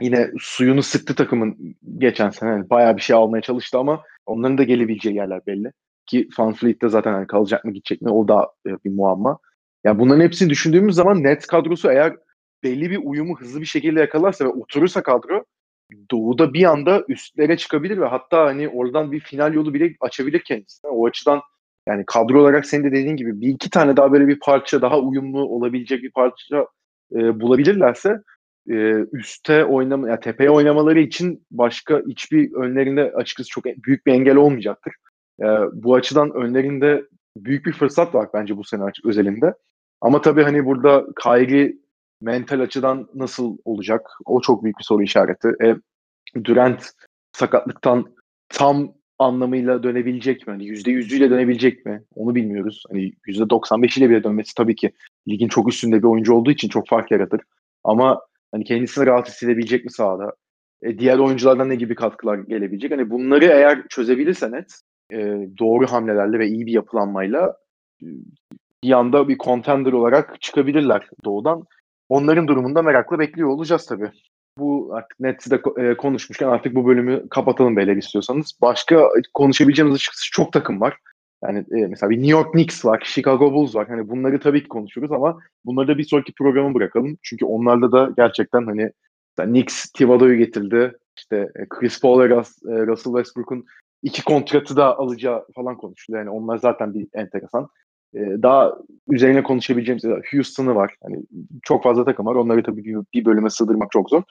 yine 0.00 0.30
suyunu 0.38 0.82
sıktı 0.82 1.14
takımın 1.14 1.76
geçen 1.98 2.30
sene. 2.30 2.50
Yani 2.50 2.70
bayağı 2.70 2.96
bir 2.96 3.02
şey 3.02 3.16
almaya 3.16 3.40
çalıştı 3.40 3.78
ama 3.78 4.02
onların 4.26 4.58
da 4.58 4.62
gelebileceği 4.62 5.16
yerler 5.16 5.40
belli. 5.46 5.72
Ki 6.06 6.28
Van 6.38 6.52
Fleet'te 6.52 6.88
zaten 6.88 7.12
hani 7.12 7.26
kalacak 7.26 7.64
mı 7.64 7.72
gidecek 7.72 8.02
mi 8.02 8.10
o 8.10 8.28
da 8.28 8.52
e, 8.66 8.70
bir 8.84 8.90
muamma. 8.90 9.38
Yani 9.84 9.98
bunların 9.98 10.20
hepsini 10.20 10.50
düşündüğümüz 10.50 10.94
zaman 10.94 11.22
net 11.22 11.46
kadrosu 11.46 11.90
eğer 11.90 12.16
belli 12.62 12.90
bir 12.90 13.00
uyumu 13.04 13.40
hızlı 13.40 13.60
bir 13.60 13.66
şekilde 13.66 14.00
yakalarsa 14.00 14.44
ve 14.44 14.48
oturursa 14.48 15.02
kadro 15.02 15.44
Doğu'da 16.10 16.52
bir 16.52 16.64
anda 16.64 17.04
üstlere 17.08 17.56
çıkabilir 17.56 17.98
ve 18.00 18.06
hatta 18.06 18.44
hani 18.44 18.68
oradan 18.68 19.12
bir 19.12 19.20
final 19.20 19.54
yolu 19.54 19.74
bile 19.74 19.94
açabilir 20.00 20.40
kendisine. 20.40 20.90
O 20.90 21.06
açıdan 21.06 21.40
yani 21.88 22.04
kadro 22.06 22.40
olarak 22.40 22.66
senin 22.66 22.84
de 22.84 22.92
dediğin 22.92 23.16
gibi 23.16 23.40
bir 23.40 23.48
iki 23.48 23.70
tane 23.70 23.96
daha 23.96 24.12
böyle 24.12 24.28
bir 24.28 24.38
parça 24.40 24.82
daha 24.82 25.00
uyumlu 25.00 25.44
olabilecek 25.44 26.02
bir 26.02 26.10
parça 26.10 26.66
e, 27.14 27.40
bulabilirlerse 27.40 28.22
e, 28.70 28.74
üste 29.12 29.64
oynama, 29.64 30.08
yani 30.08 30.20
tepeye 30.20 30.50
oynamaları 30.50 31.00
için 31.00 31.46
başka 31.50 32.02
hiçbir 32.08 32.52
önlerinde 32.52 33.12
açıkçası 33.14 33.50
çok 33.50 33.64
büyük 33.64 34.06
bir 34.06 34.12
engel 34.12 34.36
olmayacaktır. 34.36 34.94
E, 35.42 35.46
bu 35.72 35.94
açıdan 35.94 36.30
önlerinde 36.34 37.04
büyük 37.36 37.66
bir 37.66 37.72
fırsat 37.72 38.14
var 38.14 38.28
bence 38.34 38.56
bu 38.56 38.64
sene 38.64 38.82
özelinde. 39.04 39.54
Ama 40.00 40.20
tabii 40.20 40.42
hani 40.42 40.64
burada 40.66 41.06
Kyrie 41.22 41.76
mental 42.20 42.60
açıdan 42.60 43.08
nasıl 43.14 43.58
olacak? 43.64 44.10
O 44.24 44.40
çok 44.40 44.64
büyük 44.64 44.78
bir 44.78 44.84
soru 44.84 45.02
işareti. 45.02 45.48
E, 45.64 45.76
Durant 46.44 46.90
sakatlıktan 47.32 48.14
tam 48.48 48.92
anlamıyla 49.18 49.82
dönebilecek 49.82 50.46
mi? 50.46 50.50
Hani 50.50 50.64
%100'üyle 50.64 51.30
dönebilecek 51.30 51.86
mi? 51.86 52.02
Onu 52.14 52.34
bilmiyoruz. 52.34 52.82
Hani 52.88 53.12
%95'iyle 53.26 54.10
bile 54.10 54.24
dönmesi 54.24 54.54
tabii 54.54 54.74
ki 54.74 54.92
ligin 55.28 55.48
çok 55.48 55.68
üstünde 55.68 55.98
bir 55.98 56.08
oyuncu 56.08 56.34
olduğu 56.34 56.50
için 56.50 56.68
çok 56.68 56.88
fark 56.88 57.10
yaratır. 57.10 57.40
Ama 57.84 58.20
hani 58.52 58.64
kendisini 58.64 59.06
rahat 59.06 59.28
hissedebilecek 59.28 59.84
mi 59.84 59.90
sahada? 59.90 60.32
E, 60.82 60.98
diğer 60.98 61.18
oyunculardan 61.18 61.68
ne 61.68 61.74
gibi 61.74 61.94
katkılar 61.94 62.38
gelebilecek? 62.38 62.92
Hani 62.92 63.10
bunları 63.10 63.44
eğer 63.44 63.88
çözebilirse 63.88 64.52
net 64.52 64.74
e, 65.12 65.18
doğru 65.58 65.86
hamlelerle 65.86 66.38
ve 66.38 66.48
iyi 66.48 66.66
bir 66.66 66.72
yapılanmayla 66.72 67.56
bir 68.84 68.92
anda 68.92 69.28
bir 69.28 69.38
contender 69.38 69.92
olarak 69.92 70.40
çıkabilirler 70.40 71.08
doğudan. 71.24 71.64
Onların 72.08 72.48
durumunda 72.48 72.82
merakla 72.82 73.18
bekliyor 73.18 73.48
olacağız 73.48 73.86
tabii. 73.86 74.10
Bu 74.58 74.90
artık 74.94 75.20
Nets'i 75.20 75.50
de 75.50 75.62
e, 75.76 75.96
konuşmuşken 75.96 76.48
artık 76.48 76.74
bu 76.74 76.86
bölümü 76.86 77.28
kapatalım 77.28 77.76
beyler 77.76 77.96
istiyorsanız. 77.96 78.58
Başka 78.62 79.08
konuşabileceğimiz 79.34 79.94
açıkçası 79.94 80.30
çok 80.32 80.52
takım 80.52 80.80
var. 80.80 80.96
Yani 81.44 81.58
e, 81.58 81.86
mesela 81.86 82.10
bir 82.10 82.16
New 82.16 82.30
York 82.30 82.52
Knicks 82.52 82.84
var, 82.84 83.02
Chicago 83.04 83.52
Bulls 83.52 83.74
var. 83.74 83.88
Hani 83.88 84.08
bunları 84.08 84.40
tabii 84.40 84.62
ki 84.62 84.68
konuşuruz 84.68 85.12
ama 85.12 85.38
bunları 85.64 85.88
da 85.88 85.98
bir 85.98 86.04
sonraki 86.04 86.32
programa 86.32 86.74
bırakalım. 86.74 87.18
Çünkü 87.22 87.44
onlarda 87.44 87.92
da 87.92 88.12
gerçekten 88.16 88.66
hani 88.66 88.92
Knicks 89.36 89.92
Thibodeau'yu 89.92 90.38
getirdi. 90.38 90.92
İşte 91.16 91.36
e, 91.36 91.68
Chris 91.68 92.00
Paul 92.00 92.20
ve 92.20 92.28
Russell 92.86 93.12
Westbrook'un 93.12 93.64
iki 94.02 94.24
kontratı 94.24 94.76
da 94.76 94.98
alacağı 94.98 95.46
falan 95.54 95.76
konuşuluyor. 95.76 96.24
Yani 96.24 96.34
onlar 96.36 96.56
zaten 96.56 96.94
bir 96.94 97.08
enteresan. 97.14 97.68
Ee, 98.14 98.18
daha 98.42 98.72
üzerine 99.08 99.42
konuşabileceğimiz 99.42 100.04
Houston'ı 100.32 100.74
var. 100.74 100.94
Hani 101.02 101.16
çok 101.62 101.82
fazla 101.82 102.04
takım 102.04 102.26
var. 102.26 102.34
Onları 102.34 102.62
tabii 102.62 102.84
bir, 102.84 102.96
bir 103.14 103.24
bölüme 103.24 103.50
sığdırmak 103.50 103.90
çok 103.90 104.10
zor. 104.10 104.22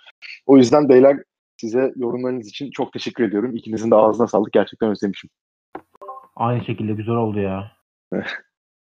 O 0.45 0.57
yüzden 0.57 0.89
beyler 0.89 1.23
size 1.57 1.93
yorumlarınız 1.95 2.47
için 2.47 2.71
çok 2.71 2.93
teşekkür 2.93 3.23
ediyorum. 3.23 3.55
İkinizin 3.55 3.91
de 3.91 3.95
ağzına 3.95 4.27
sağlık. 4.27 4.53
Gerçekten 4.53 4.89
özlemişim. 4.89 5.29
Aynı 6.35 6.65
şekilde 6.65 6.93
güzel 6.93 7.15
oldu 7.15 7.39
ya. 7.39 7.71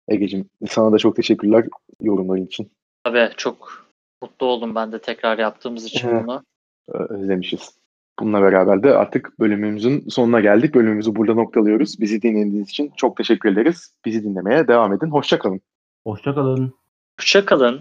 Ege'cim 0.09 0.51
sana 0.69 0.93
da 0.93 0.99
çok 0.99 1.17
teşekkürler 1.17 1.67
yorumların 2.01 2.47
için. 2.47 2.71
Tabii 3.05 3.31
çok 3.37 3.87
mutlu 4.23 4.47
oldum 4.47 4.75
ben 4.75 4.93
de 4.93 4.99
tekrar 4.99 5.39
yaptığımız 5.39 5.85
için 5.85 6.11
bunu. 6.11 6.45
Özlemişiz. 6.89 7.79
Bununla 8.21 8.43
beraber 8.43 8.83
de 8.83 8.95
artık 8.95 9.41
bölümümüzün 9.41 10.09
sonuna 10.09 10.41
geldik. 10.41 10.75
Bölümümüzü 10.75 11.17
burada 11.17 11.35
noktalıyoruz. 11.35 12.01
Bizi 12.01 12.23
dinlediğiniz 12.23 12.71
için 12.71 12.93
çok 12.97 13.17
teşekkür 13.17 13.53
ederiz. 13.53 13.93
Bizi 14.05 14.25
dinlemeye 14.25 14.69
devam 14.69 14.93
edin. 14.93 15.11
Hoşçakalın. 15.11 15.61
Hoşçakalın. 16.05 16.73
Hoşçakalın. 17.21 17.81